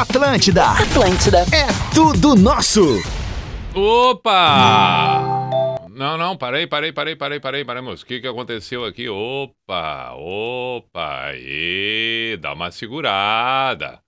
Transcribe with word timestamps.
Atlântida. 0.00 0.64
Atlântida. 0.64 1.40
É 1.52 1.66
tudo 1.94 2.34
nosso. 2.34 3.02
Opa! 3.74 5.20
Não, 5.90 6.16
não, 6.16 6.38
parei, 6.38 6.66
parei, 6.66 6.90
parei, 6.90 7.14
parei, 7.14 7.38
parei, 7.38 7.64
paramos. 7.66 8.00
O 8.00 8.06
que, 8.06 8.18
que 8.18 8.26
aconteceu 8.26 8.86
aqui? 8.86 9.10
Opa, 9.10 10.14
opa, 10.14 11.26
aí, 11.26 12.38
dá 12.40 12.54
uma 12.54 12.70
segurada. 12.70 14.00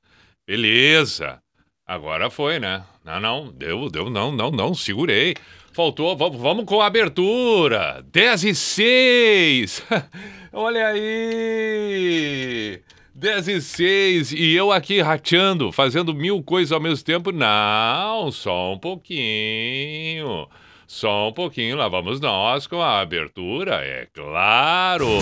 Beleza. 0.46 1.42
Agora 1.86 2.30
foi, 2.30 2.58
né? 2.58 2.82
Não, 3.04 3.20
não, 3.20 3.52
deu, 3.52 3.90
deu, 3.90 4.08
não, 4.08 4.32
não, 4.32 4.50
não, 4.50 4.74
segurei. 4.74 5.34
Faltou, 5.74 6.16
vamos, 6.16 6.40
vamos 6.40 6.64
com 6.64 6.80
a 6.80 6.86
abertura. 6.86 8.02
10 8.10 8.44
e 8.44 8.54
6. 8.54 9.82
Olha 10.54 10.86
aí. 10.86 12.80
10 13.14 13.48
e 13.48 13.60
6 13.60 14.32
e 14.32 14.54
eu 14.54 14.72
aqui 14.72 15.02
rateando, 15.02 15.70
fazendo 15.70 16.14
mil 16.14 16.42
coisas 16.42 16.72
ao 16.72 16.80
mesmo 16.80 17.04
tempo. 17.04 17.30
Não, 17.30 18.30
só 18.32 18.72
um 18.72 18.78
pouquinho. 18.78 20.48
Só 20.86 21.28
um 21.28 21.32
pouquinho, 21.32 21.76
lá 21.76 21.88
vamos 21.88 22.20
nós 22.20 22.66
com 22.66 22.80
a 22.80 23.00
abertura, 23.00 23.76
é 23.76 24.06
claro. 24.14 25.18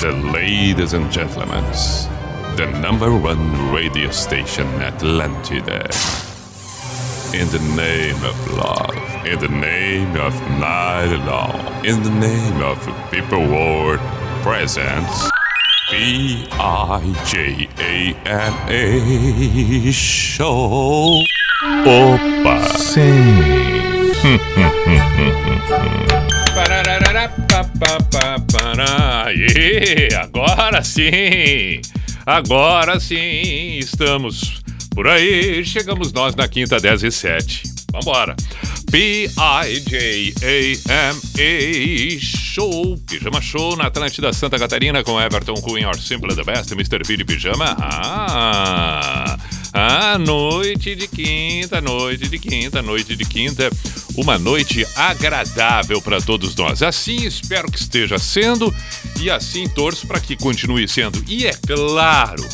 The 0.00 0.10
ladies 0.32 0.92
and 0.92 1.10
gentlemen, 1.10 1.64
the 2.56 2.66
number 2.80 3.10
one 3.10 3.72
radio 3.72 4.12
station 4.12 4.66
Atlantida. 4.82 5.88
In 7.32 7.48
the 7.48 7.58
name 7.74 8.22
of 8.26 8.52
love, 8.52 8.94
in 9.26 9.38
the 9.38 9.48
name 9.48 10.14
of 10.20 10.38
night 10.58 11.16
long, 11.24 11.84
in 11.84 12.02
the 12.02 12.10
name 12.10 12.62
of 12.62 12.78
people 13.10 13.46
world 13.46 14.00
presents 14.42 15.30
B-I-J-A-M-A 15.90 16.32
Show. 19.92 21.22
Opa! 21.86 22.60
Sim. 22.78 23.02
Aê, 29.24 30.08
agora 30.14 30.82
sim! 30.82 31.80
Agora 32.26 32.98
sim! 32.98 33.78
Estamos 33.78 34.62
por 34.94 35.08
aí, 35.08 35.64
chegamos 35.64 36.12
nós 36.12 36.34
na 36.34 36.46
quinta 36.48 36.78
10 36.78 37.02
e 37.04 37.10
7. 37.10 37.62
Vambora! 37.92 38.34
P-I-J-A-M-A 38.90 39.38
Show, 42.20 42.98
Pijama 43.08 43.40
Show 43.40 43.76
na 43.76 43.86
Atlântida 43.86 44.32
Santa 44.32 44.58
Catarina 44.58 45.02
com 45.02 45.20
Everton 45.20 45.54
Cunha, 45.54 45.88
Or 45.88 45.98
Simple 45.98 46.34
the 46.34 46.44
Best, 46.44 46.72
Mr. 46.72 47.06
P 47.06 47.16
de 47.16 47.24
Pijama. 47.24 47.76
Ah! 47.78 49.38
Ah, 49.74 50.18
noite 50.18 50.94
de 50.94 51.08
quinta, 51.08 51.80
noite 51.80 52.28
de 52.28 52.38
quinta, 52.38 52.82
noite 52.82 53.16
de 53.16 53.24
quinta. 53.24 53.70
Uma 54.14 54.38
noite 54.38 54.86
agradável 54.94 56.02
para 56.02 56.20
todos 56.20 56.54
nós. 56.54 56.82
Assim 56.82 57.24
espero 57.24 57.70
que 57.70 57.78
esteja 57.78 58.18
sendo 58.18 58.74
e 59.18 59.30
assim 59.30 59.66
torço 59.66 60.06
para 60.06 60.20
que 60.20 60.36
continue 60.36 60.86
sendo. 60.86 61.24
E 61.26 61.46
é 61.46 61.54
claro, 61.66 62.46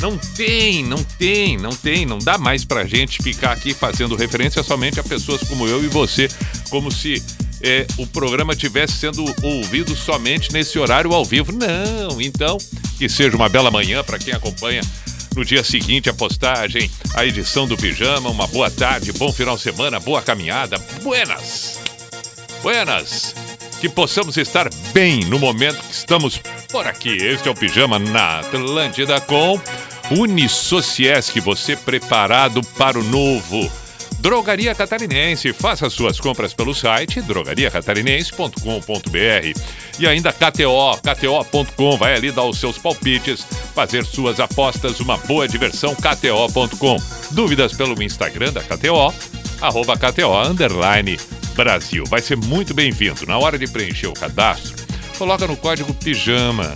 não 0.00 0.16
tem, 0.16 0.84
não 0.84 1.02
tem, 1.02 1.56
não 1.56 1.70
tem, 1.70 2.06
não 2.06 2.18
dá 2.18 2.38
mais 2.38 2.64
pra 2.64 2.84
gente 2.84 3.22
ficar 3.22 3.52
aqui 3.52 3.74
fazendo 3.74 4.16
referência 4.16 4.62
somente 4.62 5.00
a 5.00 5.04
pessoas 5.04 5.42
como 5.42 5.66
eu 5.66 5.84
e 5.84 5.88
você, 5.88 6.28
como 6.70 6.90
se 6.90 7.22
é, 7.62 7.86
o 7.96 8.06
programa 8.06 8.54
tivesse 8.54 8.94
sendo 8.94 9.24
ouvido 9.42 9.94
somente 9.96 10.52
nesse 10.52 10.78
horário 10.78 11.12
ao 11.12 11.24
vivo. 11.24 11.52
Não, 11.52 12.20
então 12.20 12.58
que 12.96 13.08
seja 13.08 13.36
uma 13.36 13.48
bela 13.48 13.70
manhã 13.70 14.02
para 14.02 14.18
quem 14.18 14.34
acompanha 14.34 14.80
no 15.34 15.44
dia 15.44 15.62
seguinte 15.62 16.08
a 16.08 16.14
postagem, 16.14 16.90
a 17.14 17.24
edição 17.24 17.66
do 17.66 17.76
Pijama. 17.76 18.30
Uma 18.30 18.46
boa 18.46 18.70
tarde, 18.70 19.12
bom 19.12 19.32
final 19.32 19.56
de 19.56 19.62
semana, 19.62 20.00
boa 20.00 20.22
caminhada. 20.22 20.78
Buenas! 21.02 21.80
Buenas! 22.62 23.57
Que 23.80 23.88
possamos 23.88 24.36
estar 24.36 24.68
bem 24.92 25.20
no 25.26 25.38
momento 25.38 25.80
que 25.82 25.92
estamos 25.92 26.40
por 26.68 26.86
aqui. 26.86 27.10
Este 27.10 27.48
é 27.48 27.50
o 27.50 27.54
Pijama 27.54 27.98
na 27.98 28.40
Atlântida 28.40 29.20
com 29.20 29.60
Unisociesc, 30.10 31.38
você 31.40 31.76
preparado 31.76 32.62
para 32.76 32.98
o 32.98 33.04
novo. 33.04 33.70
Drogaria 34.18 34.74
Catarinense, 34.74 35.52
faça 35.52 35.88
suas 35.88 36.18
compras 36.18 36.52
pelo 36.52 36.74
site 36.74 37.22
drogariacatarinense.com.br 37.22 39.60
e 39.98 40.06
ainda 40.06 40.32
KTO, 40.32 40.98
kto.com, 41.00 41.96
vai 41.96 42.14
ali 42.14 42.32
dar 42.32 42.42
os 42.42 42.58
seus 42.58 42.76
palpites, 42.76 43.46
fazer 43.74 44.04
suas 44.04 44.40
apostas, 44.40 44.98
uma 44.98 45.16
boa 45.18 45.46
diversão, 45.46 45.94
kto.com. 45.94 46.96
Dúvidas 47.30 47.72
pelo 47.74 48.02
Instagram 48.02 48.52
da 48.52 48.60
KTO, 48.60 49.14
arroba 49.60 49.96
KTO, 49.96 50.50
underline 50.50 51.16
Brasil. 51.58 52.04
Vai 52.06 52.22
ser 52.22 52.36
muito 52.36 52.72
bem-vindo. 52.72 53.26
Na 53.26 53.36
hora 53.36 53.58
de 53.58 53.66
preencher 53.66 54.06
o 54.06 54.12
cadastro, 54.12 54.76
coloca 55.18 55.44
no 55.44 55.56
código 55.56 55.92
PIJAMA. 55.92 56.72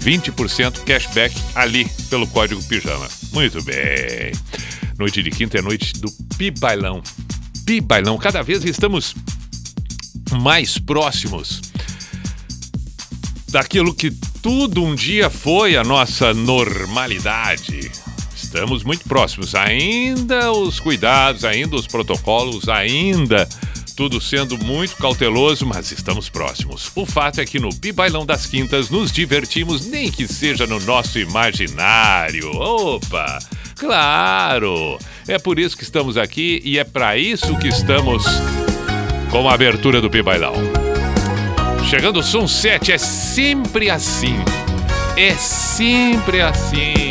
20% 0.00 0.82
cashback 0.84 1.36
ali 1.54 1.86
pelo 2.08 2.26
código 2.26 2.62
PIJAMA. 2.64 3.06
Muito 3.34 3.62
bem. 3.62 4.32
Noite 4.98 5.22
de 5.22 5.30
quinta 5.30 5.58
é 5.58 5.62
noite 5.62 5.92
do 6.00 6.10
Pibailão. 6.38 7.02
Pibailão. 7.66 8.16
Cada 8.16 8.42
vez 8.42 8.64
estamos 8.64 9.14
mais 10.40 10.78
próximos 10.78 11.60
daquilo 13.50 13.92
que 13.92 14.10
tudo 14.40 14.82
um 14.82 14.94
dia 14.94 15.28
foi 15.28 15.76
a 15.76 15.84
nossa 15.84 16.32
normalidade. 16.32 17.92
Estamos 18.52 18.82
muito 18.82 19.04
próximos. 19.04 19.54
Ainda 19.54 20.50
os 20.50 20.80
cuidados, 20.80 21.44
ainda 21.44 21.76
os 21.76 21.86
protocolos, 21.86 22.68
ainda 22.68 23.48
tudo 23.96 24.20
sendo 24.20 24.58
muito 24.58 24.96
cauteloso, 24.96 25.64
mas 25.64 25.92
estamos 25.92 26.28
próximos. 26.28 26.90
O 26.96 27.06
fato 27.06 27.40
é 27.40 27.44
que 27.44 27.60
no 27.60 27.72
Pibailão 27.72 28.26
das 28.26 28.46
Quintas 28.46 28.90
nos 28.90 29.12
divertimos, 29.12 29.86
nem 29.86 30.10
que 30.10 30.26
seja 30.26 30.66
no 30.66 30.80
nosso 30.80 31.20
imaginário. 31.20 32.50
Opa! 32.56 33.38
Claro! 33.76 34.98
É 35.28 35.38
por 35.38 35.56
isso 35.56 35.76
que 35.76 35.84
estamos 35.84 36.16
aqui 36.16 36.60
e 36.64 36.76
é 36.76 36.82
para 36.82 37.16
isso 37.16 37.56
que 37.56 37.68
estamos 37.68 38.24
com 39.30 39.48
a 39.48 39.54
abertura 39.54 40.00
do 40.00 40.10
Pibailão. 40.10 40.54
Chegando 41.88 42.18
o 42.18 42.48
7 42.48 42.90
é 42.90 42.98
sempre 42.98 43.90
assim. 43.90 44.34
É 45.16 45.34
sempre 45.36 46.40
assim. 46.40 47.09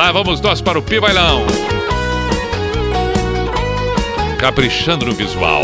Lá 0.00 0.10
vamos 0.12 0.40
nós 0.40 0.62
para 0.62 0.78
o 0.78 0.82
Pibailão. 0.82 1.44
Caprichando 4.38 5.04
no 5.04 5.12
visual. 5.12 5.60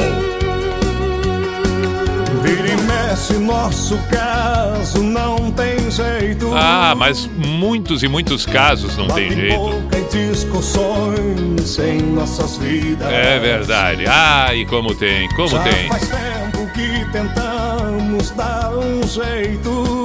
Vira 2.43 2.69
e 2.69 2.77
mexe, 2.83 3.33
nosso 3.39 3.97
caso 4.11 5.03
não 5.03 5.51
tem 5.53 5.91
jeito. 5.91 6.53
Ah, 6.55 6.95
mas 6.95 7.27
muitos 7.35 8.03
e 8.03 8.09
muitos 8.09 8.45
casos 8.45 8.95
não 8.99 9.07
tem 9.07 9.31
jeito. 9.31 9.83
discussões 10.13 11.79
em 11.79 12.03
nossas 12.03 12.59
vidas. 12.59 13.11
É 13.11 13.39
verdade. 13.39 14.05
Ah, 14.07 14.55
e 14.55 14.67
como 14.67 14.95
tem, 14.95 15.31
como 15.31 15.49
Já 15.49 15.63
tem. 15.63 15.89
faz 15.89 16.11
tempo 16.11 16.71
que 16.75 17.11
tentamos 17.11 18.31
dar 18.33 18.71
um 18.77 19.03
jeito 19.09 19.96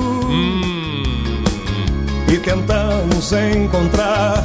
tentamos 2.42 3.32
encontrar 3.32 4.44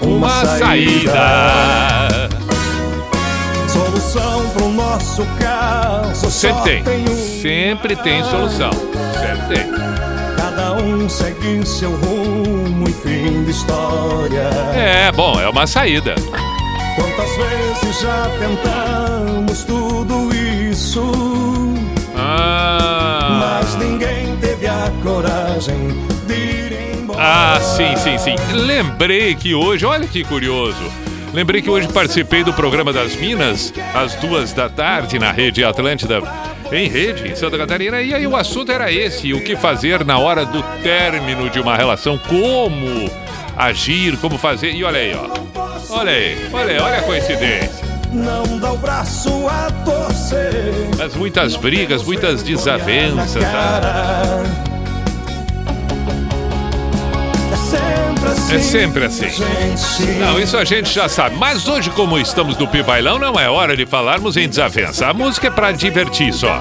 uma, 0.00 0.16
uma 0.16 0.44
saída. 0.58 2.28
Solução 3.68 4.48
pro 4.50 4.68
nosso 4.70 5.26
caso 5.38 6.30
Sempre 6.30 6.82
tem. 6.82 7.04
uma. 7.06 7.14
Sempre 7.42 7.96
tem 7.96 8.24
solução. 8.24 8.70
Sempre 8.70 9.54
tem. 9.56 9.66
Cada 10.36 10.72
um 10.74 11.08
segue 11.08 11.66
seu 11.66 11.90
rumo 11.96 12.88
e 12.88 12.92
fim 12.92 13.44
de 13.44 13.50
história. 13.50 14.48
É, 14.74 15.12
bom, 15.12 15.38
é 15.40 15.48
uma 15.48 15.66
saída. 15.66 16.14
Quantas 16.94 17.30
vezes 17.36 18.00
já 18.00 18.28
tentamos 18.38 19.64
tudo 19.64 20.34
isso, 20.34 21.02
Ah, 22.16 23.38
mas 23.60 23.74
ninguém 23.76 24.35
a 24.84 24.90
coragem 25.02 25.88
de 26.26 26.34
ir 26.34 26.98
embora. 26.98 27.18
ah, 27.22 27.60
sim, 27.60 27.96
sim, 27.96 28.18
sim. 28.18 28.36
Lembrei 28.52 29.34
que 29.34 29.54
hoje, 29.54 29.86
olha 29.86 30.06
que 30.06 30.22
curioso. 30.24 30.82
Lembrei 31.32 31.60
que 31.60 31.68
hoje 31.68 31.88
participei 31.88 32.42
do 32.44 32.52
programa 32.52 32.92
das 32.92 33.14
Minas, 33.16 33.72
às 33.94 34.14
duas 34.16 34.52
da 34.52 34.68
tarde, 34.68 35.18
na 35.18 35.32
Rede 35.32 35.64
Atlântida, 35.64 36.22
em 36.72 36.88
rede, 36.88 37.28
em 37.28 37.36
Santa 37.36 37.58
Catarina. 37.58 38.00
E 38.00 38.14
aí 38.14 38.26
o 38.26 38.36
assunto 38.36 38.72
era 38.72 38.90
esse: 38.90 39.32
o 39.32 39.42
que 39.42 39.56
fazer 39.56 40.04
na 40.04 40.18
hora 40.18 40.44
do 40.46 40.62
término 40.82 41.50
de 41.50 41.60
uma 41.60 41.76
relação, 41.76 42.18
como 42.18 43.10
agir, 43.56 44.16
como 44.18 44.38
fazer. 44.38 44.72
E 44.72 44.84
olha 44.84 44.98
aí, 44.98 45.14
ó. 45.14 45.28
Olha 45.90 46.12
aí, 46.12 46.48
olha 46.52 46.72
aí, 46.72 46.78
olha 46.80 46.98
a 46.98 47.02
coincidência. 47.02 47.84
Não 48.12 48.55
dá 48.66 48.72
o 48.72 48.76
braço 48.78 49.46
a 49.48 49.70
torcer. 49.84 50.88
Mas 50.98 51.14
muitas 51.14 51.54
brigas, 51.54 52.02
muitas 52.02 52.42
desavenças, 52.42 53.42
tá? 53.44 54.42
sempre 57.70 58.26
assim. 58.26 58.54
É 58.54 58.58
sempre 58.58 59.04
assim. 59.04 60.18
Não, 60.18 60.40
isso 60.40 60.56
a 60.56 60.64
gente 60.64 60.92
já 60.92 61.08
sabe. 61.08 61.36
Mas 61.36 61.68
hoje, 61.68 61.90
como 61.90 62.18
estamos 62.18 62.56
no 62.56 62.66
Pibailão, 62.66 63.18
não 63.18 63.38
é 63.38 63.48
hora 63.48 63.76
de 63.76 63.86
falarmos 63.86 64.36
em 64.36 64.48
desavença. 64.48 65.06
A 65.06 65.14
música 65.14 65.46
é 65.46 65.50
pra 65.50 65.70
divertir 65.70 66.32
só. 66.32 66.60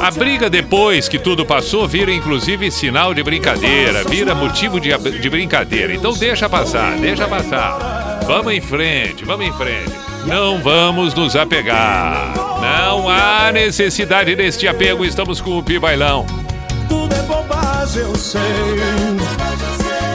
A 0.00 0.10
briga 0.10 0.48
depois 0.48 1.08
que 1.08 1.18
tudo 1.18 1.44
passou 1.44 1.86
vira 1.86 2.12
inclusive 2.12 2.70
sinal 2.70 3.12
de 3.12 3.22
brincadeira, 3.22 4.04
vira 4.04 4.34
motivo 4.34 4.80
de, 4.80 4.96
de 4.96 5.30
brincadeira. 5.30 5.94
Então 5.94 6.12
deixa 6.14 6.48
passar, 6.48 6.96
deixa 6.96 7.28
passar. 7.28 8.20
Vamos 8.26 8.52
em 8.52 8.60
frente, 8.60 9.24
vamos 9.24 9.46
em 9.46 9.52
frente. 9.52 10.11
Não 10.26 10.58
vamos 10.62 11.14
nos 11.14 11.34
apegar. 11.34 12.34
Não 12.60 13.08
há 13.08 13.50
necessidade 13.52 14.34
deste 14.36 14.68
apego, 14.68 15.04
estamos 15.04 15.40
com 15.40 15.58
o 15.58 15.62
Pibailão. 15.62 16.24
Tudo 16.88 17.12
é 17.14 17.22
bobagem, 17.22 18.02
eu 18.02 18.14
sei. 18.14 18.40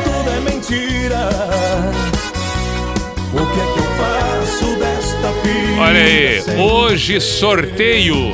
Tudo 0.04 0.30
é 0.30 0.39
mentira. 0.50 1.30
O 3.33 3.45
que 3.45 3.59
é 3.59 3.74
que 3.74 3.80
eu 3.80 3.88
faço 3.98 4.75
desta 4.80 5.31
vida? 5.44 5.81
Olha 5.81 6.00
aí, 6.00 6.44
hoje 6.57 7.19
sorteio. 7.19 8.31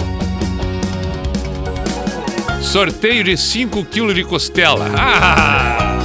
Sorteio 2.62 3.24
de 3.24 3.36
5 3.36 3.84
quilos 3.86 4.16
de 4.16 4.24
costela. 4.24 4.90
Ah! 4.96 5.98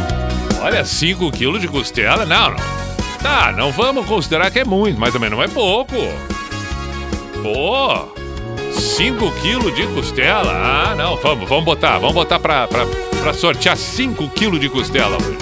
Olha, 0.62 0.84
5 0.84 1.30
quilos 1.30 1.60
de 1.60 1.68
costela? 1.68 2.24
Não, 2.26 2.50
não. 2.50 2.79
Tá, 3.22 3.52
não 3.52 3.70
vamos 3.70 4.06
considerar 4.06 4.50
que 4.50 4.60
é 4.60 4.64
muito, 4.64 4.98
mas 4.98 5.12
também 5.12 5.28
não 5.30 5.42
é 5.42 5.48
pouco. 5.48 5.94
Pô, 7.42 8.08
5 8.72 9.30
quilos 9.42 9.74
de 9.74 9.86
costela? 9.88 10.52
Ah, 10.52 10.94
não, 10.96 11.16
vamos, 11.16 11.48
vamos 11.48 11.64
botar, 11.64 11.98
vamos 11.98 12.14
botar 12.14 12.38
pra, 12.38 12.66
pra, 12.66 12.86
pra 13.22 13.32
sortear 13.34 13.76
5 13.76 14.28
quilos 14.30 14.60
de 14.60 14.68
costela 14.68 15.16
hoje. 15.16 15.38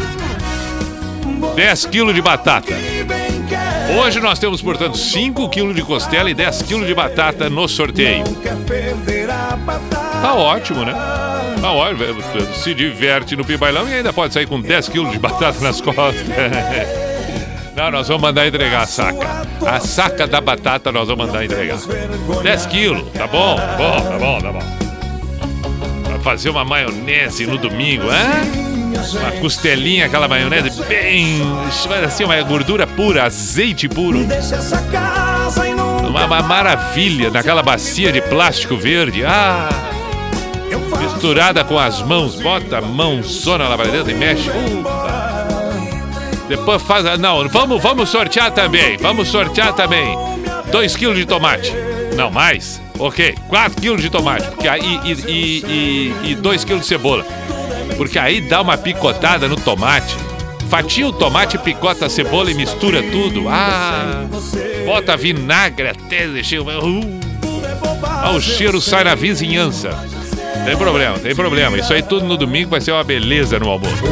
10 1.55 1.87
quilos 1.87 2.15
de 2.15 2.23
batata. 2.23 2.73
Hoje 3.99 4.21
nós 4.21 4.39
temos, 4.39 4.61
portanto, 4.61 4.97
5 4.99 5.49
quilos 5.49 5.75
de 5.75 5.83
costela 5.83 6.31
e 6.31 6.35
10 6.35 6.63
quilos 6.63 6.87
de 6.87 6.95
batata 6.95 7.49
no 7.49 7.67
sorteio. 7.69 8.25
Tá 10.21 10.35
ótimo, 10.35 10.85
né? 10.85 10.93
Tá 11.61 11.73
ótimo. 11.73 12.05
Se 12.55 12.75
diverte 12.75 13.35
no 13.35 13.45
Pibailão 13.45 13.89
e 13.89 13.95
ainda 13.95 14.13
pode 14.13 14.35
sair 14.35 14.47
com 14.47 14.61
10 14.61 14.89
quilos 14.89 15.11
de 15.11 15.19
batata 15.19 15.61
nas 15.61 15.81
costas. 15.81 16.27
Não, 17.79 17.93
nós 17.93 18.09
vamos 18.09 18.23
mandar 18.23 18.45
entregar 18.45 18.83
a 18.83 18.87
saca. 18.87 19.47
A 19.65 19.79
saca 19.79 20.27
da 20.27 20.41
batata 20.41 20.91
nós 20.91 21.07
vamos 21.07 21.27
mandar 21.27 21.45
entregar. 21.45 21.79
10 22.43 22.67
quilos, 22.67 23.09
tá 23.13 23.29
bom? 23.29 23.55
Tá 23.55 23.77
bom, 23.77 24.01
tá 24.01 24.19
bom, 24.19 24.41
tá 24.41 24.53
bom. 24.53 26.09
Vai 26.11 26.19
fazer 26.19 26.51
uma 26.51 26.65
maionese 26.65 27.47
no 27.47 27.57
domingo, 27.57 28.03
hein? 28.07 28.91
Uma 29.21 29.31
costelinha, 29.41 30.07
aquela 30.07 30.27
maionese 30.27 30.83
bem. 30.89 31.41
Assim, 32.05 32.25
uma 32.25 32.43
gordura 32.43 32.85
pura, 32.85 33.23
azeite 33.23 33.89
puro. 33.89 34.27
Uma, 36.09 36.25
uma 36.25 36.43
maravilha 36.43 37.31
naquela 37.31 37.63
bacia 37.63 38.11
de 38.11 38.21
plástico 38.23 38.77
verde. 38.77 39.25
Ah! 39.25 39.69
Misturada 41.01 41.63
com 41.63 41.79
as 41.79 42.03
mãos. 42.03 42.35
Bota 42.35 42.79
a 42.79 42.83
mãozona 42.83 43.69
lá 43.69 43.77
pra 43.77 43.87
dentro 43.87 44.11
e 44.11 44.15
mexe. 44.15 44.51
Uh, 44.51 45.08
depois 46.49 46.83
faz. 46.83 47.19
Não, 47.19 47.49
vamos, 47.49 47.83
vamos 47.83 48.09
sortear 48.09 48.51
também. 48.51 48.97
Vamos 48.97 49.29
sortear 49.29 49.73
também. 49.75 50.17
2 50.71 50.97
quilos 50.97 51.17
de 51.17 51.27
tomate. 51.27 51.73
Não, 52.17 52.31
mais? 52.31 52.81
Ok. 52.99 53.35
4 53.49 53.81
quilos 53.81 54.03
de 54.03 54.11
tomate. 54.11 54.49
Porque 54.49 54.69
aí, 54.69 55.01
e 56.25 56.35
2 56.35 56.65
quilos 56.65 56.83
de 56.83 56.89
cebola. 56.89 57.25
Porque 57.97 58.19
aí 58.19 58.41
dá 58.41 58.61
uma 58.61 58.77
picotada 58.77 59.49
no 59.49 59.57
tomate. 59.57 60.17
Fatia 60.69 61.07
o 61.07 61.13
tomate, 61.13 61.57
picota 61.59 62.07
a 62.07 62.11
cebola 62.11 62.51
e 62.51 62.55
mistura 62.55 63.03
tudo. 63.03 63.49
Ah! 63.49 64.27
Bota 64.85 65.17
vinagre 65.17 65.89
até 65.89 66.27
deixar. 66.27 66.61
Uh, 66.61 67.21
ah, 68.03 68.33
o 68.33 68.41
cheiro 68.41 68.81
sai 68.81 69.05
na 69.05 69.15
vizinhança. 69.15 69.91
Tem 70.65 70.77
problema, 70.77 71.19
tem 71.19 71.35
problema. 71.35 71.79
Isso 71.79 71.93
aí 71.93 72.03
tudo 72.03 72.27
no 72.27 72.37
domingo 72.37 72.71
vai 72.71 72.81
ser 72.81 72.93
uma 72.93 73.05
beleza 73.05 73.59
no 73.59 73.71
almoço. 73.71 74.03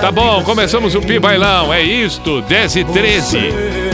Tá 0.00 0.10
bom, 0.10 0.42
começamos 0.42 0.94
o 0.94 1.00
Pi 1.00 1.18
Bailão. 1.18 1.72
É 1.72 1.82
isto, 1.82 2.40
10 2.42 2.76
e 2.76 2.84
13. 2.84 3.38
você? 3.38 3.84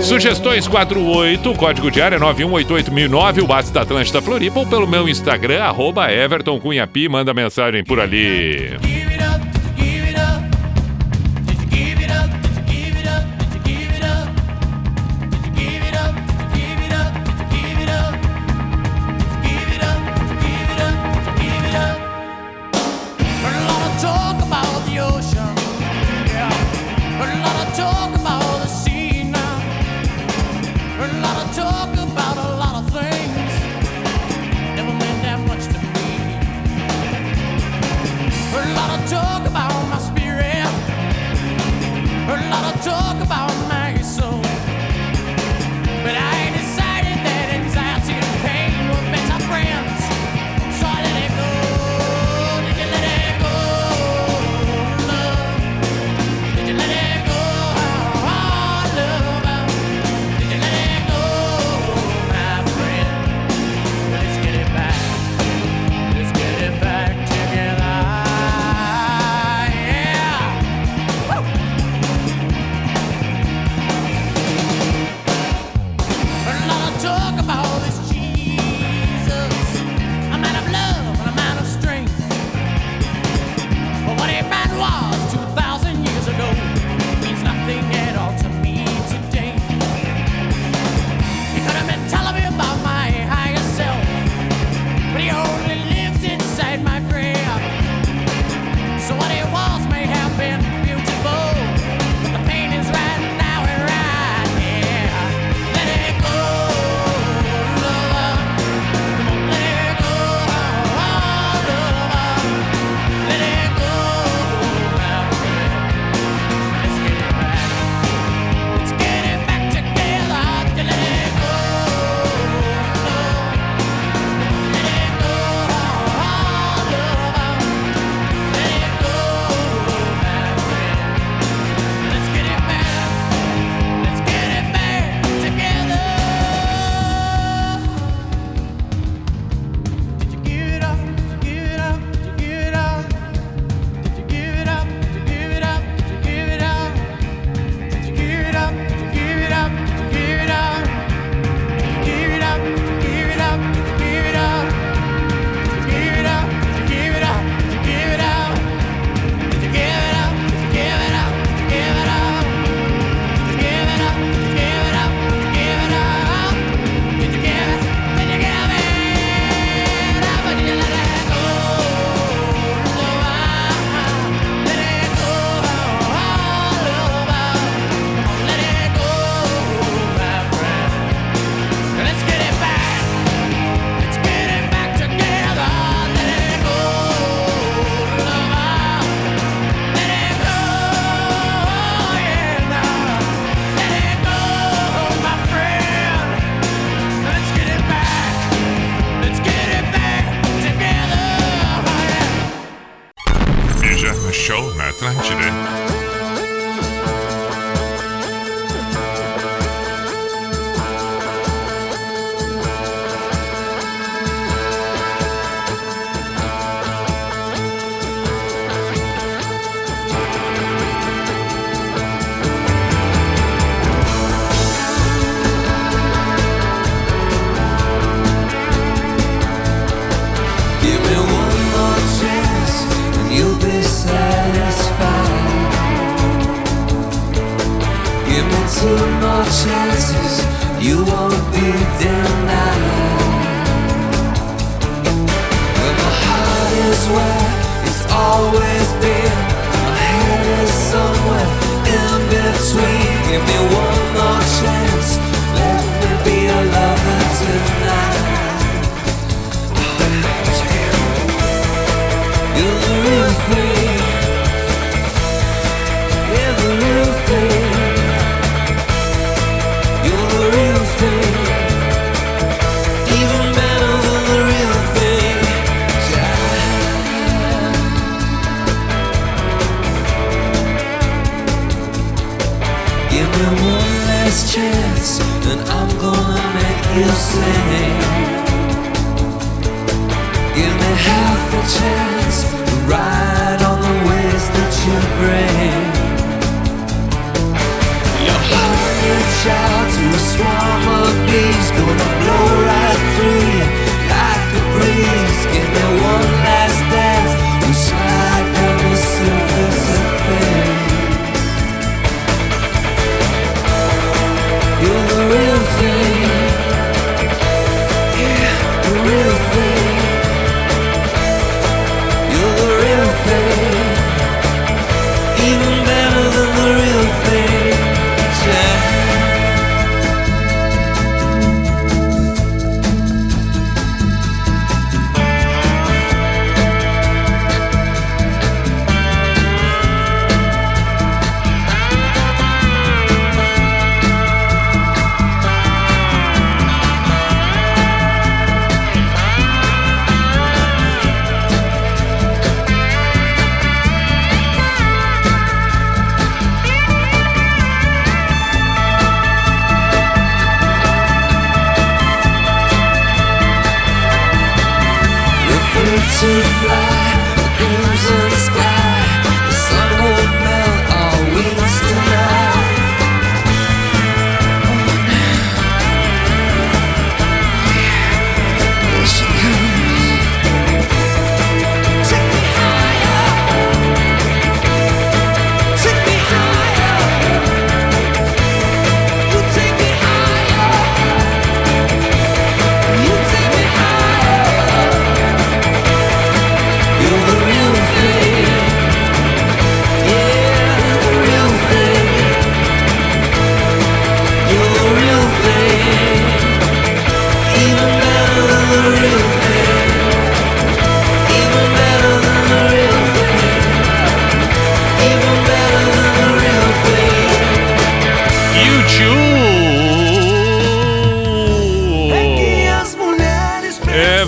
Sugestões 0.00 0.66
48, 0.66 1.54
código 1.54 1.90
de 1.90 2.00
área 2.00 2.18
9188009, 2.18 3.42
o 3.42 3.48
WhatsApp 3.48 3.72
da 3.72 3.82
Atlântida 3.82 4.22
Floripa 4.22 4.60
ou 4.60 4.66
pelo 4.66 4.86
meu 4.86 5.08
Instagram, 5.08 5.62
arroba 5.62 6.10
Everton 6.10 6.58
manda 7.08 7.34
mensagem 7.34 7.84
por 7.84 8.00
ali. 8.00 8.89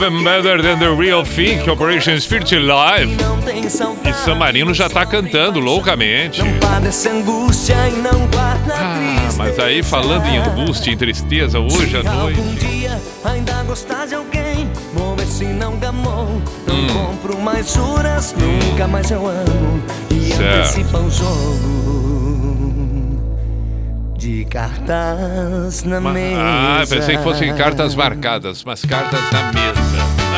Even 0.03 0.25
better 0.25 0.61
than 0.61 0.81
the 0.81 0.93
real 0.93 1.25
thing, 1.25 1.63
que 1.63 1.71
Operation 1.71 2.19
Spirit 2.19 2.59
Live. 2.59 3.17
E 3.55 3.71
saudade. 3.71 4.17
San 4.25 4.35
Marino 4.35 4.75
já 4.75 4.89
tá 4.89 5.07
cantando 5.07 5.61
loucamente. 5.61 6.43
Ah, 8.75 9.31
mas 9.37 9.59
aí 9.61 9.81
falando 9.81 10.27
em 10.27 10.39
angústia 10.39 10.91
e 10.91 10.97
tristeza 10.97 11.61
hoje 11.61 11.97
à 11.97 12.03
noite. 12.03 12.41
ainda 13.25 13.63
gostar 13.63 14.07
de 14.07 14.17
alguém, 14.17 14.69
vou 14.93 15.15
ver 15.15 15.27
se 15.27 15.45
não 15.45 15.77
gamou. 15.79 16.43
Não 16.67 16.87
compro 16.89 17.39
mais 17.39 17.73
juras, 17.73 18.35
nunca 18.37 18.89
mais 18.89 19.09
eu 19.09 19.25
amo. 19.25 19.81
E 20.11 20.33
Certo. 20.33 20.43
antecipa 20.43 20.99
o 20.99 21.11
jogo 21.11 22.03
de 22.09 22.12
cartas 24.53 25.83
na 25.83 25.99
Ma- 25.99 26.13
mesa. 26.13 26.37
Ah, 26.39 26.85
pensei 26.87 27.17
que 27.17 27.23
fossem 27.23 27.55
cartas 27.57 27.95
marcadas, 27.95 28.63
mas 28.65 28.85
cartas 28.85 29.19
na 29.33 29.45
mesa. 29.51 29.81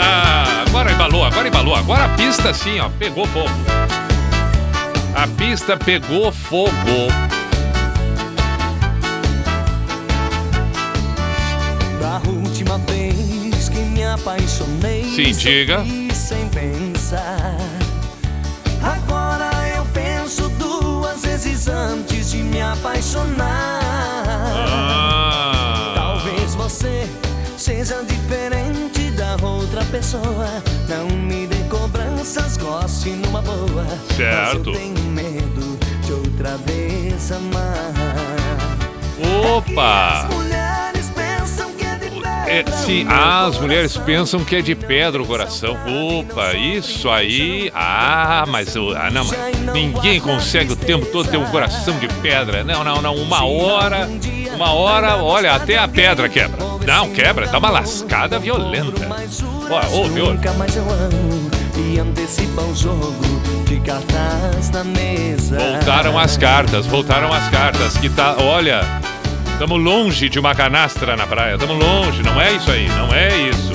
Ah, 0.00 0.62
agora 0.68 0.92
embalou, 0.92 1.24
agora 1.24 1.48
embalou. 1.48 1.74
Agora 1.74 2.04
a 2.04 2.08
pista 2.10 2.54
sim, 2.54 2.78
ó, 2.78 2.88
pegou 2.90 3.26
fogo. 3.26 3.50
A 5.16 5.26
pista 5.36 5.76
pegou 5.76 6.30
fogo. 6.30 6.70
Da 12.00 12.20
última 12.30 12.78
vez 12.78 13.68
que 13.68 13.78
me 13.80 14.04
apaixonei. 14.04 15.02
Sim, 15.16 15.32
diga. 15.32 15.84
Sem 16.14 16.48
pensar. 16.50 17.56
Agora 18.80 19.50
eu 19.76 19.84
penso 19.86 20.48
duas 20.50 21.22
vezes 21.22 21.66
antes 21.66 22.30
de 22.30 22.44
me 22.44 22.60
apaixonar. 22.62 23.73
Seja 27.64 28.02
diferente 28.02 29.10
da 29.12 29.36
outra 29.42 29.82
pessoa. 29.86 30.62
Não 30.86 31.06
me 31.16 31.46
dê 31.46 31.56
cobranças, 31.70 32.58
goste 32.58 33.08
numa 33.08 33.40
boa. 33.40 33.86
Certo. 34.14 34.56
Mas 34.56 34.66
eu 34.66 34.72
tenho 34.74 35.00
medo 35.08 35.78
de 36.04 36.12
outra 36.12 36.58
vez 36.58 37.32
amar. 37.32 37.94
Opa! 39.56 40.24
As 40.26 40.34
mulheres 40.34 41.10
pensam 41.14 41.72
que 41.72 41.86
é 41.86 41.94
de 41.96 42.06
É, 42.50 42.62
pedra 42.62 42.76
sim, 42.84 43.04
meu 43.04 43.16
as 43.16 43.58
mulheres 43.58 43.92
coração. 43.92 44.04
pensam 44.04 44.44
que 44.44 44.56
é 44.56 44.60
de 44.60 44.74
pedra 44.74 45.22
o 45.22 45.26
coração. 45.26 45.78
Opa, 46.18 46.52
isso 46.52 47.08
aí. 47.08 47.72
Ah, 47.74 48.44
mas, 48.46 48.76
ah, 48.76 49.10
não, 49.10 49.24
mas 49.24 49.72
ninguém 49.72 50.20
consegue 50.20 50.74
o 50.74 50.76
tempo 50.76 51.06
todo 51.06 51.30
ter 51.30 51.38
um 51.38 51.46
coração 51.46 51.98
de 51.98 52.08
pedra. 52.20 52.62
Não, 52.62 52.84
não, 52.84 53.00
não. 53.00 53.14
Uma 53.14 53.46
hora, 53.46 54.06
uma 54.54 54.70
hora, 54.74 55.16
olha, 55.16 55.54
até 55.54 55.78
a 55.78 55.88
pedra 55.88 56.28
quebra. 56.28 56.73
Não, 56.86 57.10
quebra, 57.10 57.46
dá 57.46 57.58
uma 57.58 57.70
lascada 57.70 58.38
violenta. 58.38 59.08
Ó, 59.70 59.96
ouve, 59.96 60.20
ouve. 60.20 60.38
Voltaram 65.50 66.18
as 66.18 66.36
cartas, 66.36 66.86
voltaram 66.86 67.32
as 67.32 67.48
cartas. 67.48 67.96
Que 67.96 68.08
tá, 68.08 68.36
olha, 68.38 68.82
estamos 69.52 69.80
longe 69.82 70.28
de 70.28 70.38
uma 70.38 70.54
canastra 70.54 71.16
na 71.16 71.26
praia. 71.26 71.54
Estamos 71.54 71.78
longe, 71.78 72.22
não 72.22 72.40
é 72.40 72.52
isso 72.52 72.70
aí, 72.70 72.88
não 72.88 73.14
é 73.14 73.36
isso. 73.48 73.72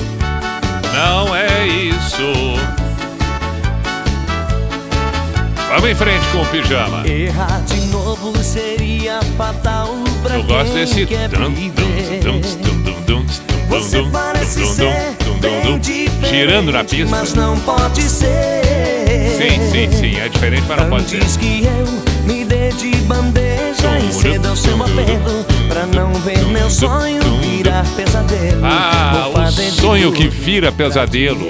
Não 0.94 1.36
é 1.36 1.68
isso. 1.68 2.80
Vamos 5.70 5.90
em 5.90 5.96
frente 5.96 6.26
com 6.32 6.42
o 6.42 6.46
pijama. 6.48 7.08
Errar 7.08 7.62
de 7.66 7.80
novo 7.88 8.36
seria 8.44 9.20
fatal 9.38 9.96
pra 10.24 10.36
Eu 10.36 10.44
gosto 10.44 10.74
desse. 10.74 11.06
dum, 11.06 12.42
dum, 12.42 12.42
dum, 12.82 12.99
Você 13.70 14.04
parece 14.12 14.66
ser 14.68 15.16
bem 15.42 15.80
diferente, 15.80 16.30
Girando 16.30 16.72
na 16.72 16.84
pista. 16.84 17.08
Mas 17.10 17.34
não 17.34 17.60
pode 17.62 18.04
ser. 18.04 18.62
Sim, 19.36 19.72
sim, 19.72 19.98
sim, 19.98 20.20
é 20.20 20.30
diferente, 20.30 20.64
mas 20.68 20.78
não 20.78 20.90
pode 20.90 21.10
ser. 21.10 21.18
Antes 21.18 21.38
que 21.38 21.66
eu 21.66 22.24
me 22.26 22.46
dê 22.46 22.70
de 22.70 22.96
bandeja 22.98 23.98
e 24.08 24.14
ceda 24.14 24.50
ao 24.50 24.56
seu 24.56 24.76
apelo 24.76 25.46
Pra 25.68 25.86
não 25.88 26.14
ver 26.22 26.46
meu 26.48 26.70
sonho 26.70 27.22
virar 27.42 27.84
pesadelo 27.96 28.62
Ah, 28.64 29.28
o 29.34 29.72
sonho 29.72 30.12
que 30.12 30.28
vira 30.28 30.72
pesadelo. 30.72 31.48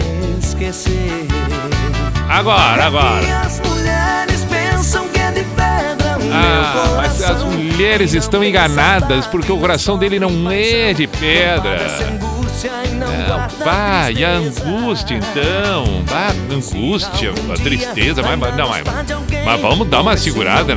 Agora, 2.29 2.85
agora. 2.85 3.68
Ah, 6.31 6.93
mas 6.97 7.21
as 7.23 7.43
mulheres 7.43 8.13
estão 8.13 8.43
enganadas 8.43 9.25
porque 9.27 9.51
o 9.51 9.57
coração 9.57 9.97
dele 9.97 10.19
não 10.19 10.49
é 10.49 10.93
de 10.93 11.07
pedra. 11.07 11.79
não 12.93 13.65
vai, 13.65 14.13
e 14.13 14.25
a 14.25 14.33
angústia 14.33 15.15
então? 15.15 16.03
Bah, 16.09 16.33
angústia, 16.53 17.31
a 17.31 17.53
tristeza, 17.55 18.21
mas, 18.21 18.55
não, 18.55 18.69
mas, 18.69 18.83
mas 19.45 19.61
vamos 19.61 19.87
dar 19.87 20.01
uma 20.01 20.17
segurada. 20.17 20.75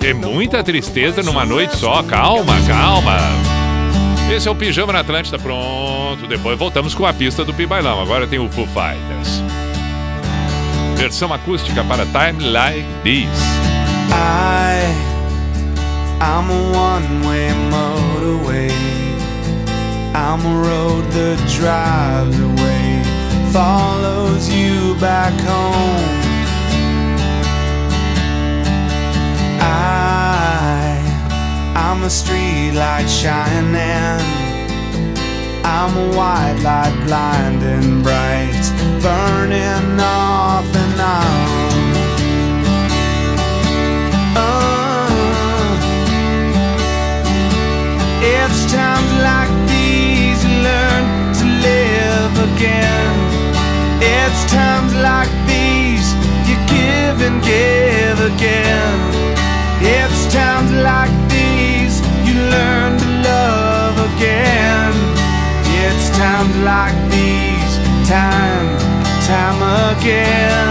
É 0.00 0.14
muita 0.14 0.62
tristeza 0.62 1.22
numa 1.22 1.44
noite 1.44 1.76
só. 1.76 2.02
Calma, 2.02 2.54
calma. 2.66 3.18
Esse 4.30 4.46
é 4.46 4.50
o 4.50 4.54
Pijama 4.54 4.92
na 4.92 5.00
Atlântida, 5.00 5.38
pronto. 5.38 6.26
Depois 6.28 6.58
voltamos 6.58 6.94
com 6.94 7.06
a 7.06 7.12
pista 7.12 7.44
do 7.44 7.54
Pibailão. 7.54 8.00
Agora 8.00 8.26
tem 8.26 8.38
o 8.38 8.48
Foo 8.50 8.66
Fighters. 8.66 9.42
Versão 10.96 11.32
acústica 11.32 11.82
para 11.84 12.04
Time 12.04 12.50
Like 12.50 12.84
This. 13.02 13.77
I, 14.10 14.92
I'm 16.20 16.50
a 16.50 16.62
one-way 16.72 17.48
motorway. 17.70 18.70
I'm 20.14 20.40
a 20.44 20.54
road 20.68 21.04
that 21.12 21.38
drives 21.56 22.38
away, 22.38 23.02
follows 23.52 24.48
you 24.48 24.94
back 25.00 25.32
home. 25.40 26.18
I, 29.60 31.00
I'm 31.76 32.02
a 32.04 32.10
street 32.10 32.72
light 32.72 33.08
shining. 33.08 34.38
I'm 35.64 35.96
a 35.96 36.16
white 36.16 36.60
light 36.62 36.96
blinding 37.06 38.02
bright, 38.02 38.64
burning 39.02 40.00
off 40.00 40.27
It's 54.00 54.44
times 54.52 54.94
like 54.94 55.30
these 55.46 56.06
you 56.48 56.56
give 56.70 57.16
and 57.26 57.42
give 57.42 58.18
again. 58.32 58.98
It's 59.80 60.32
times 60.32 60.70
like 60.72 61.10
these 61.28 62.00
you 62.26 62.34
learn 62.54 62.98
to 62.98 63.08
love 63.30 63.96
again. 64.14 64.94
It's 65.82 66.10
times 66.16 66.54
like 66.58 66.96
these, 67.10 67.74
time, 68.08 68.78
time 69.26 69.60
again. 69.96 70.67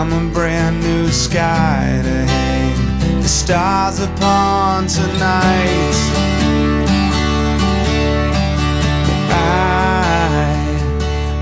I'm 0.00 0.12
a 0.14 0.32
brand 0.32 0.80
new 0.80 1.08
sky 1.08 2.00
to 2.02 2.08
hang 2.08 3.20
the 3.20 3.28
stars 3.28 4.00
upon 4.00 4.86
tonight. 4.86 5.94
I, 9.28 10.64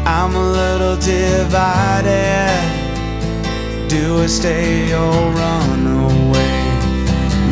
I'm 0.04 0.34
a 0.34 0.42
little 0.42 0.96
divided. 0.96 2.50
Do 3.88 4.22
I 4.24 4.26
stay 4.26 4.92
or 4.92 5.30
run 5.30 5.86
away? 5.86 6.58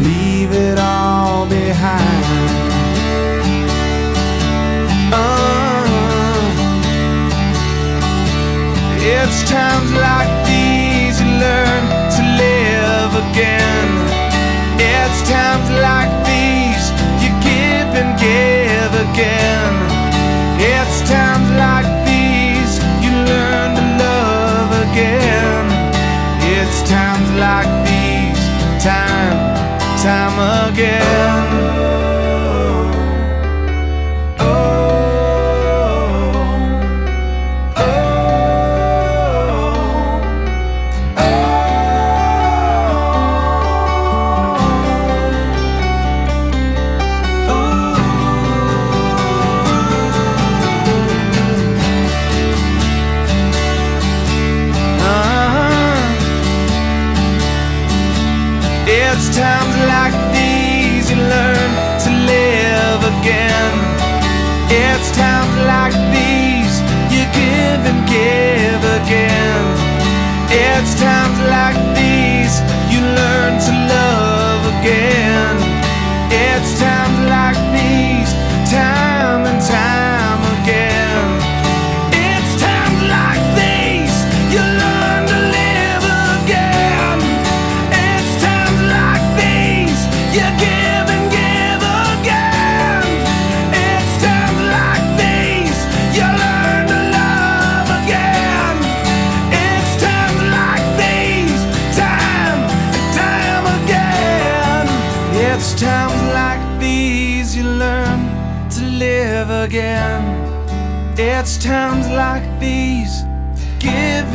Leave 0.02 0.50
it 0.50 0.76
all 0.76 1.46
behind. 1.46 2.24
Uh, 5.12 5.86
it's 8.98 9.48
times 9.48 9.92
like 9.92 10.35
learn 11.44 11.82
to 12.16 12.22
live 12.42 13.12
again. 13.26 13.88
It's 14.78 15.20
times 15.28 15.68
like 15.88 16.10
these 16.24 16.84
you 17.22 17.30
give 17.44 17.90
and 18.00 18.12
give 18.18 18.92
again. 19.08 19.74
It's 20.58 20.96
times 21.08 21.48
like 21.64 21.88
these 22.08 22.72
you 23.04 23.12
learn 23.32 23.68
to 23.78 23.84
love 24.04 24.70
again. 24.88 25.64
It's 26.56 26.78
times 26.88 27.28
like 27.46 27.70
these, 27.84 28.42
time, 28.82 29.36
time 30.02 30.36
again. 30.70 32.05
Like 71.46 71.85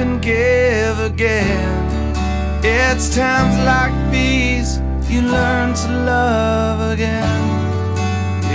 and 0.02 0.20
give 0.22 1.00
again. 1.00 2.16
It's 2.64 3.16
times 3.16 3.56
like 3.66 3.94
these 4.12 4.80
you 5.08 5.22
learn 5.22 5.74
to 5.76 5.90
love 6.06 6.94
again. 6.94 7.42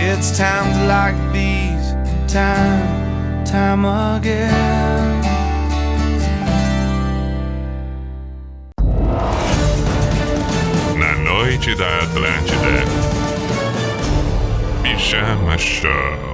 It's 0.09 0.37
times 0.37 0.77
like 0.89 1.17
these, 1.33 1.87
time, 2.33 3.45
time 3.45 3.85
again. 3.85 5.23
Na 10.99 11.13
noite 11.25 11.75
da 11.77 11.91
Atlântida. 12.03 12.83
Pijama 14.83 15.57
Show. 15.59 16.26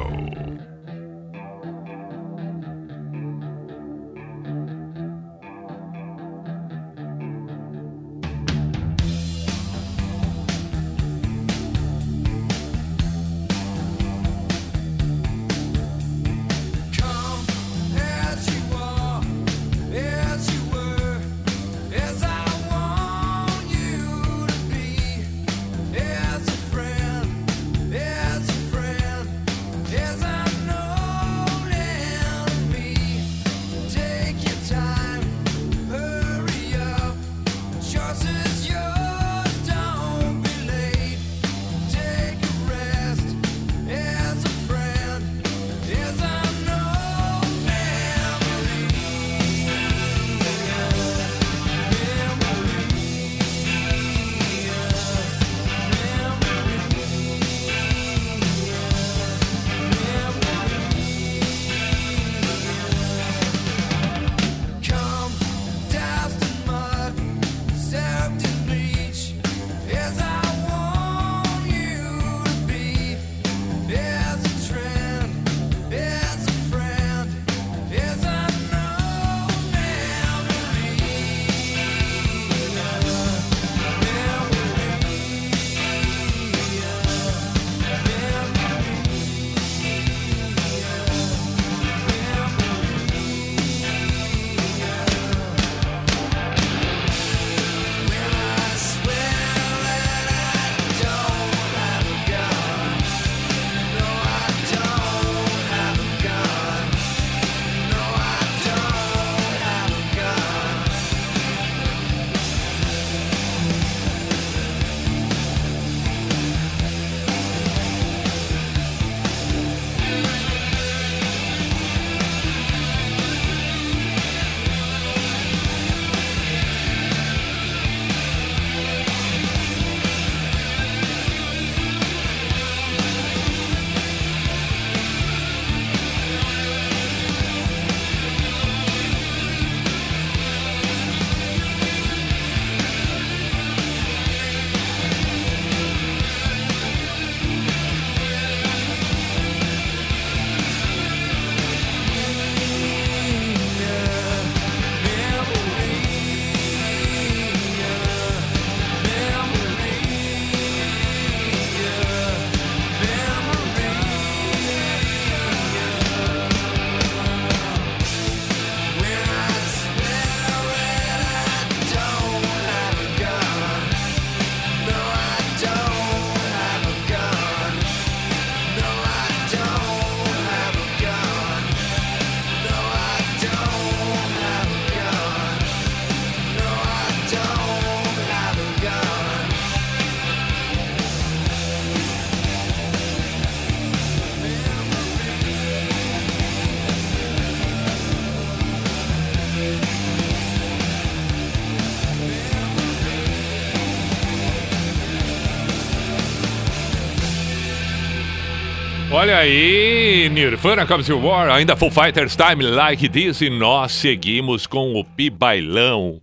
Olha 209.33 209.41
aí, 209.41 210.29
Nirvana 210.29 210.87
Comes 210.87 211.07
to 211.07 211.19
War, 211.19 211.49
ainda 211.49 211.75
Full 211.75 211.91
Fighters 211.91 212.37
Time 212.37 212.63
Like 212.63 213.09
This 213.09 213.41
e 213.41 213.49
nós 213.49 213.93
seguimos 213.93 214.67
com 214.67 214.95
o 214.95 215.03
Pi 215.03 215.31
Bailão. 215.31 216.21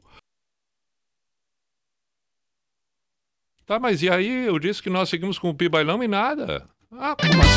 Tá, 3.66 3.80
mas 3.80 4.04
e 4.04 4.12
aí? 4.12 4.46
Eu 4.46 4.60
disse 4.60 4.84
que 4.84 4.92
nós 4.92 5.10
seguimos 5.10 5.40
com 5.40 5.50
o 5.50 5.56
Pi 5.56 5.68
Bailão 5.68 6.04
e 6.04 6.08
nada. 6.08 6.70
Ah, 6.92 7.16
como 7.16 7.49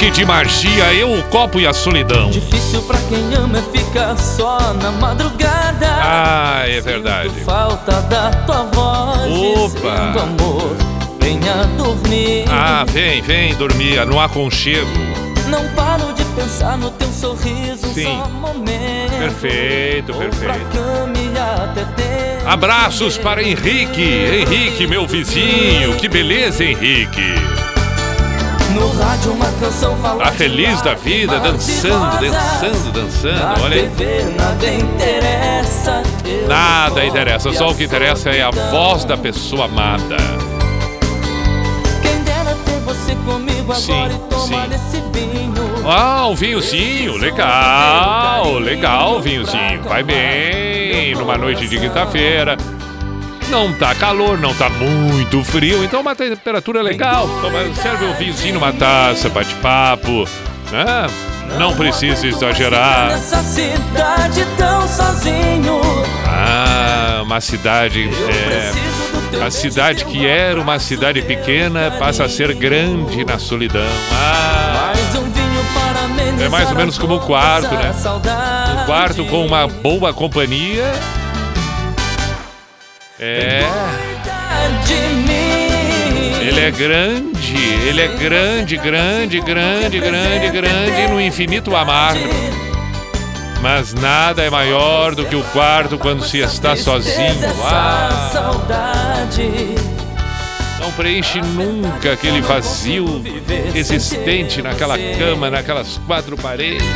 Toque 0.00 0.10
de 0.12 0.24
magia, 0.24 0.94
eu, 0.94 1.12
o 1.12 1.22
copo 1.24 1.60
e 1.60 1.66
a 1.66 1.74
solidão. 1.74 2.30
Difícil 2.30 2.80
pra 2.84 2.98
quem 3.00 3.34
ama 3.34 3.58
é 3.58 3.78
ficar 3.78 4.16
só 4.16 4.72
na 4.72 4.90
madrugada. 4.92 5.86
Ah, 5.86 6.62
é 6.66 6.80
verdade. 6.80 7.28
Sinto 7.28 7.44
falta 7.44 8.00
da 8.00 8.30
tua 8.30 8.62
voz. 8.72 9.74
Opa. 9.74 10.22
amor, 10.22 10.74
venha 11.20 11.66
dormir. 11.76 12.46
Ah, 12.48 12.86
vem, 12.88 13.20
vem 13.20 13.54
dormir 13.56 14.02
no 14.06 14.18
aconchego. 14.18 14.88
Não 15.50 15.68
paro 15.74 16.14
de 16.14 16.24
pensar 16.24 16.78
no 16.78 16.90
teu 16.92 17.12
sorriso, 17.12 17.86
um 17.86 17.92
Sim. 17.92 18.04
só 18.04 18.26
momento. 18.30 19.18
Perfeito, 19.18 20.14
perfeito. 20.14 20.78
Abraços 22.46 23.18
para 23.18 23.42
Henrique. 23.42 24.00
Henrique, 24.00 24.86
meu 24.86 25.06
vizinho. 25.06 25.94
Que 25.96 26.08
beleza, 26.08 26.64
Henrique. 26.64 27.69
Tá 30.18 30.32
feliz 30.32 30.80
da 30.82 30.94
vida, 30.94 31.38
dançando, 31.40 32.20
dançando, 32.20 32.92
dançando. 32.92 33.62
Olha 33.62 33.76
aí. 33.76 33.90
Nada 36.48 37.04
interessa. 37.04 37.52
só 37.52 37.70
o 37.70 37.74
que 37.74 37.84
interessa 37.84 38.30
é 38.30 38.42
a 38.42 38.50
voz 38.50 39.04
da 39.04 39.16
pessoa 39.16 39.66
amada. 39.66 40.16
Quem 42.02 42.22
dera 42.22 42.56
ter 42.64 42.80
você 42.80 43.14
comigo 43.16 43.74
Sim, 43.74 44.08
sim. 44.46 44.54
esse 44.74 45.00
vinho. 45.12 45.54
Ah, 45.86 46.26
um 46.26 46.34
vinhozinho, 46.34 47.16
legal, 47.16 48.58
legal, 48.58 49.20
vinhozinho. 49.20 49.82
Vai 49.82 50.02
bem, 50.02 51.14
numa 51.14 51.36
noite 51.36 51.68
de 51.68 51.78
quinta-feira. 51.78 52.56
Não 53.50 53.72
tá 53.72 53.94
calor, 53.96 54.38
não 54.38 54.54
tá 54.54 54.70
muito 54.70 55.42
frio, 55.42 55.82
então 55.82 56.00
uma 56.00 56.14
temperatura 56.14 56.80
legal. 56.82 57.28
Toma, 57.40 57.74
serve 57.74 58.04
o 58.04 58.14
vinhozinho 58.14 58.54
numa 58.54 58.72
taça, 58.72 59.28
bate-papo, 59.28 60.24
né? 60.70 61.08
Não 61.58 61.74
precisa 61.74 62.28
exagerar. 62.28 63.08
Nessa 63.08 63.42
cidade 63.42 64.46
tão 64.56 64.86
sozinho. 64.86 65.80
Ah, 66.24 67.22
uma 67.24 67.40
cidade. 67.40 68.08
É, 68.28 69.44
a 69.44 69.50
cidade 69.50 70.04
que 70.04 70.24
era 70.24 70.60
uma 70.60 70.78
cidade 70.78 71.20
pequena 71.20 71.90
passa 71.98 72.24
a 72.24 72.28
ser 72.28 72.54
grande 72.54 73.24
na 73.24 73.38
solidão. 73.40 73.82
Ah, 74.12 74.92
um 75.18 76.42
É 76.44 76.48
mais 76.48 76.70
ou 76.70 76.76
menos 76.76 76.96
como 76.98 77.16
o 77.16 77.20
quarto, 77.20 77.74
né? 77.74 77.92
um 78.80 78.86
quarto 78.86 79.24
com 79.24 79.44
uma 79.44 79.66
boa 79.66 80.14
companhia. 80.14 80.92
É, 83.22 83.60
Cuida 83.60 84.86
de 84.86 85.14
mim. 85.14 86.48
ele 86.48 86.60
é 86.60 86.70
grande, 86.70 87.56
ele 87.86 88.00
é 88.00 88.08
grande, 88.08 88.76
grande, 88.78 89.40
grande, 89.40 90.00
grande, 90.00 90.48
grande 90.48 91.06
no 91.08 91.20
infinito 91.20 91.76
amar. 91.76 92.14
Mas 93.60 93.92
nada 93.92 94.42
é 94.42 94.48
maior 94.48 95.14
do 95.14 95.26
que 95.26 95.36
o 95.36 95.42
quarto 95.52 95.98
quando 95.98 96.24
se 96.24 96.38
está 96.38 96.74
sozinho. 96.74 97.36
Ah, 97.62 98.30
saudade. 98.32 99.74
não 100.80 100.90
preenche 100.92 101.42
nunca 101.42 102.14
aquele 102.14 102.40
vazio 102.40 103.22
existente 103.74 104.62
naquela 104.62 104.96
cama, 105.18 105.50
naquelas 105.50 106.00
quatro 106.06 106.38
paredes. 106.38 106.86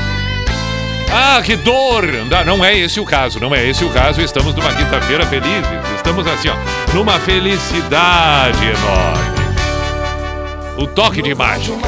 Ah, 1.13 1.43
que 1.45 1.55
dor! 1.55 2.07
Não, 2.47 2.65
é 2.65 2.79
esse 2.79 2.99
o 2.99 3.05
caso, 3.05 3.39
não 3.39 3.55
é 3.55 3.69
esse 3.69 3.85
o 3.85 3.91
caso. 3.91 4.23
Estamos 4.23 4.55
numa 4.55 4.73
quinta-feira 4.73 5.27
felizes. 5.27 5.94
Estamos 6.05 6.27
assim, 6.27 6.49
ó, 6.51 6.55
numa 6.93 7.19
felicidade 7.19 8.63
enorme. 8.63 9.35
O 10.77 10.87
toque 10.87 11.23
de 11.23 11.35
mágica. 11.35 11.79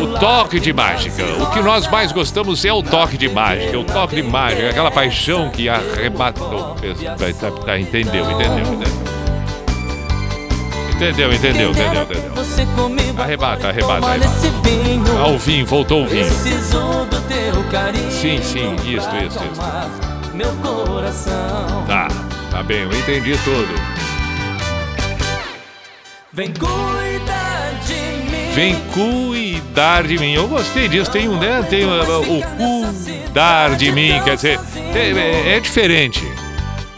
O 0.00 0.18
toque 0.18 0.58
de 0.58 0.72
mágica. 0.72 1.22
O 1.38 1.50
que 1.50 1.60
nós 1.60 1.86
mais 1.88 2.10
gostamos 2.10 2.64
é 2.64 2.72
o 2.72 2.82
toque 2.82 3.18
de 3.18 3.28
mágica. 3.28 3.78
O 3.78 3.84
toque 3.84 4.16
de 4.16 4.22
mágica, 4.22 4.70
aquela 4.70 4.90
paixão 4.90 5.50
que 5.50 5.68
arrebata. 5.68 6.40
Tá, 6.40 7.50
tá, 7.50 7.50
tá, 7.66 7.78
entendeu, 7.78 8.24
entendeu, 8.30 8.64
entendeu. 8.72 9.02
Entendeu, 10.94 11.32
entendeu, 11.34 11.70
entendeu, 11.70 12.02
entendeu. 12.04 12.32
Arrebata, 13.22 13.68
arrebata, 13.68 14.06
arrebata. 14.06 14.18
nesse 14.18 14.48
vinho. 14.62 15.66
Voltou 15.66 16.04
o 16.04 16.08
vinho. 16.08 16.30
Sim, 18.10 18.40
sim, 18.42 18.74
isso, 18.76 19.08
isso, 19.16 19.38
isso. 19.38 20.32
Meu 20.32 20.48
coração. 20.62 21.84
Tá, 21.86 22.08
tá 22.52 22.62
bem, 22.62 22.82
eu 22.82 22.92
entendi 22.92 23.36
tudo. 23.44 23.74
Vem 26.32 26.52
cuidar 26.52 27.72
de 27.86 27.94
mim. 28.30 28.52
Vem 28.54 28.76
cuidar 28.92 30.02
de 30.04 30.18
mim. 30.18 30.32
Eu 30.34 30.46
gostei 30.48 30.86
disso. 30.86 31.10
Tem 31.10 31.28
um, 31.28 31.38
né? 31.38 31.64
Tem 31.68 31.84
uh, 31.84 32.20
o 32.20 32.42
cuidar 32.56 33.74
de 33.76 33.90
mim, 33.90 34.20
quer 34.24 34.36
dizer, 34.36 34.60
é, 34.94 34.98
é- 34.98 35.56
é 35.56 35.60
diferente. 35.60 36.22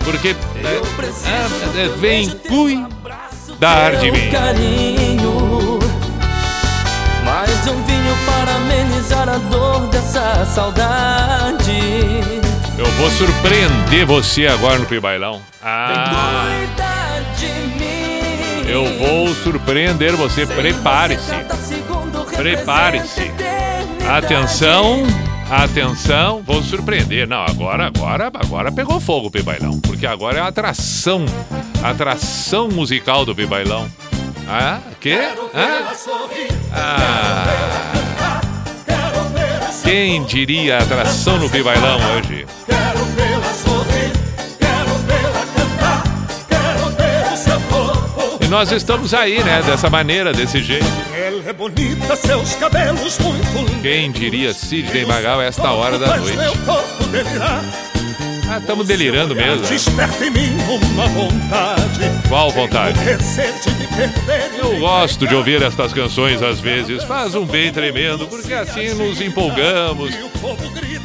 Porque 0.01 0.29
é, 0.29 1.81
é, 1.81 1.85
é, 1.85 1.89
vem 1.99 2.29
cuidar 2.31 3.95
de 3.97 4.11
mim. 4.11 4.31
carinho. 4.31 5.79
Mais 7.25 7.67
um 7.69 7.83
vinho 7.85 8.17
para 8.27 8.55
amenizar 8.57 9.29
a 9.29 9.39
dor 9.39 9.81
dessa 9.89 10.45
saudade. 10.45 11.73
Eu 12.77 12.87
vou 12.87 13.11
surpreender 13.11 14.05
você 14.05 14.47
agora 14.47 14.79
no 14.79 14.87
Pibailão. 14.87 15.41
Ah, 15.63 16.49
eu 18.67 18.85
vou 18.99 19.33
surpreender 19.35 20.17
você. 20.17 20.45
Prepare-se. 20.45 21.31
Prepare-se. 22.37 23.31
Atenção, 24.09 25.05
atenção, 25.51 26.43
vou 26.43 26.63
surpreender. 26.63 27.29
Não, 27.29 27.45
agora, 27.45 27.87
agora, 27.87 28.31
agora 28.35 28.73
pegou 28.73 28.99
fogo 28.99 29.29
o 29.29 29.31
Pibailão, 29.31 29.81
porque 29.81 30.07
agora 30.07 30.39
é 30.39 30.41
a 30.41 30.49
atração, 30.49 31.25
a 31.83 31.91
atração 31.91 32.69
musical 32.69 33.25
do 33.25 33.35
Pibailão. 33.35 33.89
Ah, 34.49 34.81
quê? 35.01 35.19
Ah? 35.55 35.93
Ah. 36.73 38.04
Quem 39.85 40.25
diria 40.25 40.79
a 40.79 40.83
atração 40.83 41.39
no 41.39 41.49
Pibailão 41.49 41.99
hoje? 42.17 42.47
E 48.41 48.47
nós 48.49 48.71
estamos 48.73 49.15
aí, 49.15 49.43
né? 49.43 49.63
Dessa 49.63 49.89
maneira, 49.89 50.33
desse 50.33 50.63
jeito. 50.63 50.85
Ela 51.15 51.43
é 51.49 51.53
bonita, 51.53 52.17
seus 52.17 52.55
cabelos 52.55 53.19
muito 53.19 53.59
lindos. 53.59 53.83
Quem 53.83 54.11
diria 54.13 54.53
Sidney 54.53 55.07
Magal 55.07 55.41
a 55.41 55.45
esta 55.45 55.71
hora 55.71 55.99
da 55.99 56.17
noite? 56.17 56.37
meu 56.37 56.53
corpo 56.59 57.05
delirar. 57.05 57.63
Ah, 58.51 58.59
estamos 58.59 58.87
delirando 58.87 59.35
mesmo. 59.35 59.63
né? 59.63 59.69
Desperta 59.69 60.27
em 60.27 60.31
mim 60.31 60.57
uma 60.69 61.07
vontade. 61.07 62.11
Qual 62.29 62.51
vontade? 62.51 62.99
Eu 64.59 64.79
gosto 64.79 65.27
de 65.27 65.35
ouvir 65.35 65.63
estas 65.63 65.93
canções 65.93 66.43
às 66.43 66.61
vezes. 66.61 67.05
Faz 67.05 67.35
um 67.35 67.45
bem 67.45 67.73
tremendo, 67.73 68.27
porque 68.27 68.53
assim 68.53 68.95
nos 68.95 69.21
empolgamos. 69.21 70.15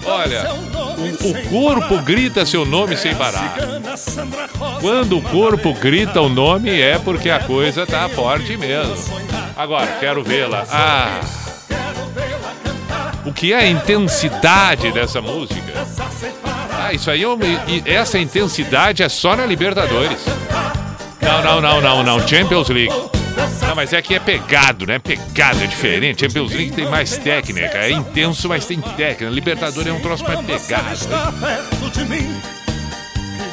Olha, 0.06 0.54
nome 0.74 1.12
o, 1.12 1.30
o 1.30 1.50
corpo 1.50 1.90
parar. 1.90 2.02
grita 2.04 2.46
seu 2.46 2.66
nome 2.66 2.98
sem 2.98 3.14
parar. 3.16 3.56
Sandra 3.98 4.50
Rosa, 4.58 4.80
Quando 4.82 5.18
o 5.18 5.22
corpo 5.22 5.74
grita 5.74 6.22
o 6.22 6.30
nome 6.30 6.80
é 6.80 6.98
porque 6.98 7.30
a 7.30 7.40
coisa 7.40 7.86
tá 7.86 8.08
forte 8.10 8.58
mesmo. 8.58 8.96
Agora, 9.56 9.88
quero 10.00 10.24
vê-la. 10.24 10.66
Ah! 10.72 11.20
O 13.26 13.34
que 13.34 13.54
é 13.54 13.58
a 13.58 13.68
intensidade 13.68 14.92
dessa 14.92 15.22
música? 15.22 15.74
Ah, 16.72 16.94
isso 16.94 17.12
aí 17.12 17.24
é 17.24 17.28
uma, 17.28 17.46
essa 17.86 18.18
intensidade 18.18 19.04
é 19.04 19.10
só 19.10 19.36
na 19.36 19.46
Libertadores. 19.46 20.20
Não, 21.30 21.44
não, 21.44 21.62
não, 21.62 21.82
não, 21.82 22.04
não. 22.04 22.28
Champions 22.28 22.70
League. 22.70 22.94
Não, 23.62 23.76
mas 23.76 23.94
é 23.94 24.02
que 24.02 24.16
é 24.16 24.20
pegado, 24.20 24.88
né? 24.88 24.98
Pegado 24.98 25.64
é 25.64 25.68
diferente. 25.68 26.22
Champions 26.22 26.52
League 26.52 26.72
tem 26.72 26.90
mais 26.90 27.20
técnica. 27.20 27.78
É 27.78 27.92
intenso, 27.92 28.50
mas 28.50 28.66
tem 28.66 28.82
técnica. 28.82 29.30
Libertadores 29.32 29.88
é 29.88 29.94
um 29.94 30.00
troço 30.00 30.24
mais 30.24 30.40
pegado. 30.42 30.98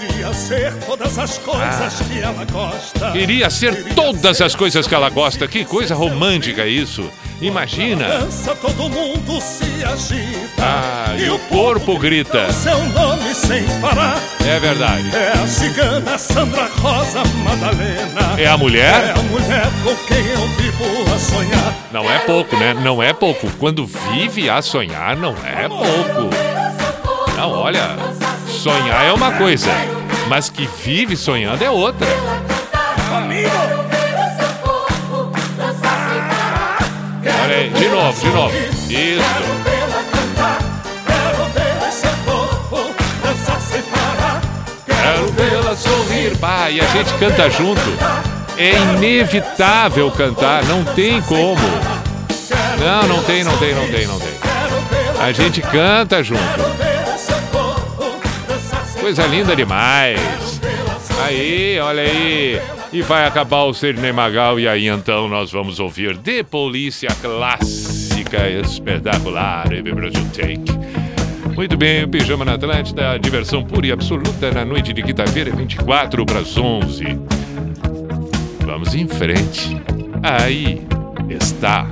Queria 0.00 0.32
ser 0.32 0.72
todas 0.86 1.18
as 1.18 1.36
coisas 1.36 2.00
que 2.00 2.18
ela 2.18 2.44
gosta. 2.46 3.12
Queria 3.12 3.50
ser 3.50 3.94
todas 3.94 4.40
as 4.40 4.54
coisas 4.54 4.86
que 4.86 4.94
ela 4.94 5.10
gosta. 5.10 5.46
Que 5.46 5.62
coisa 5.62 5.94
romântica 5.94 6.66
isso. 6.66 7.10
Imagina. 7.40 8.08
Dança, 8.08 8.54
todo 8.56 8.88
mundo 8.88 9.40
se 9.40 9.84
agita. 9.84 10.62
Ah, 10.62 11.14
e 11.18 11.28
o 11.28 11.38
corpo 11.38 11.98
grita. 11.98 12.50
Seu 12.50 12.78
nome 12.86 13.34
sem 13.34 13.62
parar. 13.80 14.18
É 14.46 14.58
verdade. 14.58 15.14
É 15.14 15.32
a 15.32 15.46
cigana 15.46 16.16
Sandra 16.16 16.66
Rosa 16.80 17.22
Madalena. 17.44 18.40
É 18.40 18.46
a 18.46 18.56
mulher? 18.56 19.04
É 19.04 19.10
a 19.10 19.22
mulher 19.24 19.66
com 19.84 19.94
quem 20.06 20.26
eu 20.26 20.48
vivo 20.48 21.14
a 21.14 21.18
sonhar. 21.18 21.74
Não 21.92 22.10
é 22.10 22.18
pouco, 22.20 22.56
né? 22.56 22.72
Não 22.72 23.02
é 23.02 23.12
pouco. 23.12 23.50
Quando 23.58 23.86
vive 23.86 24.48
a 24.48 24.62
sonhar, 24.62 25.14
não 25.16 25.34
é 25.44 25.68
pouco. 25.68 26.30
Não, 27.36 27.50
olha, 27.52 27.96
sonhar 28.48 29.04
é 29.04 29.12
uma 29.12 29.32
coisa, 29.32 29.70
mas 30.26 30.48
que 30.48 30.66
vive 30.82 31.14
sonhando 31.16 31.62
é 31.62 31.68
outra. 31.68 32.08
Olha 33.12 33.95
aí, 37.54 37.70
de 37.70 37.88
novo, 37.88 38.20
de 38.20 38.30
novo. 38.30 38.56
Isso. 38.88 39.66
Quero 44.86 45.32
vê-la 45.32 45.76
sorrir. 45.76 46.36
Pá, 46.38 46.70
e 46.70 46.80
a 46.80 46.86
gente 46.86 47.12
canta 47.14 47.48
junto. 47.50 47.80
É 48.58 48.72
inevitável 48.72 50.10
cantar, 50.10 50.64
não 50.64 50.84
tem 50.84 51.20
como. 51.22 51.56
Não, 52.78 53.02
não 53.08 53.22
tem, 53.22 53.44
não 53.44 53.56
tem, 53.58 53.74
não 53.74 53.86
tem, 53.88 54.06
não 54.06 54.18
tem. 54.18 54.34
A 55.20 55.32
gente 55.32 55.60
canta 55.60 56.22
junto. 56.22 56.42
Coisa 59.00 59.26
linda 59.26 59.54
demais. 59.54 60.55
Aí, 61.26 61.76
olha 61.80 62.02
aí. 62.02 62.60
E 62.92 63.02
vai 63.02 63.26
acabar 63.26 63.64
o 63.64 63.74
Sidney 63.74 64.12
Magal 64.12 64.60
e 64.60 64.68
aí 64.68 64.86
então 64.86 65.26
nós 65.26 65.50
vamos 65.50 65.80
ouvir 65.80 66.16
De 66.16 66.44
Polícia 66.44 67.08
Clássica 67.20 68.48
Espetacular 68.48 69.68
Breath 69.68 70.16
You 70.16 70.24
Take. 70.32 71.56
Muito 71.56 71.76
bem, 71.76 72.04
o 72.04 72.08
Pijama 72.08 72.44
na 72.44 72.54
Atlântida, 72.54 73.18
diversão 73.18 73.64
pura 73.64 73.88
e 73.88 73.92
absoluta 73.92 74.52
na 74.52 74.64
noite 74.64 74.92
de 74.92 75.02
quinta-feira, 75.02 75.50
24 75.50 76.24
para 76.24 76.38
as 76.38 76.56
11. 76.56 77.18
Vamos 78.64 78.94
em 78.94 79.08
frente. 79.08 79.76
Aí 80.22 80.80
está. 81.28 81.88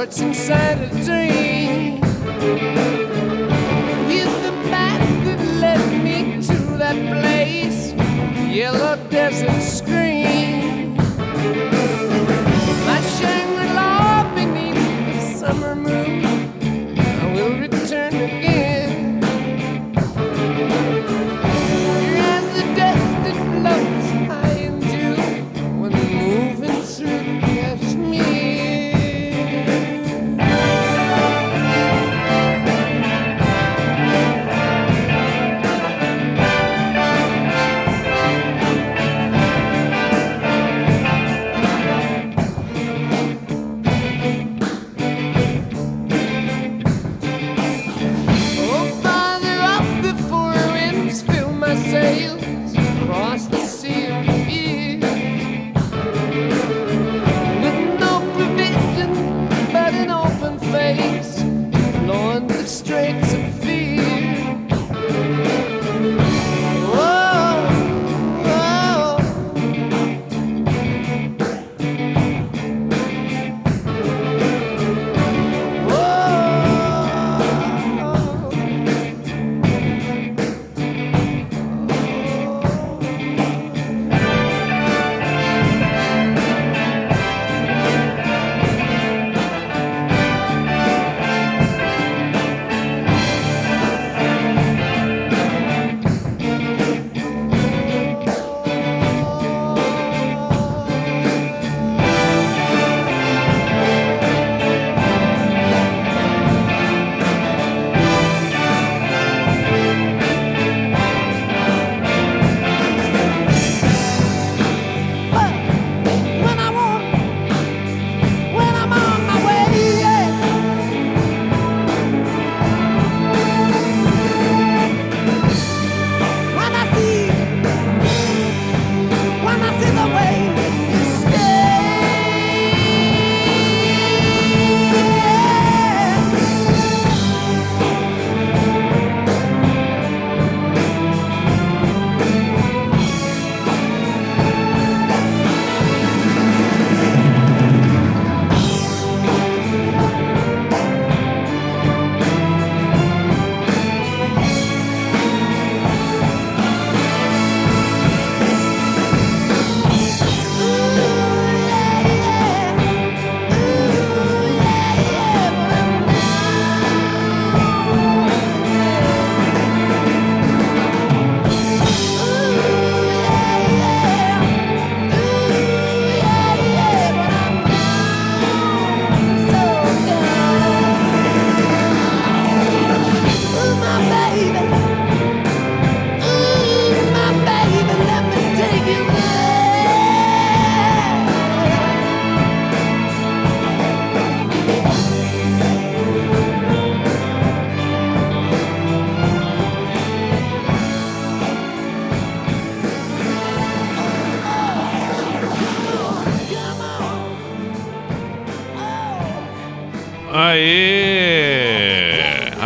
what's 0.00 0.22
inside 0.22 0.78
a 0.80 0.88
dream. 1.04 2.02
Is 4.08 4.32
the 4.46 4.54
path 4.70 5.24
that 5.26 5.40
led 5.60 6.02
me 6.02 6.40
to 6.40 6.56
that 6.78 6.96
place? 7.20 7.92
Yellow 8.50 8.96
desert 9.10 9.60
screen. 9.60 10.09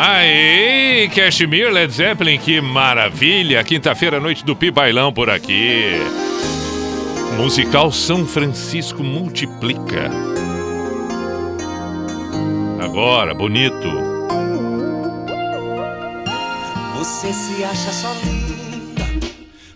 Aê, 0.07 1.09
Cashmere 1.09 1.71
Led 1.71 1.91
Zeppelin, 1.91 2.37
que 2.37 2.61
maravilha! 2.61 3.65
Quinta-feira, 3.65 4.21
noite 4.21 4.45
do 4.45 4.55
Pi 4.55 4.71
Bailão 4.71 5.11
por 5.11 5.31
aqui. 5.31 5.93
Musical 7.39 7.91
São 7.91 8.27
Francisco 8.27 9.03
Multiplica. 9.03 10.11
Agora, 12.79 13.33
bonito. 13.33 13.89
Você 16.99 17.33
se 17.33 17.65
acha 17.65 17.91
só 17.91 18.13
linda, 18.27 19.07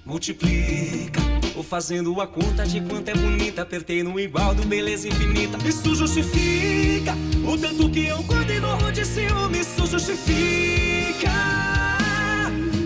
multiplica 0.04 1.37
Vou 1.58 1.64
fazendo 1.64 2.20
a 2.20 2.26
conta 2.28 2.64
de 2.64 2.80
quanto 2.82 3.08
é 3.08 3.14
bonita. 3.14 3.62
Apertei 3.62 4.00
no 4.04 4.20
igual 4.20 4.54
do 4.54 4.64
beleza 4.64 5.08
infinita. 5.08 5.58
Isso 5.68 5.92
justifica 5.92 7.12
o 7.44 7.58
tanto 7.58 7.90
que 7.90 8.06
eu 8.06 8.22
cuido 8.22 8.52
e 8.52 8.60
morro 8.60 8.92
de 8.92 9.04
ciúme. 9.04 9.58
Isso 9.58 9.84
justifica. 9.84 11.32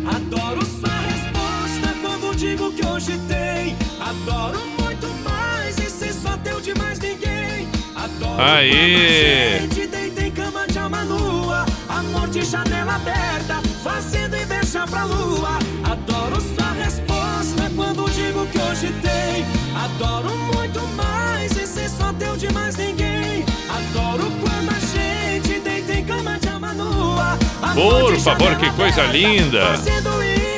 Adoro 0.07 0.64
sua 0.64 0.89
resposta 1.01 1.95
quando 2.01 2.35
digo 2.35 2.73
que 2.73 2.87
hoje 2.87 3.12
tem. 3.29 3.77
Adoro 4.01 4.59
muito 4.81 5.07
mais 5.23 5.77
e 5.77 5.91
ser 5.91 6.14
só 6.14 6.35
teu 6.39 6.59
de 6.59 6.75
mais 6.75 6.99
ninguém. 6.99 7.68
Adoro 7.95 8.41
Aê! 8.41 8.70
quando 8.70 9.73
a 9.73 9.75
gente 9.75 9.87
deita 9.87 10.23
em 10.23 10.31
cama 10.31 10.66
de 10.66 10.79
alma 10.79 11.05
nua. 11.05 11.66
Amor 11.91 12.27
de 12.31 12.43
janela 12.43 12.95
aberta, 12.95 13.61
fazendo 13.85 14.35
pra 14.81 15.05
lua. 15.05 15.59
Adoro 15.85 16.41
sua 16.41 16.73
resposta 16.73 17.70
quando 17.77 18.11
digo 18.11 18.47
que 18.47 18.59
hoje 18.59 18.93
tem. 19.03 19.45
Adoro 19.77 20.31
muito 20.55 20.81
mais 20.97 21.53
e 21.53 21.66
ser 21.66 21.91
só 21.91 22.12
teu 22.14 22.37
de 22.37 22.51
mais 22.53 22.77
ninguém. 22.77 23.45
Adoro 23.68 24.25
quando 24.41 24.70
a 24.70 24.81
gente 24.81 25.61
deita 25.61 25.93
em 25.93 26.05
cama 26.05 26.39
de 26.39 26.49
alma 26.49 26.73
nua. 26.73 27.39
Por 27.75 28.18
favor, 28.18 28.57
que 28.57 28.70
coisa 28.73 29.03
aberta, 29.03 29.16
linda. 29.16 29.66
Fazendo 29.66 30.23
inveja 30.23 30.51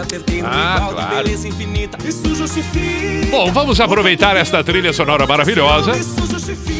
apertei 0.00 0.42
no 0.42 0.48
Ah, 0.48 0.76
igual 0.76 0.88
de 0.88 0.94
claro. 0.94 1.26
Bom, 3.30 3.52
vamos 3.52 3.80
aproveitar 3.80 4.36
esta 4.36 4.62
trilha 4.64 4.92
sonora 4.92 5.26
maravilhosa 5.26 5.92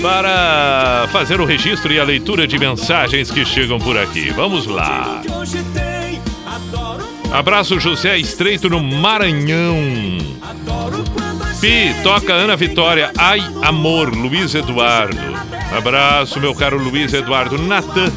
para 0.03 1.09
fazer 1.13 1.41
o 1.41 1.45
registro 1.45 1.93
e 1.93 2.01
a 2.01 2.05
leitura 2.05 2.47
de 2.47 2.59
mensagens 2.59 3.31
que 3.31 3.45
chegam 3.45 3.79
por 3.79 3.97
aqui. 3.97 4.31
Vamos 4.31 4.67
lá. 4.67 5.23
Abraço 7.33 7.79
José 7.79 8.19
Estreito 8.19 8.69
no 8.69 8.81
Maranhão. 8.81 9.77
Pi, 11.61 11.95
toca 12.03 12.33
Ana 12.33 12.57
Vitória. 12.57 13.11
Ai, 13.17 13.41
amor. 13.63 14.15
Luiz 14.15 14.55
Eduardo. 14.55 15.19
Abraço, 15.77 16.39
meu 16.41 16.55
caro 16.55 16.79
Luiz 16.79 17.13
Eduardo. 17.13 17.59
Natan. 17.59 18.13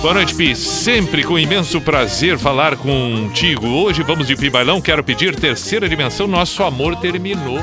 Boa 0.00 0.14
noite, 0.14 0.34
Pi. 0.34 0.54
Sempre 0.54 1.24
com 1.24 1.36
imenso 1.36 1.80
prazer 1.80 2.38
falar 2.38 2.76
contigo. 2.76 3.66
Hoje 3.66 4.04
vamos 4.04 4.28
de 4.28 4.36
Pi 4.36 4.48
Bailão. 4.48 4.80
Quero 4.80 5.02
pedir 5.02 5.34
terceira 5.34 5.88
dimensão. 5.88 6.28
Nosso 6.28 6.62
amor 6.62 6.94
terminou. 6.96 7.58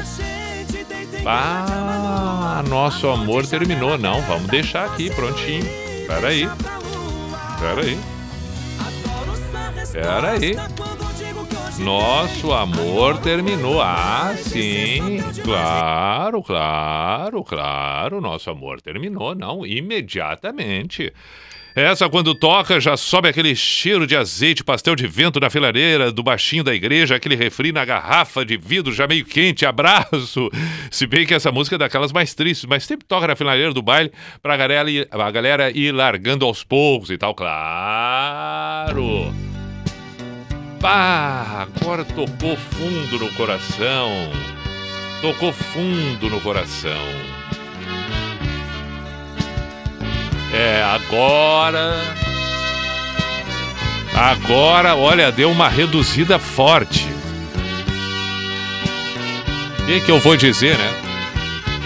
Ah, 1.25 2.61
nosso 2.67 3.07
amor 3.07 3.47
terminou. 3.47 3.97
Não, 3.97 4.21
vamos 4.23 4.47
deixar 4.47 4.85
aqui 4.85 5.09
prontinho. 5.09 5.65
Pera 6.05 6.27
aí, 6.27 6.47
pera 7.59 7.81
aí. 7.81 7.97
Aí. 10.27 10.55
Nosso 11.79 12.51
amor 12.51 13.17
terminou. 13.19 13.81
Ah, 13.81 14.35
sim. 14.37 15.23
Claro, 15.41 16.43
claro, 16.43 17.43
claro. 17.43 18.19
Nosso 18.19 18.49
amor 18.49 18.81
terminou. 18.81 19.33
Não, 19.33 19.65
imediatamente. 19.65 21.13
Essa, 21.75 22.07
quando 22.07 22.33
toca, 22.33 22.79
já 22.79 22.95
sobe 22.95 23.27
aquele 23.27 23.53
cheiro 23.53 24.07
de 24.07 24.15
azeite, 24.15 24.63
pastel 24.63 24.95
de 24.95 25.05
vento 25.07 25.41
na 25.41 25.49
filareira, 25.49 26.09
do 26.09 26.23
baixinho 26.23 26.63
da 26.63 26.73
igreja, 26.73 27.17
aquele 27.17 27.35
refri 27.35 27.73
na 27.73 27.83
garrafa 27.83 28.45
de 28.45 28.55
vidro 28.55 28.93
já 28.93 29.05
meio 29.05 29.25
quente, 29.25 29.65
abraço. 29.65 30.49
Se 30.89 31.05
bem 31.05 31.25
que 31.25 31.33
essa 31.33 31.51
música 31.51 31.75
é 31.75 31.79
daquelas 31.79 32.13
mais 32.13 32.33
tristes, 32.33 32.65
mas 32.65 32.85
sempre 32.85 33.05
toca 33.05 33.27
na 33.27 33.35
filareira 33.35 33.73
do 33.73 33.81
baile 33.81 34.09
pra 34.41 34.55
galera 34.55 34.89
ir, 34.89 35.05
a 35.11 35.31
galera 35.31 35.69
ir 35.69 35.91
largando 35.91 36.45
aos 36.45 36.63
poucos 36.63 37.09
e 37.09 37.17
tal, 37.17 37.35
claro. 37.35 39.33
Pá, 40.79 41.67
agora 41.67 42.05
tocou 42.05 42.55
fundo 42.55 43.19
no 43.19 43.29
coração. 43.33 44.09
Tocou 45.21 45.51
fundo 45.51 46.29
no 46.29 46.39
coração. 46.39 47.34
É, 50.57 50.83
agora. 50.83 51.93
Agora, 54.13 54.95
olha, 54.95 55.31
deu 55.31 55.51
uma 55.51 55.67
reduzida 55.67 56.39
forte. 56.39 57.05
O 59.79 59.85
que, 59.85 60.01
que 60.01 60.09
eu 60.11 60.19
vou 60.19 60.35
dizer, 60.37 60.77
né? 60.77 60.93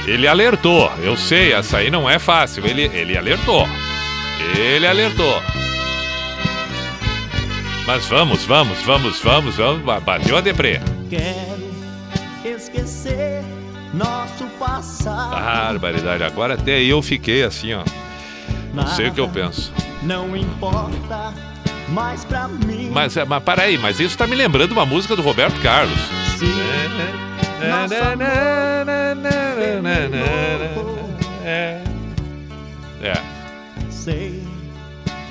Ele 0.07 0.27
alertou. 0.27 0.91
Eu 1.01 1.17
sei, 1.17 1.53
essa 1.53 1.77
aí 1.77 1.89
não 1.91 2.09
é 2.09 2.17
fácil. 2.19 2.65
Ele, 2.65 2.83
ele 2.93 3.17
alertou. 3.17 3.67
Ele 4.57 4.87
alertou. 4.87 5.41
Mas 7.85 8.05
vamos, 8.05 8.45
vamos, 8.45 8.79
vamos, 8.83 9.19
vamos, 9.19 9.55
vamos. 9.55 9.83
ba- 9.83 9.99
Bateu 9.99 10.37
a 10.37 10.41
deprê. 10.41 10.79
Quero 11.09 12.55
esquecer 12.55 13.43
nosso 13.93 14.45
passado. 14.59 15.31
Barbaridade. 15.31 16.23
Agora 16.23 16.53
até 16.53 16.79
eu 16.81 17.01
fiquei 17.01 17.43
assim, 17.43 17.73
ó. 17.73 17.83
Não 18.73 18.87
sei 18.87 19.07
o 19.09 19.11
que 19.13 19.19
eu 19.19 19.27
penso. 19.29 19.71
Não 20.03 20.35
importa 20.35 21.33
mais 21.89 22.23
pra 22.23 22.47
mim. 22.47 22.89
Mas, 22.91 23.17
é, 23.17 23.25
mas 23.25 23.43
para 23.43 23.63
aí, 23.63 23.77
mas 23.77 23.99
isso 23.99 24.17
tá 24.17 24.27
me 24.27 24.35
lembrando 24.35 24.71
uma 24.71 24.85
música 24.85 25.15
do 25.15 25.21
Roberto 25.21 25.59
Carlos. 25.61 25.97
Se 26.37 26.45
nosso 27.67 27.93
É. 31.43 31.81
É, 33.01 33.13
sei 33.89 34.43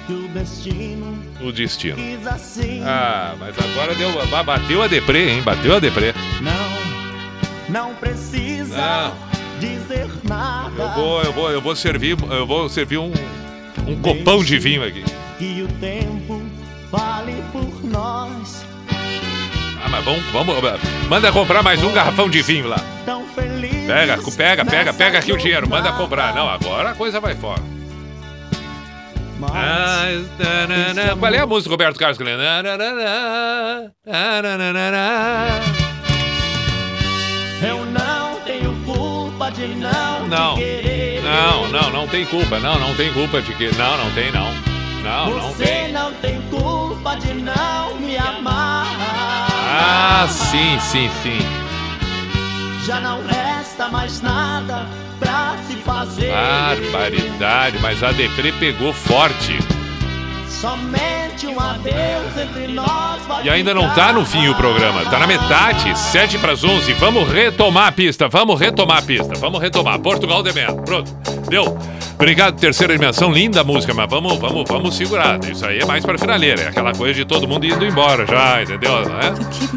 que 0.07 0.13
o 0.13 0.29
destino 0.29 1.19
o 1.41 1.53
destino. 1.53 1.97
assim. 2.27 2.83
Ah, 2.85 3.35
mas 3.39 3.55
agora 3.59 3.95
deu. 3.95 4.11
ba- 4.27 4.43
Bateu 4.43 4.83
a 4.83 4.87
deprê, 4.89 5.31
hein? 5.31 5.43
Bateu 5.43 5.77
a 5.77 5.79
deprê. 5.79 6.13
Não, 6.41 6.79
não 7.69 7.95
precisa 7.95 8.77
Não. 8.77 9.28
Dizer 9.59 10.09
nada. 10.25 10.83
Eu 10.83 10.89
vou, 10.95 11.23
eu 11.23 11.33
vou, 11.33 11.51
eu 11.51 11.61
vou 11.61 11.77
servir, 11.77 12.17
eu 12.31 12.47
vou 12.47 12.69
servir 12.69 12.99
um, 12.99 13.13
um 13.87 14.01
copão 14.01 14.43
de 14.43 14.59
vinho 14.59 14.85
aqui. 14.85 15.05
Que 15.39 15.63
o 15.63 15.69
tempo 15.81 16.43
vale 16.91 17.43
por 17.53 17.85
nós. 17.85 18.65
Ah, 19.83 19.89
mas 19.89 20.05
vamos, 20.05 20.25
vamos. 20.27 20.55
Manda 21.09 21.31
comprar 21.33 21.63
mais 21.63 21.83
um 21.83 21.93
garrafão 21.93 22.29
de 22.29 22.43
vinho 22.43 22.69
lá. 22.69 22.79
Pega, 23.87 24.19
pega, 24.37 24.65
pega, 24.65 24.93
pega 24.93 25.19
aqui 25.19 25.33
o 25.33 25.37
dinheiro, 25.39 25.69
manda 25.69 25.93
comprar. 25.93 26.35
Não, 26.35 26.49
agora 26.49 26.91
a 26.91 26.95
coisa 26.95 27.21
vai 27.21 27.35
fora. 27.35 27.63
Mas 29.39 30.27
tanana. 30.37 31.17
Qual 31.17 31.33
é 31.33 31.39
a 31.39 31.47
música, 31.47 31.71
Roberto 31.71 31.99
Carlos? 31.99 32.19
Eu 37.63 37.85
não 37.87 38.18
não, 39.77 40.27
Não, 40.27 40.55
querer. 40.57 41.23
não, 41.23 41.69
não, 41.69 41.91
não 41.91 42.07
tem 42.09 42.25
culpa. 42.27 42.59
Não, 42.59 42.79
não 42.79 42.95
tem 42.95 43.13
culpa 43.13 43.41
de 43.41 43.53
que. 43.55 43.75
Não, 43.77 43.97
não 43.97 44.11
tem, 44.13 44.31
não. 44.31 44.53
Não, 45.03 45.31
não 45.31 45.53
Você 45.53 45.65
tem. 45.65 45.93
não 45.93 46.13
tem 46.15 46.41
culpa 46.51 47.17
de 47.17 47.33
não 47.35 47.95
me 47.97 48.17
amar. 48.17 48.87
Ah, 49.81 50.27
sim, 50.29 50.79
sim, 50.81 51.11
sim. 51.23 51.39
Já 52.85 53.01
não 53.01 53.21
resta 53.27 53.89
mais 53.89 54.21
nada 54.21 54.87
pra 55.19 55.57
se 55.67 55.77
fazer. 55.77 56.31
Barbaridade, 56.33 57.79
mas 57.81 58.03
a 58.03 58.13
deprê 58.13 58.53
pegou 58.53 58.93
forte. 58.93 59.59
Somente 60.61 61.47
um 61.47 61.61
adeus 61.61 62.37
entre 62.37 62.67
nós 62.73 63.23
E 63.45 63.49
ainda 63.49 63.73
não 63.73 63.95
tá 63.95 64.13
no 64.13 64.27
fim 64.27 64.49
o 64.49 64.57
programa, 64.57 65.05
tá 65.05 65.17
na 65.17 65.27
metade, 65.27 65.97
7 65.97 66.37
para 66.39 66.51
as 66.51 66.65
11. 66.65 66.95
Vamos 66.95 67.29
retomar 67.29 67.87
a 67.87 67.93
pista, 67.93 68.29
vamos 68.29 68.59
retomar 68.59 68.99
a 68.99 69.03
pista, 69.03 69.35
vamos 69.39 69.61
retomar. 69.61 70.01
Portugal 70.01 70.43
de 70.43 70.53
Melo, 70.53 70.83
pronto, 70.83 71.15
deu. 71.49 71.79
Obrigado, 72.15 72.59
terceira 72.59 72.93
dimensão, 72.93 73.31
linda 73.31 73.61
a 73.61 73.65
música, 73.65 73.95
mas 73.95 74.11
vamos, 74.11 74.37
vamos, 74.39 74.65
vamos 74.69 74.97
segurar. 74.97 75.39
Isso 75.45 75.65
aí 75.65 75.79
é 75.79 75.85
mais 75.85 76.05
para 76.05 76.19
finaleira, 76.19 76.63
é 76.63 76.69
aquela 76.69 76.93
coisa 76.93 77.15
de 77.15 77.25
todo 77.25 77.47
mundo 77.47 77.65
indo 77.65 77.85
embora 77.87 78.27
já, 78.27 78.61
entendeu? 78.61 79.09
Né? 79.09 79.35
Keep 79.61 79.77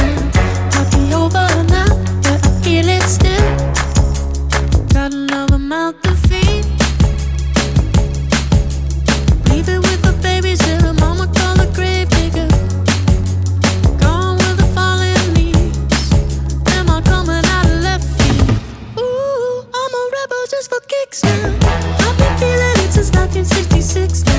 I've 21.33 22.17
been 22.17 22.37
feeling 22.37 22.85
it 22.85 22.91
since 22.91 23.11
1966. 23.11 24.30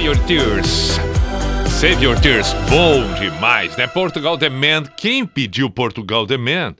Save 0.00 0.06
Your 0.06 0.26
Tears. 0.26 0.98
Save 1.68 2.02
Your 2.02 2.18
Tears, 2.18 2.54
bom 2.70 3.12
demais, 3.20 3.76
né? 3.76 3.86
Portugal 3.86 4.38
The 4.38 4.48
Man, 4.48 4.84
quem 4.96 5.26
pediu 5.26 5.68
Portugal 5.68 6.26
The 6.26 6.38
Man? 6.38 6.74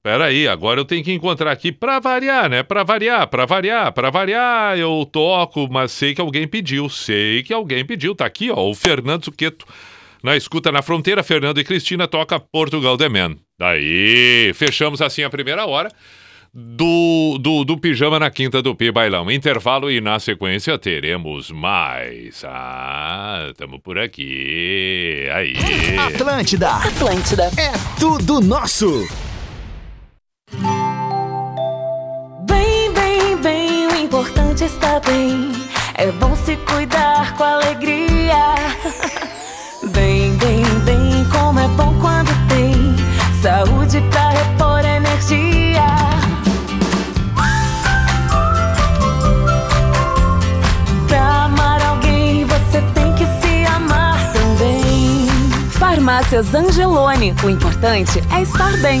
Peraí, 0.00 0.46
agora 0.46 0.78
eu 0.78 0.84
tenho 0.84 1.02
que 1.02 1.12
encontrar 1.12 1.50
aqui 1.50 1.72
para 1.72 1.98
variar, 1.98 2.48
né? 2.48 2.62
Para 2.62 2.84
variar, 2.84 3.26
para 3.26 3.44
variar, 3.44 3.92
para 3.92 4.08
variar. 4.10 4.78
Eu 4.78 5.04
toco, 5.10 5.66
mas 5.68 5.90
sei 5.90 6.14
que 6.14 6.20
alguém 6.20 6.46
pediu, 6.46 6.88
sei 6.88 7.42
que 7.42 7.52
alguém 7.52 7.84
pediu. 7.84 8.14
Tá 8.14 8.26
aqui, 8.26 8.52
ó, 8.52 8.70
o 8.70 8.72
Fernando 8.72 9.24
Zucchetto. 9.24 9.66
Na 10.22 10.36
escuta 10.36 10.70
na 10.70 10.80
fronteira, 10.80 11.24
Fernando 11.24 11.58
e 11.58 11.64
Cristina 11.64 12.06
toca 12.06 12.38
Portugal 12.38 12.96
The 12.96 13.08
Man. 13.08 13.36
Daí, 13.58 14.52
fechamos 14.54 15.02
assim 15.02 15.24
a 15.24 15.30
primeira 15.30 15.66
hora 15.66 15.90
do, 16.52 17.38
do, 17.40 17.64
do 17.64 17.78
Pijama 17.78 18.18
na 18.18 18.30
Quinta 18.30 18.60
do 18.60 18.74
Pi 18.74 18.90
Bailão. 18.90 19.30
Intervalo 19.30 19.90
e 19.90 20.00
na 20.00 20.18
sequência 20.18 20.76
teremos 20.78 21.50
mais. 21.50 22.44
Ah, 22.44 23.52
tamo 23.56 23.78
por 23.78 23.98
aqui. 23.98 25.28
Aí. 25.32 25.54
Atlântida. 25.98 26.70
Atlântida. 26.70 27.44
É 27.56 27.72
tudo 27.98 28.40
nosso. 28.40 29.08
Bem, 32.46 32.92
bem, 32.92 33.36
bem, 33.36 33.86
o 33.86 33.96
importante 33.96 34.64
está 34.64 34.98
bem. 35.00 35.52
É 35.94 36.10
bom 36.12 36.34
se 36.34 36.56
cuidar 36.56 37.36
com 37.36 37.44
alegria. 37.44 38.36
Bem, 39.94 40.36
bem, 40.36 40.62
bem, 40.84 41.24
como 41.32 41.58
é 41.58 41.66
bom 41.68 41.98
quando 42.00 42.28
tem 42.48 42.94
saúde 43.40 43.98
pra 44.10 44.28
repor 44.28 44.84
energia. 44.84 45.69
Farmácias 56.20 56.54
Angelone. 56.54 57.34
O 57.42 57.48
importante 57.48 58.20
é 58.36 58.42
estar 58.42 58.76
bem. 58.82 59.00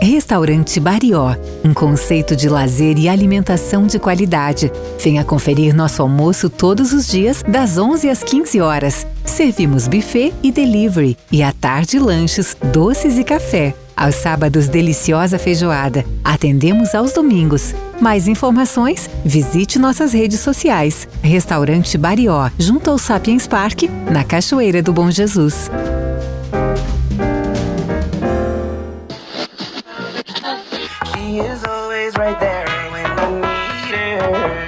Restaurante 0.00 0.78
Barió, 0.78 1.34
um 1.64 1.74
conceito 1.74 2.36
de 2.36 2.48
lazer 2.48 2.98
e 2.98 3.08
alimentação 3.08 3.86
de 3.86 3.98
qualidade. 3.98 4.70
Venha 5.02 5.24
conferir 5.24 5.74
nosso 5.74 6.02
almoço 6.02 6.48
todos 6.48 6.92
os 6.92 7.08
dias, 7.08 7.42
das 7.42 7.78
11 7.78 8.10
às 8.10 8.22
15 8.22 8.60
horas. 8.60 9.06
Servimos 9.24 9.88
buffet 9.88 10.32
e 10.42 10.52
delivery, 10.52 11.16
e 11.30 11.42
à 11.42 11.52
tarde 11.52 11.98
lanches, 11.98 12.56
doces 12.72 13.18
e 13.18 13.24
café. 13.24 13.74
Aos 13.96 14.14
sábados, 14.16 14.68
deliciosa 14.68 15.38
feijoada. 15.38 16.04
Atendemos 16.24 16.94
aos 16.94 17.12
domingos. 17.12 17.74
Mais 18.00 18.26
informações? 18.26 19.08
Visite 19.24 19.78
nossas 19.78 20.12
redes 20.12 20.40
sociais. 20.40 21.06
Restaurante 21.22 21.96
Barió, 21.96 22.50
junto 22.58 22.90
ao 22.90 22.98
Sapiens 22.98 23.46
Park, 23.46 23.84
na 24.10 24.24
Cachoeira 24.24 24.82
do 24.82 24.92
Bom 24.92 25.10
Jesus. 25.10 25.70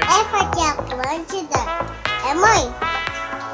Essa 0.03 0.39
aqui 0.39 0.61
é 0.61 0.69
Atlântida. 0.71 1.61
É 2.29 2.35
mãe? 2.35 2.75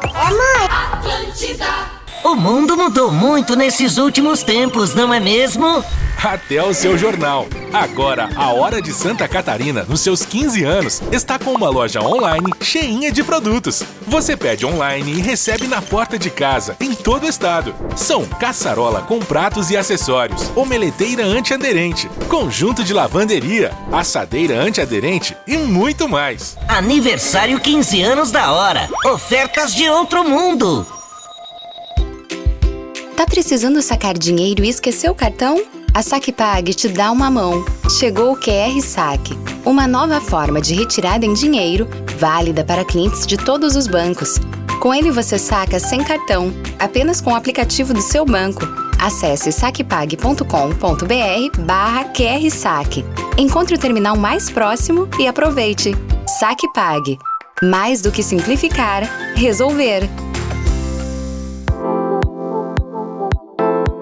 É 0.05 0.31
mãe? 0.31 0.69
Atlântida. 0.93 1.90
O 2.31 2.37
mundo 2.37 2.77
mudou 2.77 3.11
muito 3.11 3.57
nesses 3.57 3.99
últimos 3.99 4.45
tempos, 4.45 4.95
não 4.95 5.13
é 5.13 5.19
mesmo? 5.19 5.85
Até 6.23 6.63
o 6.63 6.73
seu 6.73 6.97
jornal. 6.97 7.49
Agora, 7.73 8.31
a 8.37 8.53
Hora 8.53 8.81
de 8.81 8.93
Santa 8.93 9.27
Catarina, 9.27 9.83
nos 9.83 10.01
seus 10.01 10.25
15 10.25 10.63
anos, 10.63 11.03
está 11.11 11.41
com 11.41 11.51
uma 11.53 11.69
loja 11.69 12.01
online 12.01 12.53
cheinha 12.61 13.11
de 13.11 13.25
produtos. 13.25 13.83
Você 14.07 14.37
pede 14.37 14.65
online 14.65 15.11
e 15.11 15.21
recebe 15.21 15.67
na 15.67 15.83
porta 15.83 16.17
de 16.17 16.31
casa, 16.31 16.77
em 16.79 16.95
todo 16.95 17.25
o 17.25 17.29
estado. 17.29 17.75
São 17.97 18.25
caçarola 18.25 19.01
com 19.01 19.19
pratos 19.19 19.69
e 19.71 19.77
acessórios, 19.77 20.53
omeleteira 20.55 21.25
antiaderente, 21.25 22.09
conjunto 22.29 22.85
de 22.85 22.95
lavanderia, 22.95 23.73
assadeira 23.91 24.55
antiaderente 24.55 25.37
e 25.49 25.57
muito 25.59 26.09
mais. 26.09 26.57
Aniversário 26.69 27.59
15 27.59 28.03
anos 28.03 28.31
da 28.31 28.53
hora. 28.53 28.89
Ofertas 29.05 29.75
de 29.75 29.91
outro 29.91 30.23
mundo. 30.23 30.87
Tá 33.21 33.27
precisando 33.27 33.83
sacar 33.83 34.17
dinheiro 34.17 34.65
e 34.65 34.71
esqueceu 34.71 35.13
o 35.13 35.15
cartão? 35.15 35.63
A 35.93 36.03
SacPag 36.03 36.73
te 36.73 36.89
dá 36.89 37.13
uma 37.13 37.31
mão. 37.31 37.63
Chegou 37.99 38.33
o 38.33 38.41
QR 38.41 38.81
Saque, 38.81 39.35
uma 39.63 39.87
nova 39.87 40.23
forma 40.23 40.59
de 40.59 40.73
retirada 40.73 41.27
em 41.27 41.35
dinheiro, 41.35 41.87
válida 42.17 42.65
para 42.65 42.83
clientes 42.83 43.27
de 43.27 43.37
todos 43.37 43.77
os 43.77 43.87
bancos. 43.87 44.37
Com 44.81 44.95
ele 44.95 45.11
você 45.11 45.39
saca 45.39 45.79
sem 45.79 46.03
cartão, 46.03 46.51
apenas 46.79 47.21
com 47.21 47.33
o 47.33 47.37
aplicativo 47.37 47.93
do 47.93 48.01
seu 48.01 48.25
banco. 48.25 48.63
Acesse 48.99 49.53
sacpag.com.br 49.53 51.61
barra 51.61 52.05
QR 52.15 52.51
Saque. 52.51 53.05
Encontre 53.37 53.75
o 53.75 53.79
terminal 53.79 54.17
mais 54.17 54.49
próximo 54.49 55.07
e 55.19 55.27
aproveite. 55.27 55.95
SacPag. 56.39 57.19
Mais 57.63 58.01
do 58.01 58.11
que 58.11 58.23
simplificar, 58.23 59.03
resolver. 59.35 60.09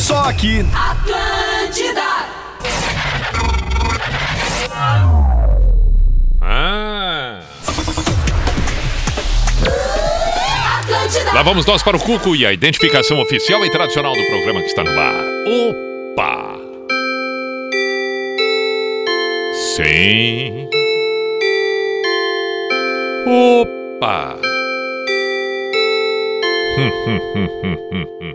Só 0.00 0.18
aqui. 0.28 0.66
Atlântida. 0.74 2.02
Ah. 6.40 7.40
Atlântida. 10.80 11.32
Lá 11.32 11.42
vamos 11.42 11.64
nós 11.66 11.84
para 11.84 11.96
o 11.96 12.00
Cuco 12.00 12.34
e 12.34 12.44
a 12.44 12.52
identificação 12.52 13.20
oficial 13.20 13.64
e 13.64 13.70
tradicional 13.70 14.12
do 14.12 14.26
programa 14.26 14.60
que 14.60 14.66
está 14.66 14.82
no 14.82 14.90
ar. 14.98 15.24
Opa! 15.46 16.56
Sim. 19.76 20.68
Opa! 23.24 24.36
Hum, 26.76 26.90
hum, 27.06 27.20
hum, 27.36 27.48
hum, 27.62 27.78
hum, 27.92 28.06
hum. 28.20 28.34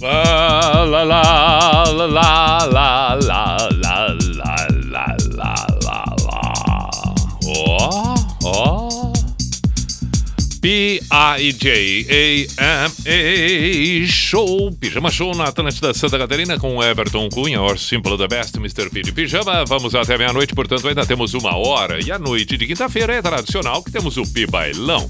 La. 0.00 1.84
Ó, 7.46 8.14
ó. 8.44 9.12
P-I-J-A-M-A 10.60 11.16
Show, 14.08 14.72
Pijama 14.72 15.10
Show 15.10 15.34
na 15.34 15.44
Atlântida 15.44 15.94
Santa 15.94 16.18
Catarina 16.18 16.58
com 16.58 16.82
Everton 16.82 17.28
Cunha, 17.28 17.62
or 17.62 17.78
Simple 17.78 18.18
the 18.18 18.26
Best, 18.26 18.56
Mr. 18.56 18.90
P 18.90 19.00
de 19.02 19.12
Pijama. 19.12 19.64
Vamos 19.64 19.94
até 19.94 20.18
meia-noite, 20.18 20.54
portanto 20.54 20.88
ainda 20.88 21.06
temos 21.06 21.34
uma 21.34 21.56
hora. 21.56 22.04
E 22.04 22.10
a 22.10 22.18
noite 22.18 22.56
de 22.56 22.66
quinta-feira 22.66 23.14
é 23.14 23.22
tradicional 23.22 23.82
que 23.82 23.92
temos 23.92 24.16
o 24.16 24.24
Pi 24.24 24.46
Bailão. 24.46 25.08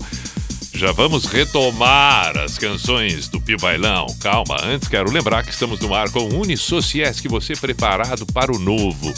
Já 0.76 0.92
vamos 0.92 1.24
retomar 1.24 2.36
as 2.36 2.58
canções 2.58 3.28
do 3.28 3.40
Pi 3.40 3.56
Bailão. 3.56 4.06
Calma, 4.20 4.58
antes 4.62 4.88
quero 4.88 5.10
lembrar 5.10 5.42
que 5.42 5.50
estamos 5.50 5.80
no 5.80 5.94
ar 5.94 6.10
com 6.10 6.18
o 6.18 6.42
Unisociesc, 6.42 7.26
você 7.28 7.54
preparado 7.54 8.26
para 8.26 8.54
o 8.54 8.58
novo. 8.58 9.14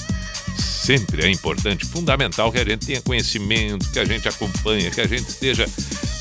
Sempre 0.56 1.26
é 1.26 1.30
importante, 1.30 1.84
fundamental 1.84 2.52
que 2.52 2.60
a 2.60 2.64
gente 2.64 2.86
tenha 2.86 3.02
conhecimento, 3.02 3.90
que 3.90 3.98
a 3.98 4.04
gente 4.04 4.28
acompanhe, 4.28 4.88
que 4.88 5.00
a 5.00 5.08
gente 5.08 5.28
esteja 5.28 5.66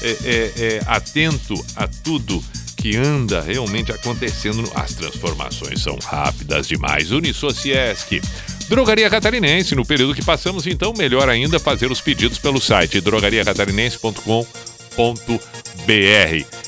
é, 0.01 0.09
é, 0.09 0.53
é, 0.57 0.81
atento 0.87 1.53
a 1.75 1.87
tudo 1.87 2.43
que 2.75 2.97
anda 2.97 3.39
realmente 3.39 3.91
acontecendo. 3.91 4.67
As 4.73 4.95
transformações 4.95 5.79
são 5.83 5.99
rápidas 6.03 6.67
demais. 6.67 7.11
Unisociesc. 7.11 8.19
Drogaria 8.67 9.07
Catarinense, 9.07 9.75
no 9.75 9.85
período 9.85 10.15
que 10.15 10.25
passamos, 10.25 10.65
então, 10.65 10.93
melhor 10.97 11.29
ainda 11.29 11.59
fazer 11.59 11.91
os 11.91 12.01
pedidos 12.01 12.39
pelo 12.39 12.59
site 12.59 12.99
drogariacatarinense.com.br 12.99 14.76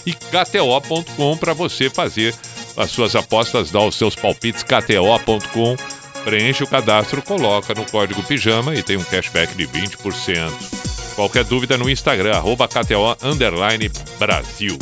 e 0.05 0.13
kto.com 0.13 1.37
para 1.37 1.53
você 1.53 1.89
fazer 1.89 2.35
as 2.77 2.91
suas 2.91 3.15
apostas, 3.15 3.71
dar 3.71 3.83
os 3.83 3.95
seus 3.95 4.15
palpites, 4.15 4.63
kto.com. 4.63 5.75
Preenche 6.23 6.63
o 6.63 6.67
cadastro, 6.67 7.21
coloca 7.21 7.73
no 7.73 7.85
código 7.85 8.23
pijama 8.23 8.75
e 8.75 8.83
tem 8.83 8.97
um 8.97 9.03
cashback 9.03 9.55
de 9.55 9.65
20%. 9.67 10.51
Qualquer 11.15 11.43
dúvida 11.43 11.77
no 11.77 11.89
Instagram, 11.89 12.35
arroba 12.35 12.67
KTO 12.67 13.17
Brasil. 14.17 14.77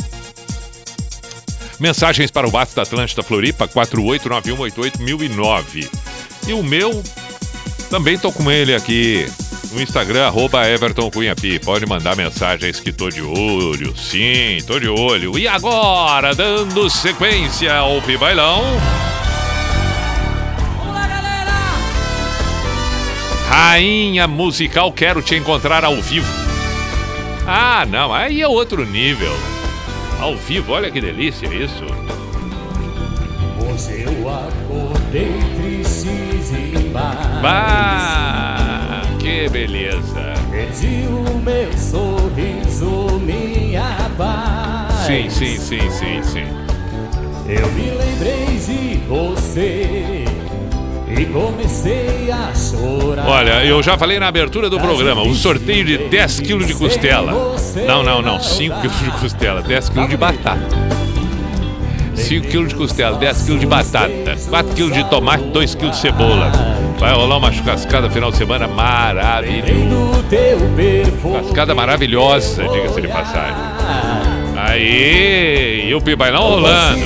Mensagens 1.80 2.30
para 2.30 2.46
o 2.46 2.52
WhatsApp 2.52 2.76
da 2.76 2.82
Atlântida 2.82 3.22
Floripa, 3.22 3.66
489188009. 3.68 5.88
E 6.46 6.52
o 6.52 6.62
meu, 6.62 7.02
também 7.88 8.18
tô 8.18 8.30
com 8.32 8.50
ele 8.50 8.74
aqui. 8.74 9.26
No 9.72 9.82
Instagram, 9.82 10.26
arroba 10.26 10.68
Everton 10.68 11.10
Cunha 11.10 11.36
Pi. 11.36 11.58
Pode 11.58 11.86
mandar 11.86 12.16
mensagens 12.16 12.80
que 12.80 12.92
tô 12.92 13.08
de 13.10 13.22
olho. 13.22 13.96
Sim, 13.96 14.58
tô 14.66 14.78
de 14.78 14.88
olho. 14.88 15.38
E 15.38 15.46
agora, 15.46 16.34
dando 16.34 16.88
sequência 16.88 17.74
ao 17.74 18.00
Pi 18.02 18.16
Bailão. 18.16 18.62
Rainha 23.48 24.26
musical, 24.26 24.92
quero 24.92 25.22
te 25.22 25.34
encontrar 25.34 25.84
ao 25.84 25.96
vivo. 25.96 26.26
Ah, 27.46 27.86
não, 27.86 28.12
aí 28.12 28.42
é 28.42 28.48
outro 28.48 28.84
nível. 28.84 29.34
Ao 30.20 30.36
vivo, 30.36 30.72
olha 30.72 30.90
que 30.90 31.00
delícia 31.00 31.46
isso. 31.46 31.84
Hoje 33.58 34.02
eu 34.02 34.28
acordei 34.28 35.32
triste 35.56 36.08
demais. 36.72 37.40
Bah, 37.40 38.57
que 39.38 39.48
beleza. 39.50 40.34
Perdi 40.50 41.06
o 41.06 41.38
meu 41.38 41.72
sorriso, 41.78 43.20
minha 43.20 44.10
paz. 44.16 45.06
Sim, 45.06 45.30
sim, 45.30 45.56
sim, 45.56 45.90
sim, 45.90 46.22
sim. 46.24 46.46
Eu 47.46 47.66
me 47.72 47.90
lembrei 47.90 48.58
de 48.58 48.96
você 49.06 50.24
e 51.08 51.24
comecei 51.26 52.30
a 52.30 52.52
chorar. 52.52 53.28
Olha, 53.28 53.64
eu 53.64 53.80
já 53.82 53.96
falei 53.96 54.18
na 54.18 54.26
abertura 54.26 54.68
do 54.68 54.80
programa, 54.80 55.22
o 55.22 55.34
sorteio 55.34 55.84
de 55.84 55.98
10 56.08 56.40
quilos 56.40 56.66
de 56.66 56.74
costela. 56.74 57.32
Não, 57.86 58.02
não, 58.02 58.20
não, 58.20 58.40
5 58.40 58.80
quilos 58.80 58.98
de 58.98 59.10
costela, 59.20 59.62
10 59.62 59.88
quilos 59.90 60.08
de 60.08 60.16
batata. 60.16 61.07
5 62.18 62.48
quilos 62.48 62.68
de 62.68 62.74
costela, 62.74 63.16
10 63.16 63.42
quilos 63.42 63.60
de 63.60 63.66
batata, 63.66 64.36
4 64.48 64.74
quilos 64.74 64.92
de 64.92 65.04
tomate, 65.04 65.44
2 65.44 65.74
quilos 65.74 65.96
de 65.96 66.02
cebola. 66.02 66.50
Vai 66.98 67.12
rolar 67.14 67.38
uma 67.38 67.52
churrascada 67.52 68.10
final 68.10 68.30
de 68.30 68.36
semana 68.38 68.66
maravilhosa. 68.66 69.68
Churrascada 71.22 71.74
maravilhosa, 71.74 72.68
diga-se 72.68 73.00
de 73.00 73.08
passagem. 73.08 73.54
Aí, 74.56 75.88
e 75.88 75.94
o 75.94 76.00
pibailão 76.00 76.42
rolando. 76.42 77.00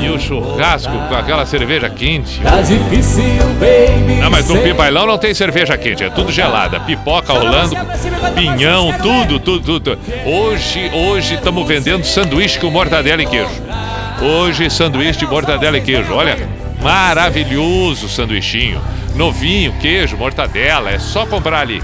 E 0.00 0.08
o 0.10 0.18
churrasco 0.18 0.92
com 1.08 1.14
aquela 1.14 1.46
cerveja 1.46 1.88
quente. 1.88 2.40
Tá 2.40 2.60
difícil, 2.60 3.22
baby. 3.58 4.20
Não, 4.20 4.30
mas 4.30 4.48
no 4.48 4.60
pibailão 4.60 5.06
não 5.06 5.18
tem 5.18 5.32
cerveja 5.32 5.76
quente, 5.78 6.04
é 6.04 6.10
tudo 6.10 6.30
gelada. 6.30 6.78
Pipoca 6.80 7.32
rolando, 7.32 7.74
pinhão, 8.34 8.92
tudo, 9.00 9.40
tudo, 9.40 9.80
tudo. 9.80 9.98
Hoje, 10.26 10.90
hoje 10.92 11.34
estamos 11.34 11.66
vendendo 11.66 12.04
sanduíche 12.04 12.58
com 12.58 12.70
mortadela 12.70 13.22
e 13.22 13.26
queijo. 13.26 13.50
Hoje, 14.20 14.68
sanduíche 14.68 15.20
de 15.20 15.26
mortadela 15.26 15.78
e 15.78 15.80
queijo. 15.80 16.12
Olha, 16.12 16.36
maravilhoso 16.82 18.06
o 18.06 18.08
sanduichinho. 18.08 18.80
Novinho, 19.14 19.72
queijo, 19.80 20.16
mortadela, 20.16 20.90
é 20.90 20.98
só 20.98 21.26
comprar 21.26 21.60
ali. 21.60 21.82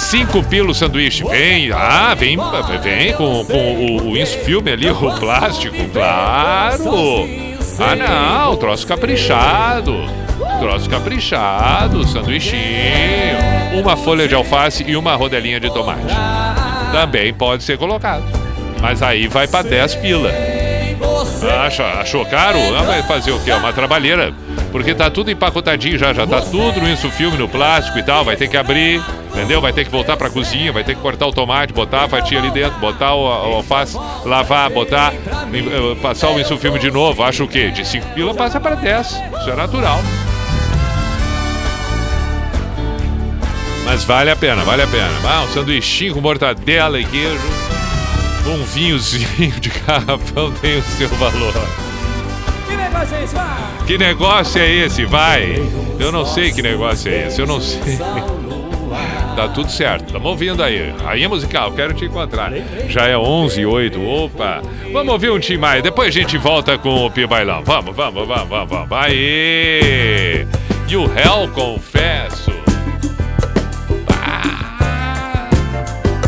Cinco 0.00 0.42
pila 0.42 0.70
o 0.70 0.74
sanduíche. 0.74 1.22
Vem, 1.24 1.70
ah, 1.72 2.14
vem, 2.14 2.36
vem 2.82 3.12
com, 3.12 3.44
com 3.44 3.74
o, 3.76 4.12
o 4.12 4.26
filme 4.26 4.72
ali, 4.72 4.90
o 4.90 5.18
plástico, 5.18 5.76
claro. 5.92 7.28
Ah, 7.78 7.94
não, 7.94 8.56
troço 8.56 8.86
caprichado. 8.86 9.94
Troço 10.58 10.90
caprichado, 10.90 12.06
sanduichinho. 12.08 12.60
Uma 13.74 13.96
folha 13.96 14.26
de 14.26 14.34
alface 14.34 14.84
e 14.86 14.96
uma 14.96 15.14
rodelinha 15.14 15.60
de 15.60 15.72
tomate. 15.72 16.14
Também 16.90 17.32
pode 17.32 17.62
ser 17.62 17.78
colocado. 17.78 18.24
Mas 18.80 19.02
aí 19.02 19.28
vai 19.28 19.46
pra 19.46 19.62
10 19.62 19.94
pila. 19.96 20.32
Acha, 21.42 21.84
achou 22.00 22.24
caro? 22.26 22.58
Ah, 22.76 22.82
vai 22.82 23.02
fazer 23.02 23.32
o 23.32 23.40
quê? 23.40 23.52
Uma 23.52 23.72
trabalheira. 23.72 24.32
Porque 24.70 24.94
tá 24.94 25.10
tudo 25.10 25.30
empacotadinho 25.30 25.98
já, 25.98 26.12
já 26.12 26.26
tá 26.26 26.40
tudo 26.40 26.80
no 26.80 26.88
isso 26.88 27.10
filme, 27.10 27.36
no 27.36 27.48
plástico 27.48 27.98
e 27.98 28.02
tal. 28.02 28.24
Vai 28.24 28.36
ter 28.36 28.48
que 28.48 28.56
abrir, 28.56 29.02
entendeu? 29.30 29.60
Vai 29.60 29.72
ter 29.72 29.84
que 29.84 29.90
voltar 29.90 30.16
pra 30.16 30.30
cozinha, 30.30 30.72
vai 30.72 30.84
ter 30.84 30.94
que 30.94 31.00
cortar 31.00 31.26
o 31.26 31.32
tomate, 31.32 31.72
botar 31.72 32.04
a 32.04 32.08
fatia 32.08 32.38
ali 32.38 32.50
dentro, 32.50 32.78
botar 32.78 33.14
o, 33.14 33.24
o 33.24 33.54
alface, 33.56 33.98
lavar, 34.24 34.70
botar, 34.70 35.12
eh, 35.12 35.94
passar 36.00 36.30
o 36.30 36.38
isso 36.38 36.56
filme 36.58 36.78
de 36.78 36.90
novo. 36.90 37.22
Acho 37.22 37.44
o 37.44 37.48
quê? 37.48 37.70
De 37.70 37.86
5 37.86 38.06
pila 38.14 38.34
passa 38.34 38.60
pra 38.60 38.74
10. 38.74 39.06
Isso 39.06 39.50
é 39.50 39.56
natural. 39.56 40.00
Mas 43.84 44.04
vale 44.04 44.30
a 44.30 44.36
pena, 44.36 44.62
vale 44.62 44.82
a 44.82 44.86
pena. 44.86 45.10
Ah, 45.26 45.42
um 45.42 45.48
sanduichinho 45.48 46.14
com 46.14 46.20
mortadela 46.20 47.00
e 47.00 47.04
queijo. 47.04 47.59
Um 48.46 48.64
vinhozinho 48.64 49.60
de 49.60 49.68
garrafão 49.68 50.52
tem 50.60 50.78
o 50.78 50.82
seu 50.82 51.08
valor. 51.10 51.52
Que 52.66 52.76
negócio 52.76 53.16
é 53.16 53.24
esse? 53.24 53.34
Vai! 53.34 53.86
Que 53.86 53.98
negócio 53.98 54.60
é 54.60 54.70
esse? 54.70 55.04
Vai! 55.04 55.62
Eu 55.98 56.10
não 56.10 56.24
sei 56.24 56.50
que 56.50 56.62
negócio 56.62 57.10
é 57.12 57.26
esse, 57.26 57.40
eu 57.40 57.46
não 57.46 57.60
sei. 57.60 57.98
Tá 59.36 59.48
tudo 59.48 59.70
certo, 59.70 60.06
estamos 60.06 60.26
ouvindo 60.26 60.62
aí. 60.62 60.92
Rainha 61.04 61.28
musical, 61.28 61.72
quero 61.72 61.94
te 61.94 62.04
encontrar. 62.04 62.52
Já 62.88 63.06
é 63.06 63.16
11 63.16 63.60
e 63.60 63.66
8, 63.66 64.02
opa. 64.02 64.62
Vamos 64.92 65.12
ouvir 65.12 65.30
um 65.30 65.38
time 65.38 65.58
mais, 65.58 65.82
depois 65.82 66.08
a 66.08 66.10
gente 66.10 66.36
volta 66.36 66.76
com 66.76 67.06
o 67.06 67.10
Pi 67.10 67.26
Bailão. 67.26 67.62
Vamos, 67.64 67.94
vamos, 67.94 68.26
vamos, 68.26 68.48
vamos, 68.48 68.68
vamos. 68.68 68.92
Aê! 68.92 70.46
E 70.88 70.96
o 70.96 71.06
réu, 71.06 71.48
confesso. 71.54 72.50
Ah, 74.10 75.48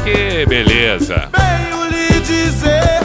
que 0.05 0.47
beleza. 0.47 1.29
Lhe 1.35 1.52
dizer 2.29 3.02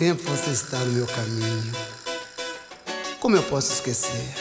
tempo 0.00 0.22
você 0.22 0.52
está 0.52 0.78
no 0.78 0.92
meu 0.92 1.06
caminho. 1.06 1.72
Como 3.20 3.36
eu 3.36 3.42
posso 3.42 3.74
esquecer? 3.74 4.39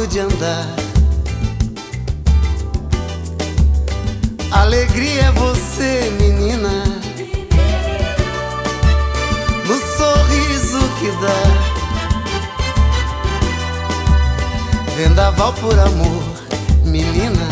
Modo 0.00 0.06
de 0.06 0.20
andar. 0.20 0.66
Alegria 4.50 5.22
é 5.22 5.32
você, 5.32 6.10
menina. 6.20 6.84
No 9.66 9.76
sorriso 9.96 10.78
que 10.98 11.10
dá. 11.22 11.42
Vendaval 14.96 15.52
por 15.54 15.78
amor, 15.78 16.22
menina, 16.84 17.48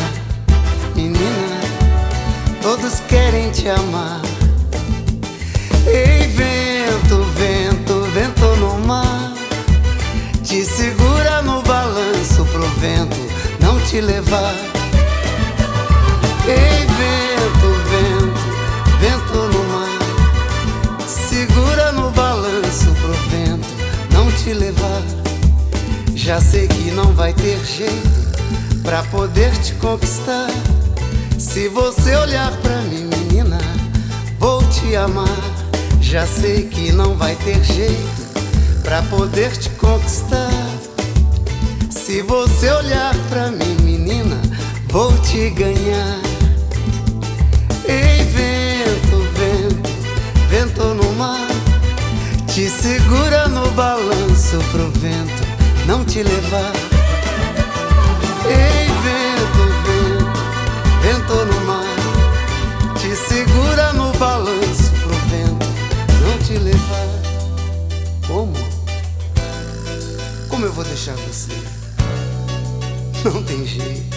menina, 0.95 1.61
todos 2.61 3.01
querem 3.09 3.51
te 3.51 3.69
amar. 3.69 4.28
Te 13.89 14.03
levar. 14.03 14.55
Ei, 16.47 16.87
vento, 16.99 17.69
vento, 17.89 18.43
vento 19.01 19.39
no 19.53 19.65
mar, 19.73 21.07
segura 21.07 21.93
no 21.93 22.11
balanço 22.11 22.91
pro 23.01 23.15
vento 23.31 23.67
não 24.13 24.31
te 24.33 24.53
levar. 24.53 25.03
Já 26.15 26.39
sei 26.39 26.69
que 26.69 26.91
não 26.91 27.15
vai 27.15 27.33
ter 27.33 27.59
jeito 27.65 28.83
pra 28.83 29.03
poder 29.05 29.51
te 29.63 29.73
conquistar. 29.75 30.51
Se 31.39 31.69
você 31.69 32.15
olhar 32.17 32.53
pra 32.59 32.83
mim, 32.83 33.09
menina, 33.09 33.59
vou 34.39 34.63
te 34.65 34.97
amar. 34.97 35.39
Já 36.03 36.27
sei 36.27 36.69
que 36.69 36.93
não 36.93 37.15
vai 37.15 37.35
ter 37.37 37.65
jeito 37.65 38.83
pra 38.83 39.03
poder 39.05 39.57
te 39.57 39.71
conquistar. 39.71 40.68
Se 42.09 42.23
você 42.23 42.71
olhar 42.71 43.15
pra 43.29 43.51
mim, 43.51 43.77
menina, 43.83 44.41
vou 44.89 45.13
te 45.19 45.51
ganhar. 45.51 46.19
Ei, 47.85 48.25
vento, 48.25 49.19
vento, 49.37 49.91
vento 50.49 50.95
no 50.95 51.13
mar, 51.13 51.47
te 52.47 52.67
segura 52.71 53.47
no 53.49 53.71
balanço 53.73 54.57
pro 54.71 54.91
vento 54.93 55.47
não 55.87 56.03
te 56.03 56.23
levar. 56.23 56.73
Ei, 58.47 58.89
vento, 59.05 59.63
vento, 59.85 60.41
vento 61.03 61.45
no 61.45 61.61
mar, 61.67 62.95
te 62.99 63.15
segura 63.15 63.93
no 63.93 64.11
balanço 64.15 64.93
pro 65.03 65.15
vento 65.29 65.67
não 66.23 66.39
te 66.39 66.55
levar. 66.55 67.07
Como? 68.27 68.55
Como 70.49 70.65
eu 70.65 70.73
vou 70.73 70.85
deixar 70.85 71.15
você? 71.17 71.68
Não 73.25 73.43
tem 73.43 73.67
jeito. 73.67 74.17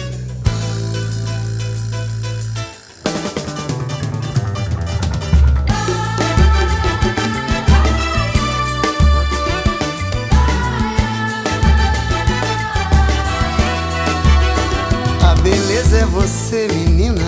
A 15.20 15.34
beleza 15.42 15.98
é 15.98 16.04
você, 16.06 16.68
menina. 16.68 17.20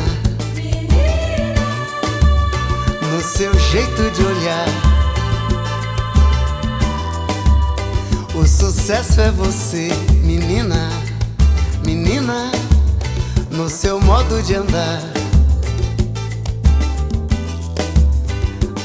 No 3.10 3.20
seu 3.20 3.52
jeito 3.58 4.10
de 4.12 4.22
olhar. 4.22 4.68
O 8.34 8.46
sucesso 8.46 9.20
é 9.20 9.30
você, 9.32 9.88
menina. 10.22 11.03
Menina, 12.04 12.52
no 13.50 13.66
seu 13.66 13.98
modo 13.98 14.42
de 14.42 14.56
andar. 14.56 15.00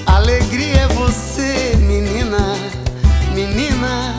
Alegria 0.06 0.84
é 0.84 0.88
você, 0.88 1.76
menina. 1.82 2.56
Menina, 3.36 4.16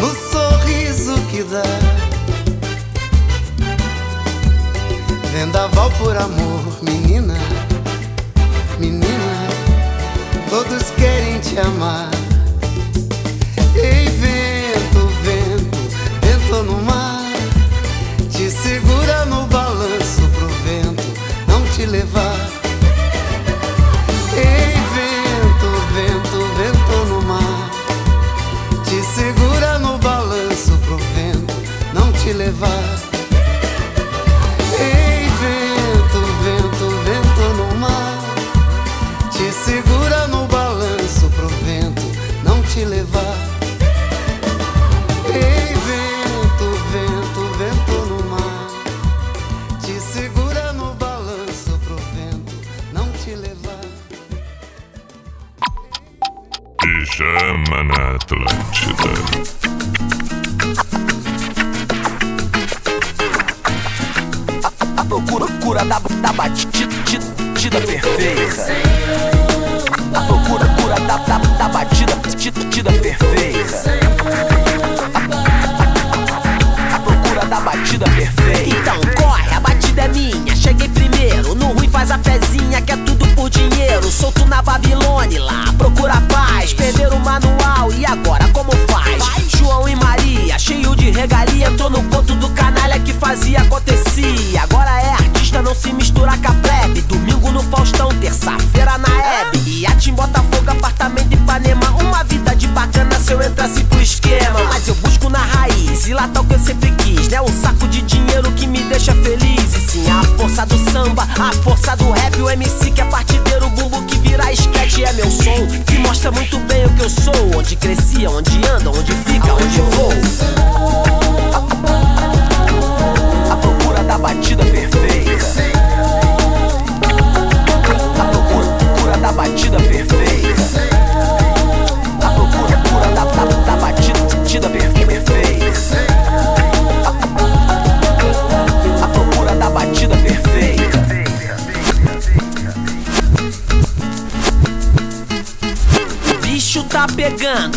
no 0.00 0.08
sorriso 0.32 1.14
que 1.30 1.44
dá. 1.44 1.62
Vendaval 5.32 5.88
por 5.92 6.16
amor, 6.16 6.60
menina, 6.82 7.38
menina, 8.80 9.48
todos 10.50 10.90
querem 10.96 11.38
te 11.38 11.56
amar. 11.60 12.10
Ei, 13.76 14.08
vento, 14.08 15.06
vento, 15.22 15.78
vento 16.20 16.62
no 16.64 16.82
mar, 16.82 17.11
levar. 21.92 22.48
Ei, 24.34 24.74
vento, 24.94 25.68
vento, 25.92 26.38
vento 26.56 27.04
no 27.10 27.22
mar, 27.22 27.70
te 28.86 29.02
segura 29.14 29.78
no 29.78 29.98
balanço 29.98 30.72
pro 30.86 30.96
vento 30.96 31.54
não 31.92 32.10
te 32.12 32.32
levar. 32.32 33.01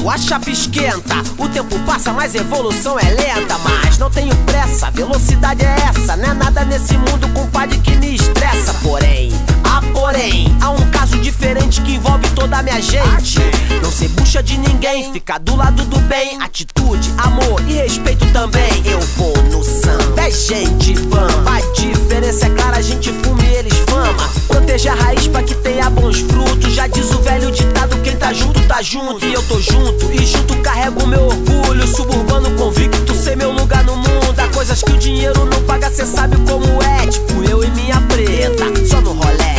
A 0.09 0.17
chapa 0.17 0.49
esquenta. 0.49 1.15
O 1.37 1.47
tempo 1.49 1.77
passa, 1.79 2.13
mas 2.13 2.35
evolução 2.35 2.97
é 2.99 3.09
lenta. 3.09 3.57
Mas 3.59 3.97
não 3.97 4.09
tenho 4.09 4.35
pressa, 4.45 4.91
velocidade 4.91 5.63
é 5.63 5.75
essa. 5.89 6.15
Não 6.15 6.31
é 6.31 6.33
nada 6.33 6.63
nesse 6.65 6.97
mundo, 6.97 7.27
compadre, 7.33 7.79
que 7.79 7.95
me 7.95 8.15
estressa. 8.15 8.73
Porém, 8.83 9.31
ah, 9.63 9.81
porém, 9.93 10.55
há 10.61 10.69
um 10.69 10.89
caso 10.91 11.17
diferente 11.19 11.81
que 11.81 11.95
envolve 11.95 12.29
toda 12.31 12.57
a 12.57 12.63
minha 12.63 12.81
gente. 12.81 13.39
Não 13.81 13.91
ser 13.91 14.09
bucha 14.09 14.43
de 14.43 14.57
ninguém, 14.57 15.11
ficar 15.11 15.39
do 15.39 15.55
lado 15.55 15.83
do 15.85 15.99
bem. 16.01 16.41
Atitude, 16.41 16.84
amor 17.17 17.61
e 17.67 17.73
respeito 17.73 18.25
também. 18.31 18.81
Eu 18.85 18.99
vou 19.17 19.35
no 19.51 19.63
samba, 19.63 20.21
é 20.21 20.31
gente 20.31 20.93
vamos. 20.93 21.47
A 21.47 21.59
diferença 21.73 22.47
é 22.47 22.49
clara, 22.49 22.77
a 22.77 22.81
gente 22.81 23.11
fuma 23.23 23.43
e 23.43 23.55
eles 23.55 23.77
fama. 23.89 24.29
Proteger 24.47 24.91
a 24.91 24.95
raiz 24.95 25.27
pra 25.27 25.43
que 25.43 25.55
tenha 25.55 25.89
bons 25.89 26.19
frutos. 26.21 26.73
Já 26.73 26.87
diz 26.87 27.11
o 27.11 27.21
velho 27.21 27.51
ditado: 27.51 27.97
quem 28.03 28.15
tá 28.15 28.33
junto, 28.33 28.61
tá 28.67 28.81
junto. 28.81 29.25
E 29.25 29.33
eu 29.33 29.43
tô 29.43 29.59
junto, 29.59 30.11
e 30.11 30.25
junto 30.25 30.55
carrego 30.57 31.05
meu 31.07 31.25
orgulho. 31.25 31.87
Suburbano 31.87 32.51
convicto, 32.51 33.13
sei 33.15 33.35
meu 33.35 33.51
lugar 33.51 33.83
no 33.83 33.95
mundo. 33.95 34.39
Há 34.39 34.47
coisas 34.49 34.81
que 34.81 34.91
o 34.91 34.97
dinheiro 34.97 35.45
não 35.45 35.61
paga, 35.63 35.89
cê 35.89 36.05
sabe 36.05 36.37
como 36.47 36.81
é. 36.83 37.07
Tipo 37.07 37.43
eu 37.43 37.63
e 37.63 37.69
minha 37.71 37.99
preta, 38.01 38.65
só 38.89 39.01
no 39.01 39.13
rolé. 39.13 39.55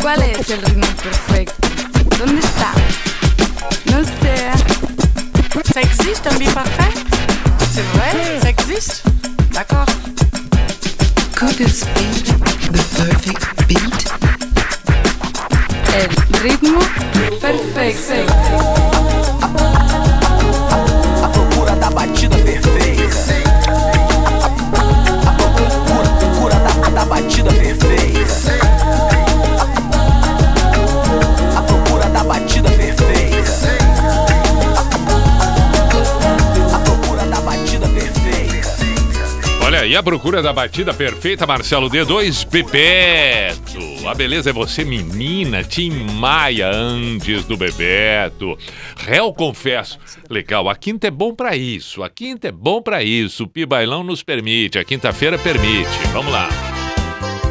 ¿Cuál 0.00 0.22
es 0.22 0.50
el 0.50 0.62
ritmo 0.62 0.86
perfecto? 1.02 1.68
¿Dónde 2.18 2.40
está? 2.40 2.72
Ça 5.72 5.80
existe 5.82 6.26
un 6.26 6.36
beat 6.38 6.52
parfait? 6.52 6.92
C'est 7.72 7.84
vrai? 7.94 8.40
Ça 8.42 8.50
existe? 8.50 9.02
D'accord. 9.52 9.86
Could 11.36 11.56
this 11.56 11.84
be 11.94 12.22
the 12.72 12.82
perfect 12.96 13.68
beat? 13.68 14.10
El 15.94 16.08
ritmo 16.42 16.80
perfecto. 17.40 18.99
Aí 39.90 39.96
a 39.96 40.04
procura 40.04 40.40
da 40.40 40.52
batida 40.52 40.94
perfeita, 40.94 41.48
Marcelo 41.48 41.90
D2 41.90 42.46
Bebeto. 42.48 44.08
A 44.08 44.14
beleza 44.14 44.50
é 44.50 44.52
você, 44.52 44.84
menina, 44.84 45.64
Tim 45.64 45.90
Maia, 46.12 46.70
antes 46.72 47.44
do 47.44 47.56
Bebeto. 47.56 48.56
Réu, 48.98 49.32
confesso. 49.34 49.98
Legal, 50.30 50.68
a 50.68 50.76
quinta 50.76 51.08
é 51.08 51.10
bom 51.10 51.34
pra 51.34 51.56
isso. 51.56 52.04
A 52.04 52.08
quinta 52.08 52.46
é 52.46 52.52
bom 52.52 52.80
pra 52.80 53.02
isso. 53.02 53.42
O 53.42 53.48
Pibailão 53.48 54.04
nos 54.04 54.22
permite, 54.22 54.78
a 54.78 54.84
quinta-feira 54.84 55.36
permite. 55.36 55.90
Vamos 56.12 56.32
lá. 56.32 56.48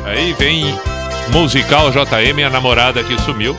Aí 0.06 0.32
vem 0.32 0.64
musical 1.34 1.92
JM, 1.92 2.42
a 2.48 2.50
namorada 2.50 3.04
que 3.04 3.20
sumiu. 3.20 3.54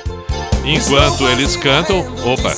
Enquanto 0.65 1.29
eles 1.29 1.55
cantam, 1.55 1.99
opa, 2.25 2.55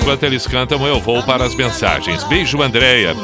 enquanto 0.00 0.22
eles 0.22 0.46
cantam, 0.46 0.86
eu 0.86 1.00
vou 1.00 1.20
para 1.24 1.44
as 1.44 1.56
mensagens. 1.56 2.22
Beijo, 2.22 2.62
Andréia. 2.62 3.16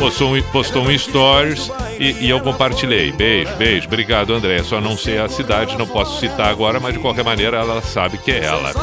Postou, 0.00 0.34
um- 0.34 0.42
postou 0.44 0.82
um 0.82 0.98
stories 0.98 1.70
e, 1.98 2.12
e 2.24 2.30
eu 2.30 2.40
compartilhei. 2.40 3.12
Beijo, 3.12 3.54
beijo. 3.56 3.86
Obrigado, 3.86 4.32
Andréia. 4.32 4.64
Só 4.64 4.80
não 4.80 4.96
sei 4.96 5.18
a 5.18 5.28
cidade, 5.28 5.76
não 5.76 5.86
posso 5.86 6.18
citar 6.18 6.48
agora, 6.48 6.80
mas 6.80 6.94
de 6.94 6.98
qualquer 7.00 7.22
maneira 7.22 7.58
ela 7.58 7.82
sabe 7.82 8.16
que 8.16 8.30
é 8.32 8.42
ela. 8.44 8.70
É. 8.70 8.74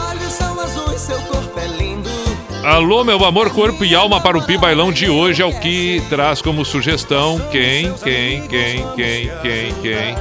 Alô, 2.68 3.04
meu 3.04 3.26
amor, 3.26 3.50
corpo 3.50 3.84
e 3.84 3.96
alma 3.96 4.22
para 4.22 4.38
o 4.38 4.46
Pi 4.46 4.58
Bailão 4.58 4.92
de 4.92 5.10
hoje 5.10 5.42
é 5.42 5.46
o 5.46 5.60
que 5.60 6.04
traz 6.10 6.40
como 6.42 6.64
sugestão 6.64 7.40
quem, 7.52 7.92
quem, 7.96 8.46
quem, 8.48 8.86
quem, 8.96 9.32
quem, 9.42 9.74
quem. 9.82 10.16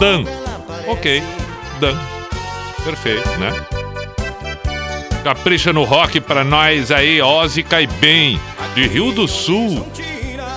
Dan. 0.00 0.24
Ok, 0.88 1.22
Dan. 1.80 1.96
Perfeito, 2.84 3.28
né? 3.38 3.52
Capricha 5.24 5.72
no 5.72 5.84
rock 5.84 6.20
pra 6.20 6.44
nós 6.44 6.90
aí, 6.90 7.22
Ozzy 7.22 7.62
cai 7.62 7.86
bem, 7.86 8.38
de 8.74 8.86
Rio 8.86 9.10
do 9.10 9.26
Sul. 9.26 9.82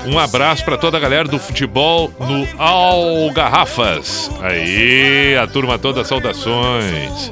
Um 0.05 0.19
abraço 0.19 0.65
pra 0.65 0.77
toda 0.77 0.97
a 0.97 0.99
galera 0.99 1.25
do 1.25 1.39
futebol 1.39 2.11
no 2.19 2.45
Algarrafas. 2.61 4.29
Aí, 4.41 5.37
a 5.37 5.47
turma 5.47 5.79
toda, 5.79 6.03
saudações. 6.03 7.31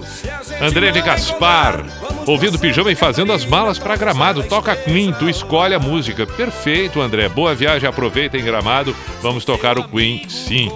André 0.62 0.91
de 0.91 1.02
Gaspar, 1.02 1.84
ouvindo 2.26 2.57
pijama 2.57 2.90
e 2.90 2.95
fazendo 2.95 3.34
as 3.34 3.45
malas 3.45 3.78
pra 3.78 3.98
Gramado. 3.98 4.41
Toca 4.44 4.74
Queen, 4.74 5.12
tu 5.12 5.30
escolhe 5.30 5.76
a 5.76 5.80
música. 5.80 6.26
Perfeito, 6.26 7.02
André. 7.02 7.28
Boa 7.28 7.53
viagem, 7.53 7.88
aproveita 7.88 8.38
em 8.38 8.45
Gramado. 8.45 8.95
Vamos 9.22 9.44
tocar 9.44 9.78
o 9.78 9.84
Queen, 9.90 10.24
sim. 10.30 10.72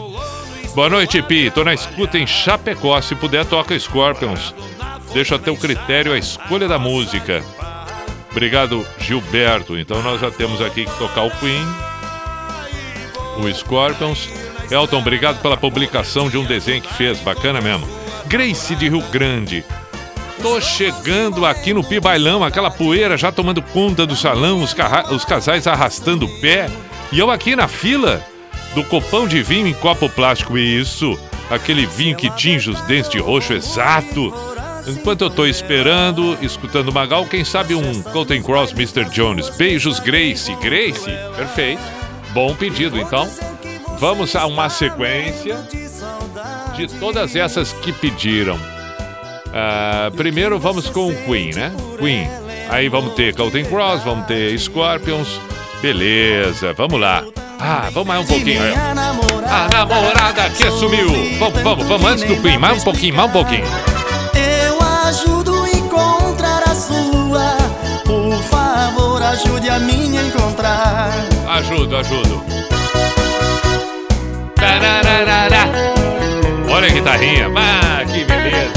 Boa 0.76 0.90
noite, 0.90 1.22
Pi. 1.22 1.50
Tô 1.52 1.64
na 1.64 1.74
escuta 1.74 2.18
em 2.18 2.28
Chapecó. 2.28 3.00
Se 3.02 3.16
puder, 3.16 3.46
toca 3.46 3.80
Scorpions. 3.80 4.54
Deixa 5.14 5.36
a 5.36 5.40
teu 5.40 5.56
critério 5.56 6.14
a 6.14 6.18
escolha 6.18 6.68
da 6.68 6.78
música. 6.78 7.44
Obrigado, 8.32 8.86
Gilberto. 9.00 9.78
Então 9.78 10.02
nós 10.02 10.22
já 10.22 10.30
temos 10.30 10.62
aqui 10.62 10.86
que 10.86 10.98
tocar 10.98 11.24
o 11.24 11.32
Queen, 11.32 11.66
o 13.38 13.54
Scorpions. 13.54 14.30
Elton, 14.70 15.00
obrigado 15.00 15.42
pela 15.42 15.58
publicação 15.58 16.30
de 16.30 16.38
um 16.38 16.46
desenho 16.46 16.82
que 16.82 16.94
fez. 16.94 17.20
Bacana 17.20 17.60
mesmo. 17.60 17.88
Grace 18.28 18.76
de 18.76 18.88
Rio 18.88 19.02
Grande. 19.12 19.66
Tô 20.42 20.62
chegando 20.62 21.46
aqui 21.46 21.74
no 21.74 21.84
Pi 21.84 22.00
Bailão, 22.00 22.44
aquela 22.44 22.72
poeira 22.72 23.18
já 23.18 23.30
tomando 23.30 23.62
conta 23.62 24.06
do 24.06 24.16
salão, 24.16 24.62
os, 24.64 24.74
os 25.12 25.26
casais 25.26 25.68
arrastando 25.68 26.26
o 26.26 26.40
pé. 26.40 26.70
E 27.12 27.20
eu 27.20 27.30
aqui 27.30 27.56
na 27.56 27.68
fila 27.68 28.24
do 28.74 28.84
copão 28.84 29.28
de 29.28 29.42
vinho 29.42 29.68
em 29.68 29.74
copo 29.74 30.08
plástico. 30.08 30.58
Isso, 30.58 31.20
aquele 31.50 31.86
vinho 31.86 32.16
que 32.16 32.30
tinge 32.30 32.70
os 32.70 32.80
dentes 32.82 33.10
de 33.10 33.20
roxo, 33.20 33.54
exato. 33.54 34.34
Enquanto 34.90 35.22
eu 35.24 35.30
tô 35.30 35.46
esperando, 35.46 36.38
escutando 36.42 36.92
Magal, 36.92 37.26
quem 37.26 37.46
sabe 37.46 37.76
um 37.76 38.02
Colton 38.02 38.42
Cross 38.42 38.72
Mr. 38.72 39.06
Jones. 39.12 39.50
Beijos, 39.50 40.00
Grace. 40.00 40.54
Grace, 40.56 41.10
perfeito. 41.36 41.82
Bom 42.34 42.56
pedido, 42.56 43.00
então. 43.00 43.30
Vamos 44.00 44.36
a 44.36 44.46
uma 44.48 44.70
sequência 44.70 45.58
de 46.76 46.88
todas 47.00 47.36
essas 47.36 47.74
que 47.74 47.92
pediram. 47.92 48.60
Ah, 49.54 50.12
primeiro 50.16 50.58
vamos 50.60 50.90
com 50.90 51.08
o 51.08 51.16
Queen, 51.26 51.54
né? 51.54 51.72
Queen. 51.98 52.28
Aí 52.70 52.88
vamos 52.88 53.14
ter 53.14 53.36
Colton 53.36 53.66
Cross, 53.66 54.04
vamos 54.04 54.26
ter 54.26 54.58
Scorpions. 54.58 55.40
Beleza, 55.82 56.74
vamos 56.74 57.00
lá. 57.00 57.24
Ah, 57.60 57.90
vamos 57.92 58.08
mais 58.08 58.24
um 58.24 58.28
pouquinho. 58.28 58.64
aí. 58.64 58.74
A 58.74 59.68
namorada 59.70 60.50
que 60.50 60.72
sumiu. 60.72 61.10
Vamos, 61.38 61.62
vamos, 61.62 61.88
vamos 61.88 62.12
antes 62.12 62.24
do 62.24 62.42
Queen. 62.42 62.58
Mais 62.58 62.82
um 62.82 62.84
pouquinho, 62.84 63.16
mais 63.16 63.30
um 63.30 63.34
pouquinho. 63.34 63.99
Ajude 69.30 69.70
a 69.70 69.80
minha 69.80 70.22
a 70.22 70.24
encontrar. 70.24 71.12
Ajudo, 71.48 71.98
ajudo. 71.98 72.44
Tarararara. 74.56 75.70
Olha 76.70 76.88
a 76.88 76.90
guitarrinha. 76.90 77.48
Ah, 77.56 78.04
que 78.06 78.24
beleza. 78.24 78.72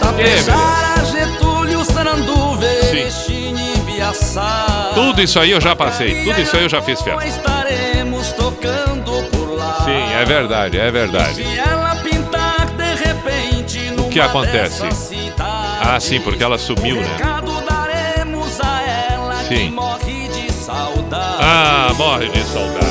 Tapejara, 0.00 1.04
Getúlio, 1.10 1.84
Saranduva, 1.84 2.64
Erechim 2.64 3.54
e 3.56 3.78
Biaçá. 3.80 4.90
Tudo 4.94 5.22
isso 5.22 5.38
aí 5.38 5.50
eu 5.50 5.60
já 5.60 5.74
passei. 5.74 6.24
Tudo 6.24 6.40
isso 6.40 6.56
aí 6.56 6.62
eu 6.62 6.68
já 6.68 6.82
fiz 6.82 7.00
festa. 7.00 7.26
Estaremos 7.26 8.32
tocando 8.32 9.22
por 9.30 9.56
lá. 9.56 9.82
Sim, 9.84 10.12
é 10.20 10.24
verdade, 10.24 10.78
é 10.78 10.90
verdade. 10.90 11.34
Se 11.34 11.58
ela 11.58 11.96
pintar 11.96 12.66
de 12.66 12.94
repente 12.94 13.94
O 13.98 14.08
que 14.10 14.20
acontece? 14.20 14.82
Ah, 15.80 15.98
sim, 16.00 16.20
porque 16.20 16.42
ela 16.42 16.58
sumiu, 16.58 16.96
né? 16.96 17.16
Sim. 19.56 19.70
morre 19.70 20.28
de 20.28 20.52
saudade. 20.52 21.36
Ah, 21.40 21.92
morre 21.96 22.28
de 22.28 22.42
saudade. 22.44 22.86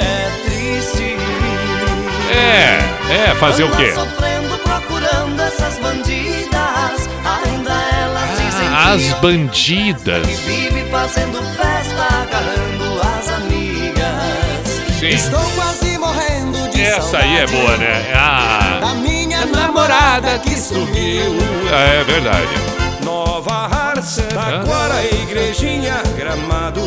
É 0.00 0.30
triste. 0.44 1.16
É, 2.30 3.30
é, 3.30 3.34
fazer 3.36 3.64
o 3.64 3.70
quê? 3.76 3.92
Sofrendo 3.92 4.58
procurando 4.58 5.40
essas 5.42 5.78
bandidas. 5.78 7.08
Ainda 7.44 7.72
ela 7.72 8.26
se 8.36 8.52
sente 8.52 9.12
As 9.12 9.20
bandidas. 9.20 10.26
vive 10.26 10.84
fazendo 10.90 11.42
festa, 11.56 12.04
agarrando 12.22 13.00
as 13.02 13.28
amigas. 13.30 14.98
Sim. 14.98 15.08
Estou 15.08 15.40
quase 15.54 15.98
morrendo 15.98 16.68
de 16.70 16.82
Essa 16.82 17.18
aí 17.18 17.38
é 17.38 17.46
boa, 17.46 17.76
né? 17.76 18.12
Ah, 18.14 18.78
da 18.80 18.94
minha 18.94 19.46
namorada 19.46 20.38
que 20.40 20.56
sumiu. 20.58 21.36
é 21.72 22.04
verdade. 22.04 22.87
Nova 23.38 23.68
Taquara, 24.34 25.04
Igrejinha, 25.04 26.02
Gramado. 26.16 26.80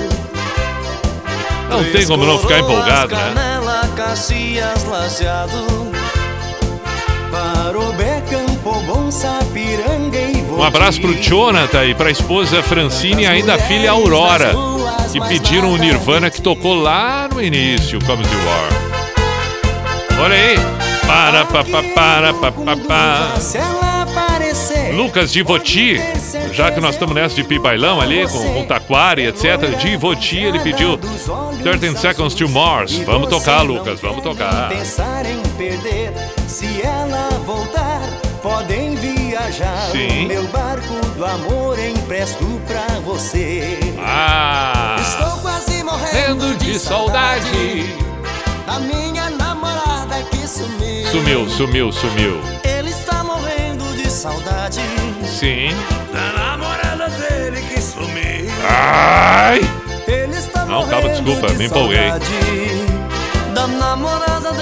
Não 1.70 1.82
tem 1.94 2.06
como 2.06 2.26
não 2.26 2.38
ficar 2.40 2.60
empolgado, 2.60 3.16
né? 3.16 3.22
Canela, 3.34 3.90
Caxias, 3.96 4.84
Lajeado. 4.84 5.92
Parobé, 7.32 8.22
Campo 8.30 8.74
Bom, 8.82 9.10
Sapiranga 9.10 10.20
e 10.20 10.42
Um 10.52 10.62
abraço 10.62 11.00
pro 11.00 11.14
Jonathan 11.14 11.86
e 11.86 11.96
pra 11.96 12.12
esposa 12.12 12.62
Francine 12.62 13.24
e 13.24 13.28
ainda 13.28 13.56
a 13.56 13.58
filha 13.58 13.92
Aurora, 13.92 14.54
que 15.10 15.22
pediram 15.22 15.72
o 15.72 15.78
Nirvana 15.78 16.30
que 16.30 16.42
tocou 16.42 16.74
lá 16.74 17.30
no 17.34 17.42
início, 17.42 17.98
Comes 18.06 18.28
the 18.28 18.36
War. 18.36 20.26
Olha 20.26 20.36
aí. 20.36 20.58
Para, 21.08 21.46
pa, 21.46 21.64
pa, 21.64 21.84
para, 21.96 22.34
pa, 22.34 22.52
pa, 22.52 22.76
pa. 22.76 23.91
Lucas 24.92 25.32
Divoti, 25.32 25.98
já 26.54 26.72
que 26.72 26.80
nós 26.80 26.96
estamos 26.96 27.16
nessa 27.16 27.36
de 27.36 27.44
pibailão 27.44 28.00
ali, 28.02 28.28
com, 28.28 28.54
com 28.54 28.66
Taquari, 28.66 29.26
etc. 29.28 29.76
Divoti, 29.80 30.38
ele 30.38 30.60
pediu 30.60 30.98
13 31.64 31.98
Seconds 31.98 32.34
to 32.36 32.48
Mars. 32.50 32.98
Vamos 33.00 33.30
tocar, 33.30 33.62
Lucas, 33.62 34.00
vamos 34.02 34.22
tocar. 34.24 34.70
pensar 34.70 35.26
em 35.26 35.42
perder 35.58 36.12
Se 36.48 36.82
ela 36.82 37.30
voltar, 37.46 38.02
podem 38.42 38.96
viajar 38.96 39.90
Sim. 39.92 40.26
O 40.26 40.28
meu 40.28 40.44
barco 40.48 40.94
do 41.16 41.26
amor 41.26 41.78
empresto 41.80 42.46
pra 42.68 43.00
você 43.06 43.78
Ah! 44.00 44.98
Estou 45.00 45.40
quase 45.42 45.84
morrendo 45.84 46.56
de 46.58 46.78
saudade 46.78 47.86
Da 48.66 48.80
minha 48.80 49.30
namorada 49.30 50.22
que 50.32 50.48
sumiu 50.48 51.08
Sumiu, 51.12 51.50
sumiu, 51.50 51.92
sumiu. 51.92 52.42
Saudade 54.22 54.80
Sim. 55.26 55.70
Da 56.14 56.32
namorada 56.34 57.10
dele 57.10 57.60
que 57.68 57.82
sumiu 57.82 58.46
Ai! 58.70 59.62
Ele 60.08 60.36
está 60.38 60.64
Não, 60.66 60.88
calma, 60.88 61.10
desculpa, 61.10 61.48
de 61.48 61.58
me 61.58 61.66
empolguei. 61.66 62.12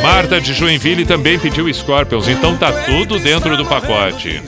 Marta 0.01 0.39
de 0.39 0.53
Joinville 0.53 1.05
também 1.05 1.37
pediu 1.37 1.71
Scorpions, 1.73 2.27
então 2.29 2.55
tá 2.57 2.71
tudo 2.83 3.19
dentro 3.19 3.57
do 3.57 3.65
pacote. 3.65 4.41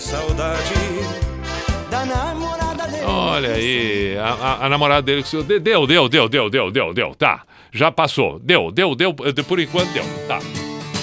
Olha 3.05 3.51
aí, 3.53 4.17
a, 4.17 4.29
a- 4.29 4.65
a 4.65 4.69
namorada 4.69 5.01
dele 5.01 5.23
que 5.23 5.43
deu, 5.59 5.85
deu, 5.87 6.07
deu, 6.07 6.29
deu, 6.29 6.49
deu, 6.49 6.71
deu, 6.71 6.93
deu, 6.93 7.15
tá. 7.15 7.41
Já 7.71 7.91
passou. 7.91 8.39
Deu, 8.39 8.71
deu, 8.71 8.95
deu, 8.95 9.13
por 9.47 9.59
enquanto 9.59 9.89
deu, 9.91 10.05
tá. 10.27 10.39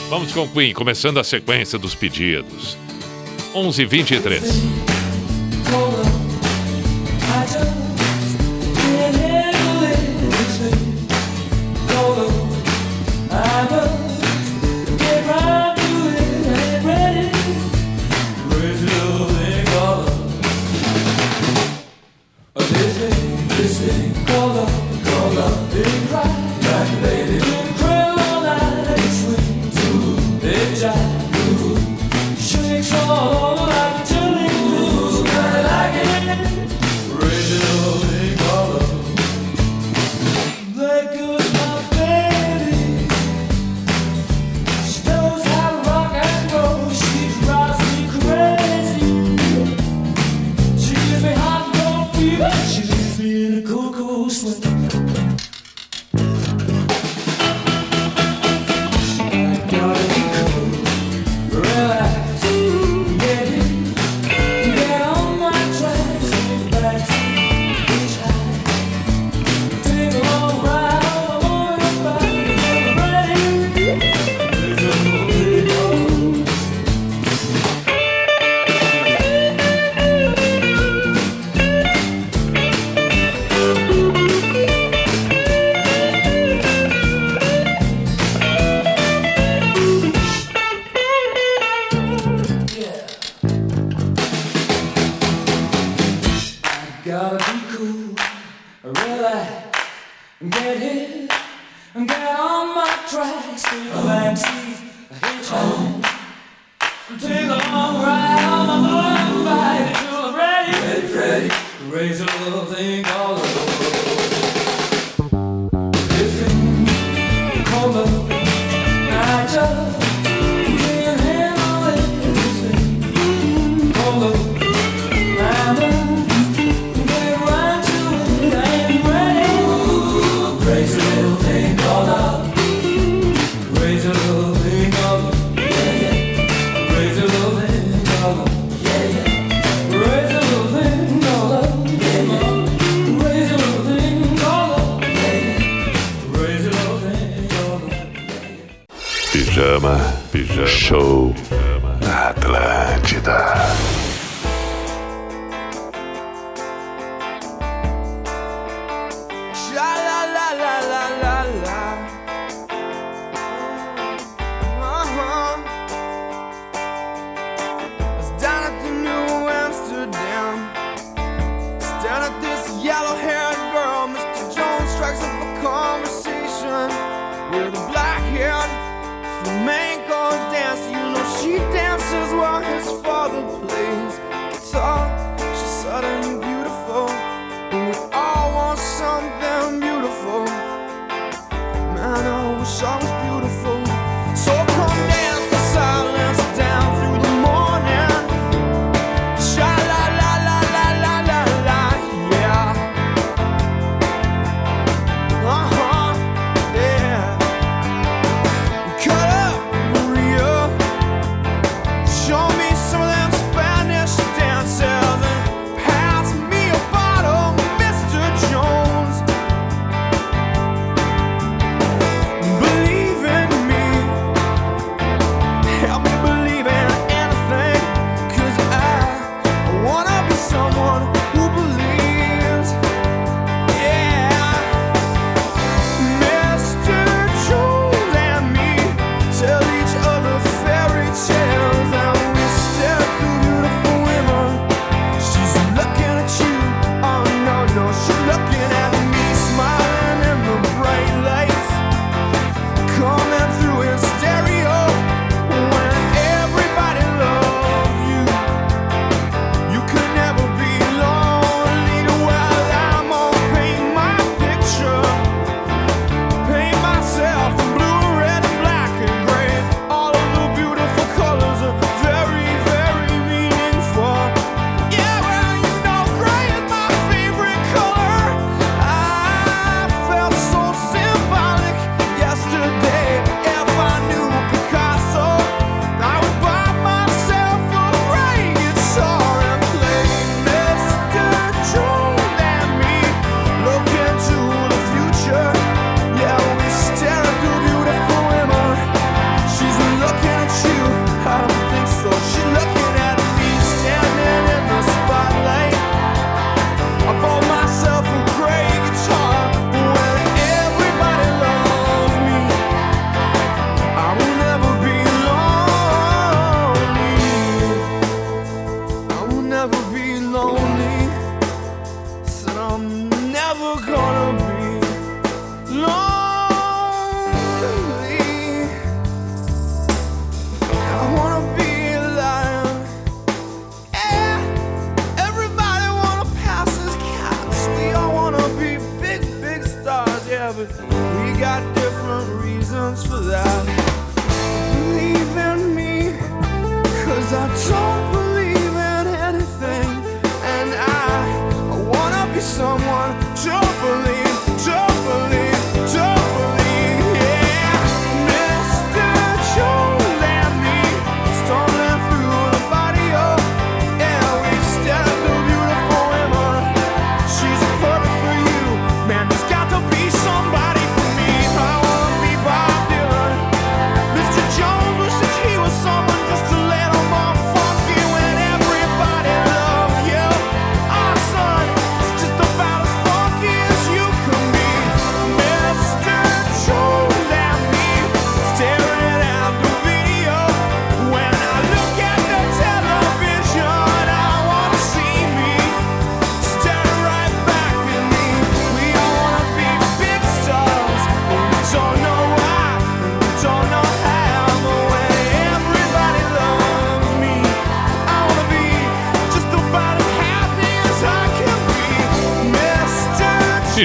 Vamos 0.08 0.32
com 0.32 0.48
Queen, 0.48 0.72
começando 0.72 1.18
a 1.18 1.24
sequência 1.24 1.78
dos 1.78 1.94
pedidos. 1.94 2.78
11 3.54 6.07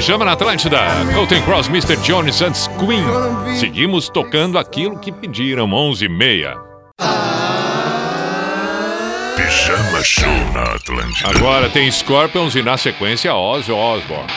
Pijama 0.04 0.26
na 0.26 0.34
Atlântida, 0.34 0.82
Golden 1.14 1.42
Cross, 1.44 1.70
Mr. 1.70 1.96
Jones 2.04 2.36
Santos 2.36 2.68
Queen. 2.78 3.06
Seguimos 3.58 4.10
tocando 4.10 4.60
aquilo 4.60 5.00
que 5.00 5.14
pediram, 5.14 5.72
11 5.72 6.04
e 6.04 6.10
meia. 6.10 6.58
Pijama 9.38 10.04
Show 10.04 10.28
na 10.54 10.64
Atlântida. 10.76 11.30
Agora 11.30 11.70
tem 11.70 11.90
Scorpions 11.90 12.54
e 12.54 12.62
na 12.62 12.76
sequência 12.76 13.34
Ozzy 13.34 13.72
Osbourne. 13.72 14.28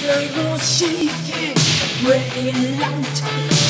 circle 0.00 0.56
shaking, 0.58 1.54
raining 2.08 2.80
out. 2.80 3.16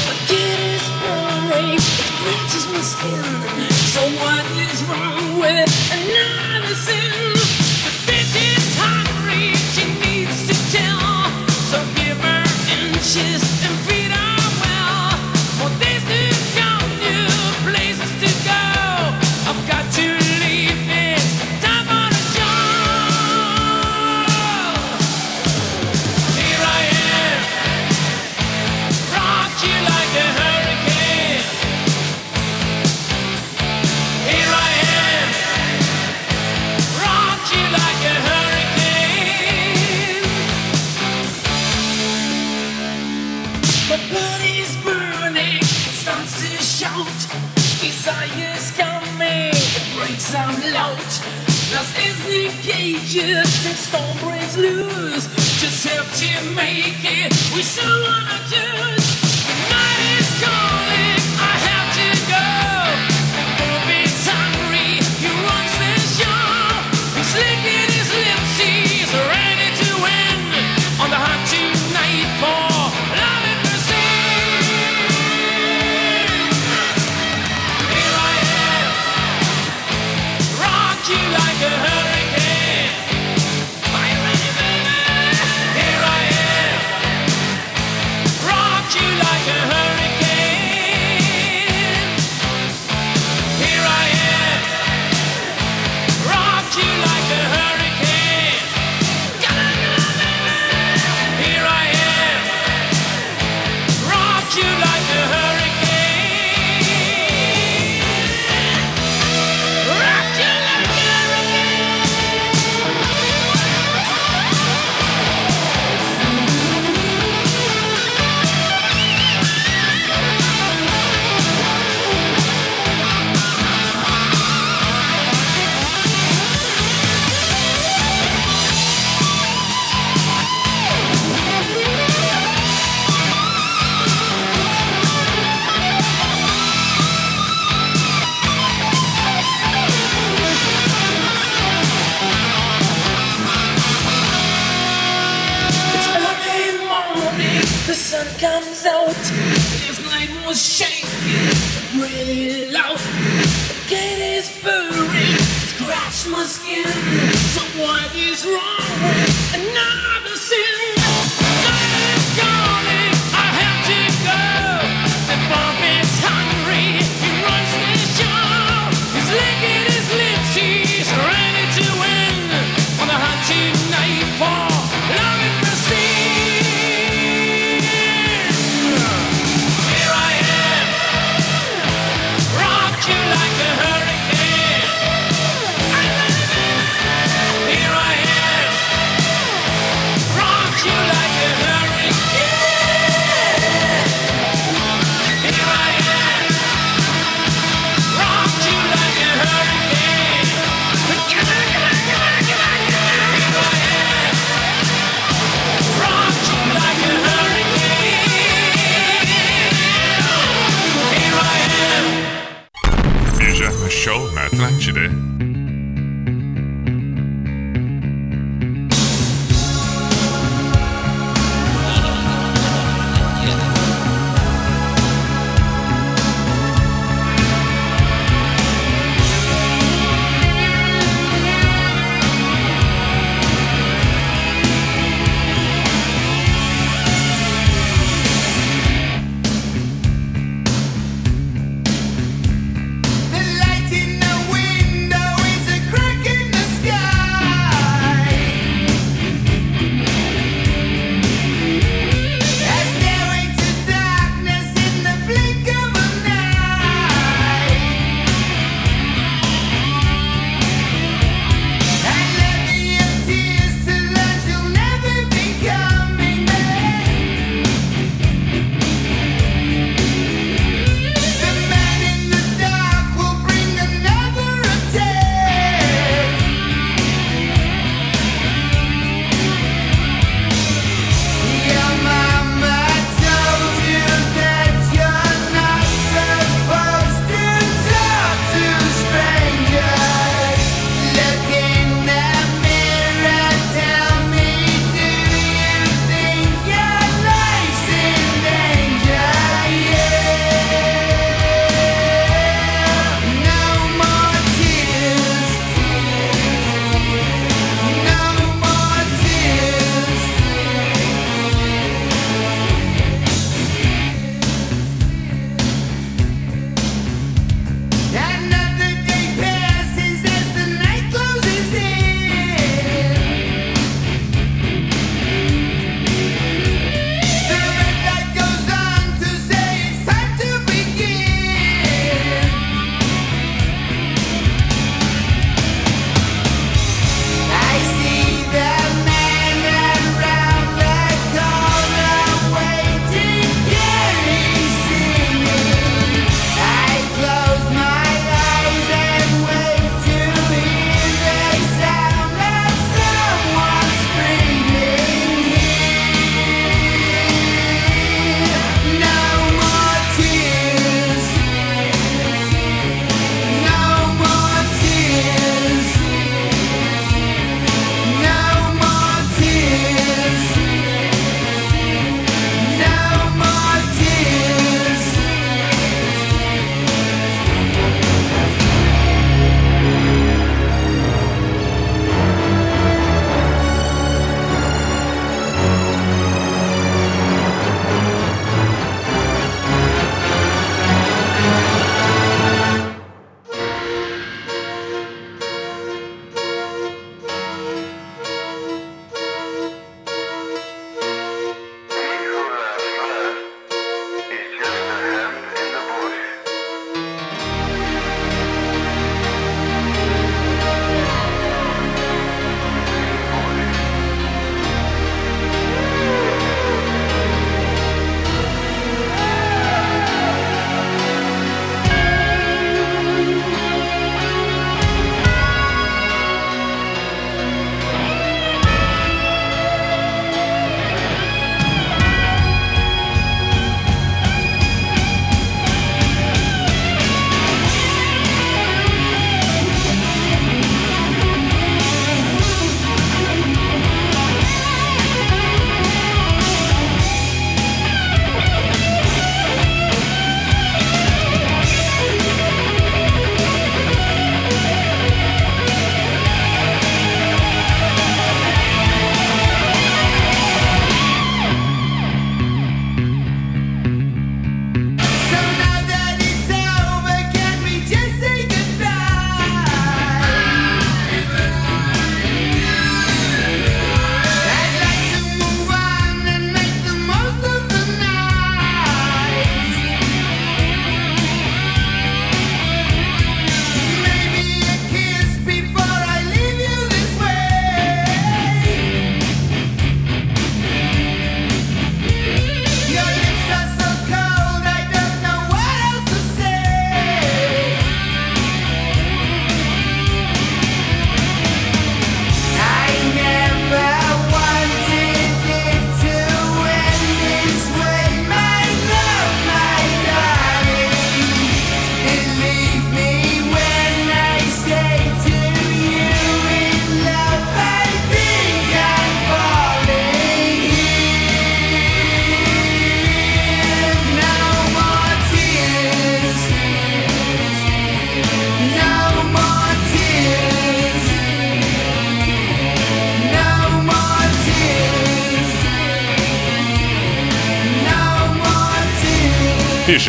I 0.07 0.15
get 0.29 0.61
it 0.75 0.85
blurry, 1.01 1.75
it 1.75 2.17
reaches 2.25 2.67
my 2.73 2.81
skin. 2.93 3.71
So 3.95 4.01
what 4.23 4.45
is 4.65 4.79
wrong 4.85 5.41
with 5.41 5.71
another? 5.93 7.40
just 53.11 53.65
the 53.65 53.75
storm 53.75 54.19
breaks 54.19 54.57
loose. 54.57 55.27
Just 55.61 55.85
help 55.89 56.07
to 56.07 56.55
make 56.55 57.03
it. 57.03 57.33
We 57.57 57.63
still 57.63 58.03
wanna 58.03 58.39
do. 58.49 59.00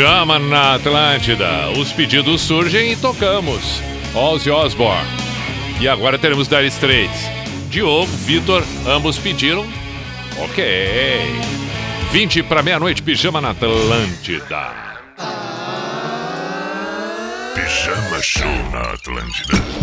Chama 0.02 0.40
na 0.40 0.74
Atlântida. 0.74 1.70
Os 1.78 1.94
pedidos 1.94 2.42
surgem 2.42 2.94
e 2.94 2.96
tocamos. 2.96 3.84
Ozzy 4.16 4.50
Osbourne. 4.50 5.08
E 5.80 5.88
agora 5.88 6.18
teremos 6.18 6.48
Dire 6.48 6.66
Straits. 6.70 7.30
Diogo, 7.70 8.08
Vitor, 8.08 8.64
ambos 8.88 9.20
pediram. 9.20 9.64
Ok. 10.44 10.64
20 12.12 12.42
para 12.42 12.64
meia-noite, 12.64 13.04
pijama 13.04 13.40
na 13.40 13.52
Atlântida. 13.52 14.74
Pijama 17.54 18.24
Show 18.24 18.72
na 18.72 18.82
Atlântida. 18.94 19.81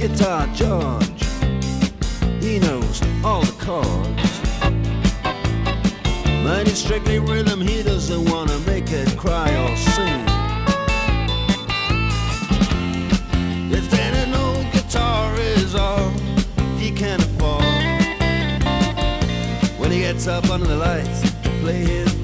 Guitar 0.00 0.46
George, 0.54 1.24
he 2.40 2.58
knows 2.58 3.02
all 3.22 3.42
the 3.42 3.54
chords. 3.60 4.32
Mine 6.42 6.66
is 6.66 6.82
strictly 6.82 7.18
rhythm, 7.18 7.60
he 7.60 7.82
doesn't 7.82 8.30
wanna 8.30 8.58
make 8.60 8.90
it 8.92 9.14
cry 9.18 9.50
or 9.62 9.76
sing. 9.76 10.24
If 13.70 13.90
then 13.90 14.14
an 14.26 14.34
old 14.34 14.72
guitar 14.72 15.34
is 15.38 15.74
all 15.74 16.08
he 16.78 16.90
can 16.92 17.20
afford, 17.20 17.62
when 19.78 19.90
he 19.90 19.98
gets 19.98 20.26
up 20.26 20.48
under 20.48 20.66
the 20.66 20.76
lights 20.76 21.20
to 21.42 21.50
play 21.60 21.84
his 21.84 22.19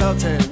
insulted. 0.00 0.49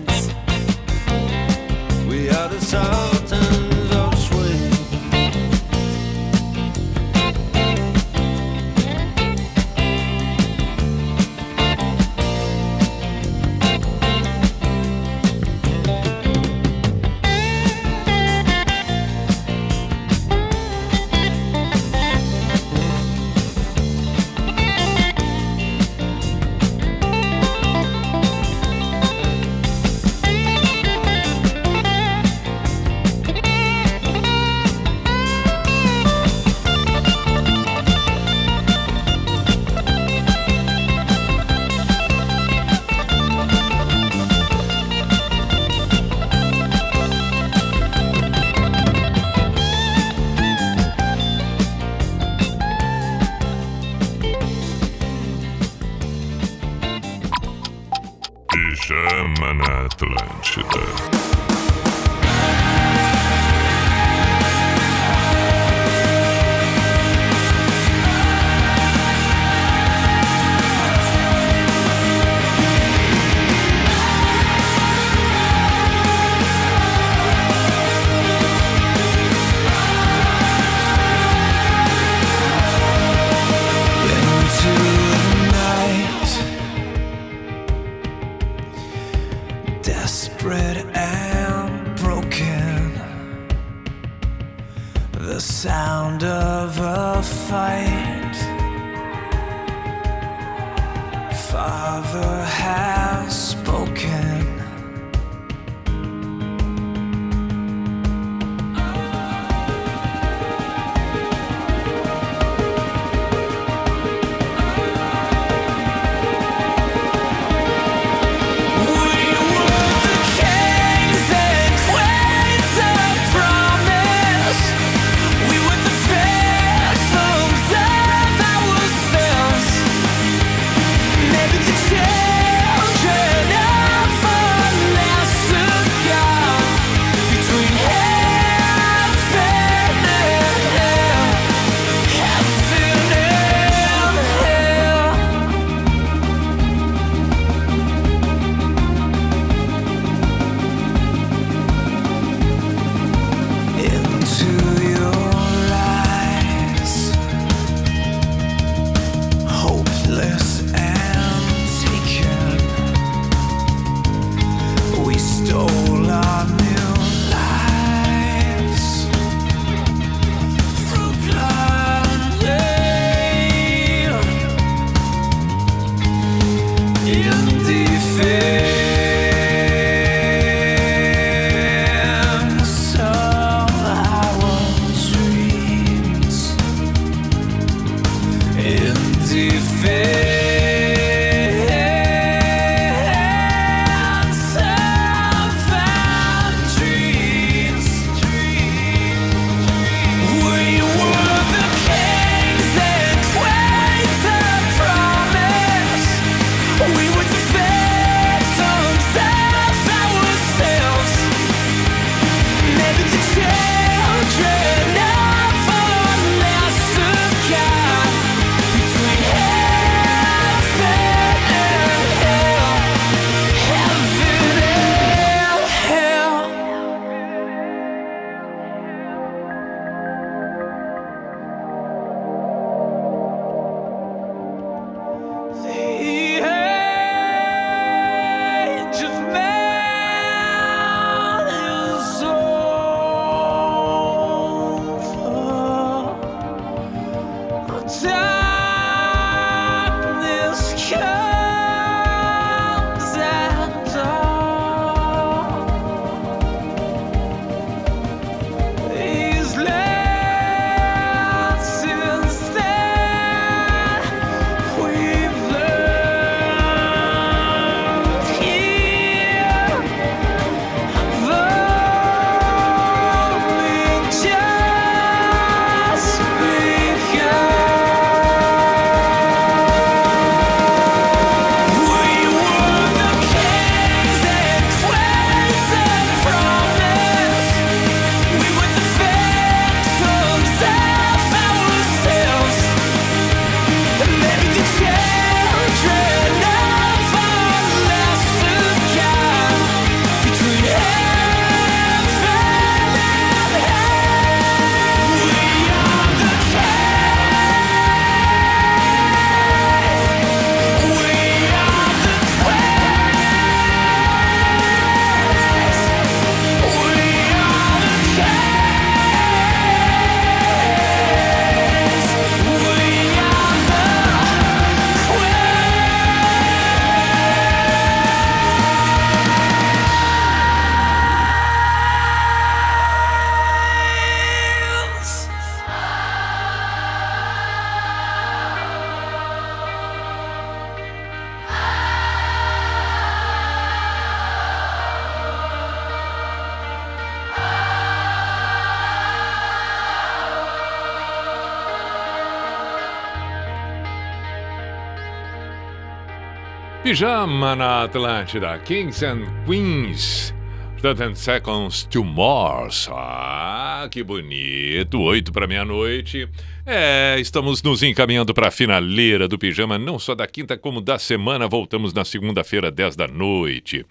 Pijama 356.99 357.55
na 357.55 357.85
Atlântida, 357.85 358.59
Kings 358.59 359.05
and 359.05 359.23
Queens. 359.47 360.35
30 360.83 361.15
Seconds 361.15 361.85
to 361.85 362.03
Mars. 362.03 362.89
Ah, 362.91 363.87
que 363.89 364.03
bonito. 364.03 365.01
Oito 365.03 365.33
para 365.33 365.47
meia-noite. 365.47 366.29
É, 366.67 367.17
estamos 367.21 367.63
nos 367.63 367.85
encaminhando 367.85 368.35
para 368.35 368.49
a 368.49 368.51
finaleira 368.51 369.29
do 369.29 369.39
pijama, 369.39 369.79
não 369.79 369.97
só 369.97 370.13
da 370.13 370.27
quinta, 370.27 370.59
como 370.59 370.81
da 370.81 370.99
semana. 370.99 371.47
Voltamos 371.47 371.95
na 371.95 372.05
segunda-feira, 372.05 372.69
10 372.69 372.97
da 372.97 373.07
noite. 373.07 373.87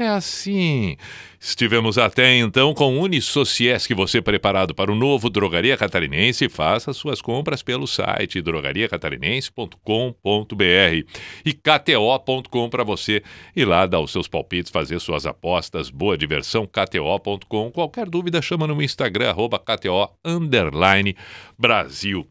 É 0.00 0.08
assim. 0.08 0.96
Estivemos 1.38 1.98
até 1.98 2.38
então 2.38 2.72
com 2.72 2.98
Unisociesc, 2.98 3.92
você 3.92 4.22
preparado 4.22 4.74
para 4.74 4.90
o 4.90 4.94
novo 4.94 5.28
Drogaria 5.28 5.76
Catarinense. 5.76 6.48
Faça 6.48 6.94
suas 6.94 7.20
compras 7.20 7.62
pelo 7.62 7.86
site 7.86 8.40
drogariacatarinense.com.br 8.40 11.04
e 11.44 11.52
kto.com 11.52 12.70
para 12.70 12.82
você 12.82 13.22
ir 13.54 13.66
lá 13.66 13.84
dar 13.84 14.00
os 14.00 14.10
seus 14.10 14.26
palpites, 14.26 14.72
fazer 14.72 14.98
suas 15.00 15.26
apostas. 15.26 15.90
Boa 15.90 16.16
diversão, 16.16 16.66
kto.com. 16.66 17.70
Qualquer 17.70 18.08
dúvida, 18.08 18.40
chama 18.40 18.66
no 18.66 18.82
Instagram, 18.82 19.28
arroba 19.28 19.58
kto, 19.58 20.08
underline, 20.24 21.14
Brasil. 21.58 22.26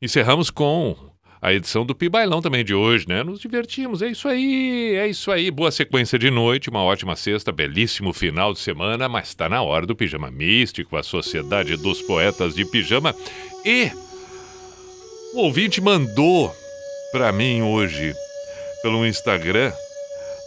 Encerramos 0.00 0.48
com 0.48 1.09
a 1.42 1.54
edição 1.54 1.86
do 1.86 1.94
Pibailão 1.94 2.42
também 2.42 2.62
de 2.62 2.74
hoje, 2.74 3.08
né? 3.08 3.22
Nos 3.22 3.40
divertimos, 3.40 4.02
é 4.02 4.08
isso 4.08 4.28
aí, 4.28 4.94
é 4.94 5.08
isso 5.08 5.32
aí. 5.32 5.50
Boa 5.50 5.70
sequência 5.70 6.18
de 6.18 6.30
noite, 6.30 6.68
uma 6.68 6.82
ótima 6.82 7.16
sexta, 7.16 7.50
belíssimo 7.50 8.12
final 8.12 8.52
de 8.52 8.58
semana, 8.58 9.08
mas 9.08 9.28
está 9.28 9.48
na 9.48 9.62
hora 9.62 9.86
do 9.86 9.96
Pijama 9.96 10.30
Místico, 10.30 10.98
a 10.98 11.02
Sociedade 11.02 11.76
dos 11.76 12.02
Poetas 12.02 12.54
de 12.54 12.64
Pijama. 12.66 13.14
E 13.64 13.90
o 15.32 15.38
ouvinte 15.38 15.80
mandou 15.80 16.54
para 17.10 17.32
mim 17.32 17.62
hoje, 17.62 18.12
pelo 18.82 19.06
Instagram, 19.06 19.72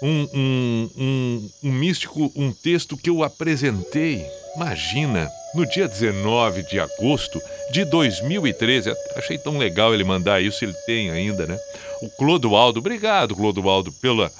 um, 0.02 0.28
um, 0.34 0.90
um, 0.98 1.50
um 1.64 1.72
místico, 1.72 2.32
um 2.36 2.52
texto 2.52 2.96
que 2.96 3.10
eu 3.10 3.24
apresentei, 3.24 4.24
imagina, 4.56 5.28
no 5.54 5.66
dia 5.66 5.88
19 5.88 6.64
de 6.64 6.80
agosto 6.80 7.42
de 7.72 7.86
2013. 7.86 8.94
Achei 9.16 9.38
tão 9.38 9.58
legal 9.58 9.94
ele 9.94 10.04
mandar 10.04 10.42
isso, 10.42 10.64
ele 10.64 10.74
tem 10.86 11.10
ainda, 11.10 11.46
né? 11.46 11.58
O 12.02 12.10
Clodoaldo, 12.10 12.80
obrigado, 12.80 13.36
Clodoaldo, 13.36 13.92
pela, 13.94 14.32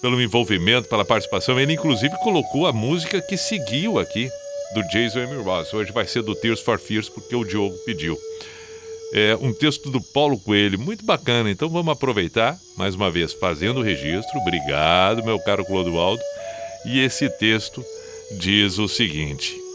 pelo 0.00 0.20
envolvimento, 0.20 0.88
pela 0.88 1.04
participação. 1.04 1.58
Ele, 1.58 1.72
inclusive, 1.72 2.14
colocou 2.18 2.66
a 2.66 2.72
música 2.72 3.20
que 3.20 3.36
seguiu 3.36 3.98
aqui, 3.98 4.28
do 4.74 4.82
Jason 4.88 5.20
M. 5.20 5.42
Ross. 5.42 5.72
Hoje 5.72 5.92
vai 5.92 6.06
ser 6.06 6.22
do 6.22 6.34
Tears 6.34 6.60
for 6.60 6.78
Fears, 6.78 7.08
porque 7.08 7.34
o 7.34 7.44
Diogo 7.44 7.76
pediu. 7.84 8.18
É 9.12 9.34
um 9.40 9.52
texto 9.54 9.90
do 9.90 10.00
Paulo 10.12 10.38
Coelho, 10.38 10.78
muito 10.78 11.04
bacana. 11.04 11.50
Então 11.50 11.68
vamos 11.68 11.92
aproveitar, 11.92 12.58
mais 12.76 12.94
uma 12.94 13.10
vez, 13.10 13.32
fazendo 13.32 13.80
o 13.80 13.82
registro. 13.82 14.38
Obrigado, 14.40 15.24
meu 15.24 15.38
caro 15.38 15.64
Clodoaldo. 15.64 16.22
E 16.84 17.00
esse 17.00 17.28
texto 17.30 17.82
diz 18.38 18.78
o 18.78 18.86
seguinte. 18.86 19.67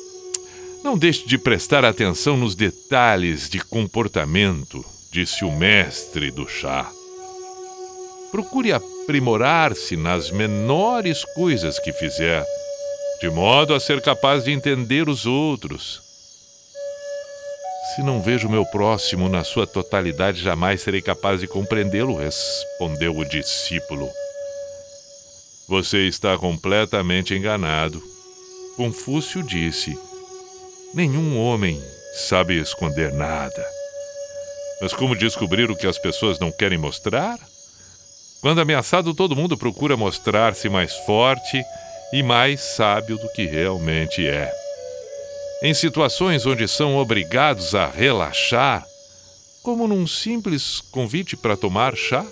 Não 0.84 0.98
deixe 0.98 1.26
de 1.26 1.38
prestar 1.38 1.86
atenção 1.86 2.36
nos 2.36 2.56
detalhes 2.56 3.50
de 3.50 3.58
comportamento, 3.60 4.84
disse 5.10 5.46
o 5.46 5.52
mestre 5.52 6.30
do 6.30 6.46
chá. 6.46 6.92
Procure 8.30 8.74
aprimorar-se 8.74 9.96
nas 9.96 10.30
menores 10.30 11.24
coisas 11.36 11.80
que 11.80 11.94
fizer, 11.94 12.46
de 13.22 13.30
modo 13.30 13.74
a 13.74 13.80
ser 13.80 14.02
capaz 14.02 14.44
de 14.44 14.52
entender 14.52 15.08
os 15.08 15.26
outros. 15.26 16.02
Se 17.96 18.04
não 18.04 18.22
vejo 18.22 18.50
meu 18.50 18.66
próximo 18.66 19.30
na 19.30 19.46
sua 19.46 19.66
totalidade, 19.66 20.42
jamais 20.42 20.82
serei 20.82 21.02
capaz 21.02 21.40
de 21.40 21.48
compreendê-lo, 21.48 22.18
respondeu 22.18 23.16
o 23.16 23.24
discípulo. 23.24 24.10
Você 25.70 26.08
está 26.08 26.38
completamente 26.38 27.34
enganado. 27.34 28.04
Confúcio 28.76 29.42
disse. 29.42 29.98
Nenhum 30.94 31.40
homem 31.40 31.82
sabe 32.14 32.60
esconder 32.62 33.12
nada. 33.12 33.66
Mas 34.80 34.94
como 34.94 35.16
descobrir 35.16 35.72
o 35.72 35.76
que 35.76 35.88
as 35.88 35.98
pessoas 35.98 36.38
não 36.38 36.52
querem 36.52 36.78
mostrar? 36.78 37.40
Quando 38.42 38.62
ameaçado, 38.62 39.12
todo 39.16 39.36
mundo 39.36 39.58
procura 39.58 39.98
mostrar-se 39.98 40.70
mais 40.70 40.94
forte 40.98 41.64
e 42.14 42.22
mais 42.22 42.62
sábio 42.62 43.18
do 43.18 43.28
que 43.30 43.44
realmente 43.44 44.28
é. 44.28 44.54
Em 45.64 45.74
situações 45.74 46.46
onde 46.46 46.68
são 46.68 46.96
obrigados 46.98 47.74
a 47.74 47.88
relaxar, 47.88 48.86
como 49.64 49.88
num 49.88 50.06
simples 50.06 50.80
convite 50.92 51.36
para 51.36 51.58
tomar 51.58 51.96
chá, 51.96 52.24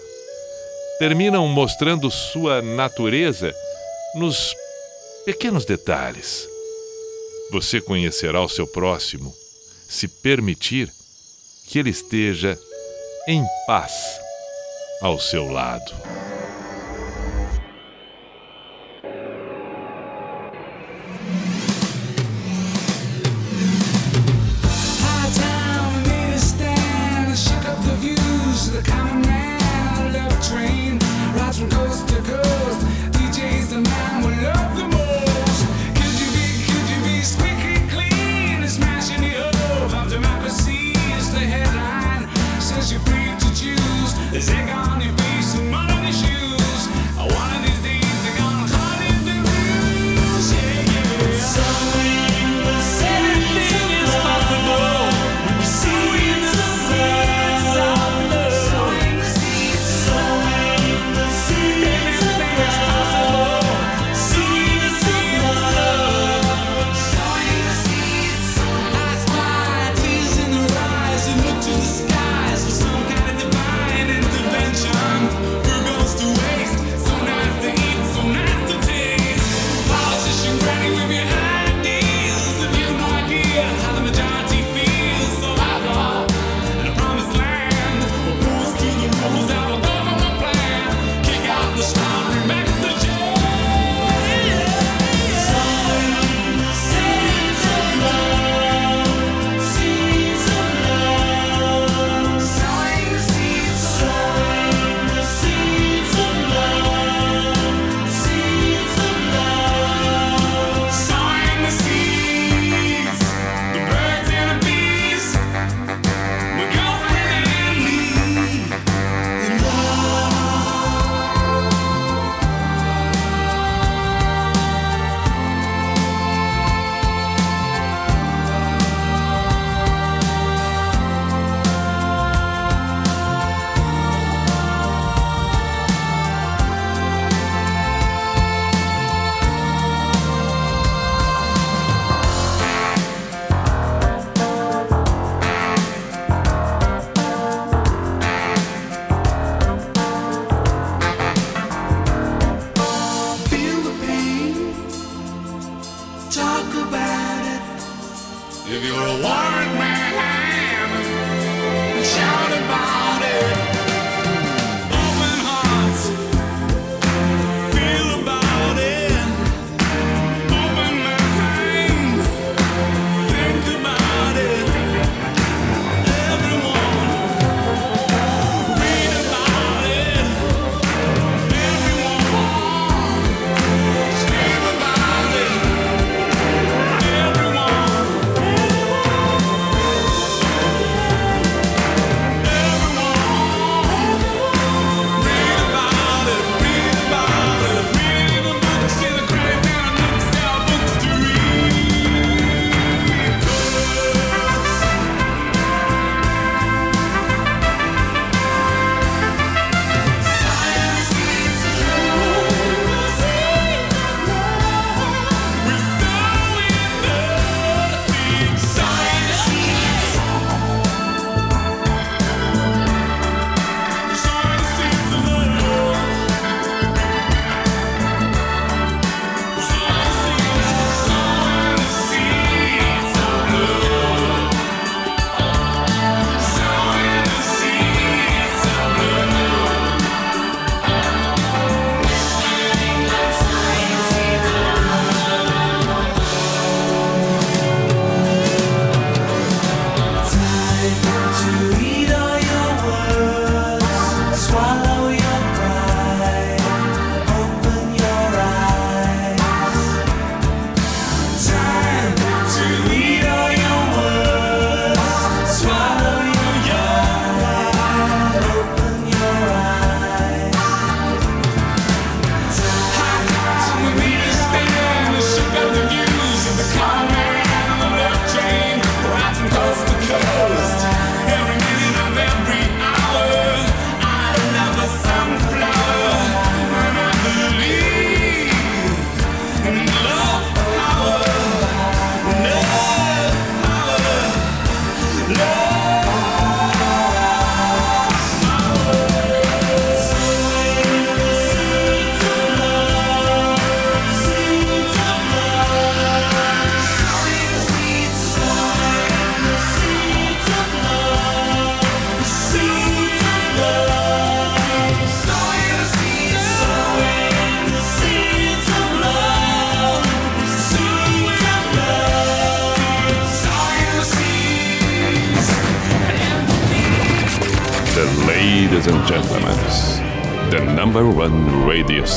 terminam 0.99 1.47
mostrando 1.47 2.11
sua 2.11 2.61
natureza 2.61 3.51
nos 4.13 4.53
pequenos 5.25 5.65
detalhes. 5.65 6.50
Você 7.51 7.81
conhecerá 7.81 8.41
o 8.41 8.47
seu 8.47 8.65
próximo 8.65 9.35
se 9.89 10.07
permitir 10.07 10.89
que 11.67 11.77
ele 11.77 11.89
esteja 11.89 12.57
em 13.27 13.43
paz 13.67 13.91
ao 15.01 15.19
seu 15.19 15.51
lado. 15.51 15.91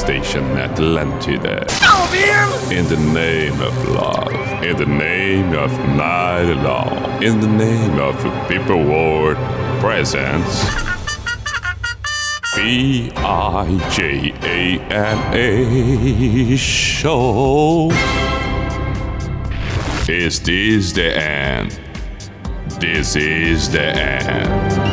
station 0.05 0.45
Atlantide. 0.59 1.65
In 2.71 2.87
the 2.89 3.01
name 3.15 3.59
of 3.63 3.75
love, 3.89 4.63
in 4.63 4.77
the 4.77 4.85
name 4.85 5.55
of 5.55 5.71
night 5.97 6.53
long, 6.63 7.23
in 7.23 7.41
the 7.41 7.47
name 7.47 7.99
of 7.99 8.15
people 8.47 8.85
world 8.85 9.39
presence. 9.81 10.63
B 12.55 13.11
I 13.17 13.79
J 13.95 14.35
A 14.43 14.79
N 14.93 15.19
A 15.33 16.57
show. 16.57 17.91
Is 20.07 20.39
this 20.41 20.93
the 20.93 21.17
end? 21.17 21.81
This 22.79 23.17
is 23.17 23.71
the 23.71 23.87
end. 23.97 24.84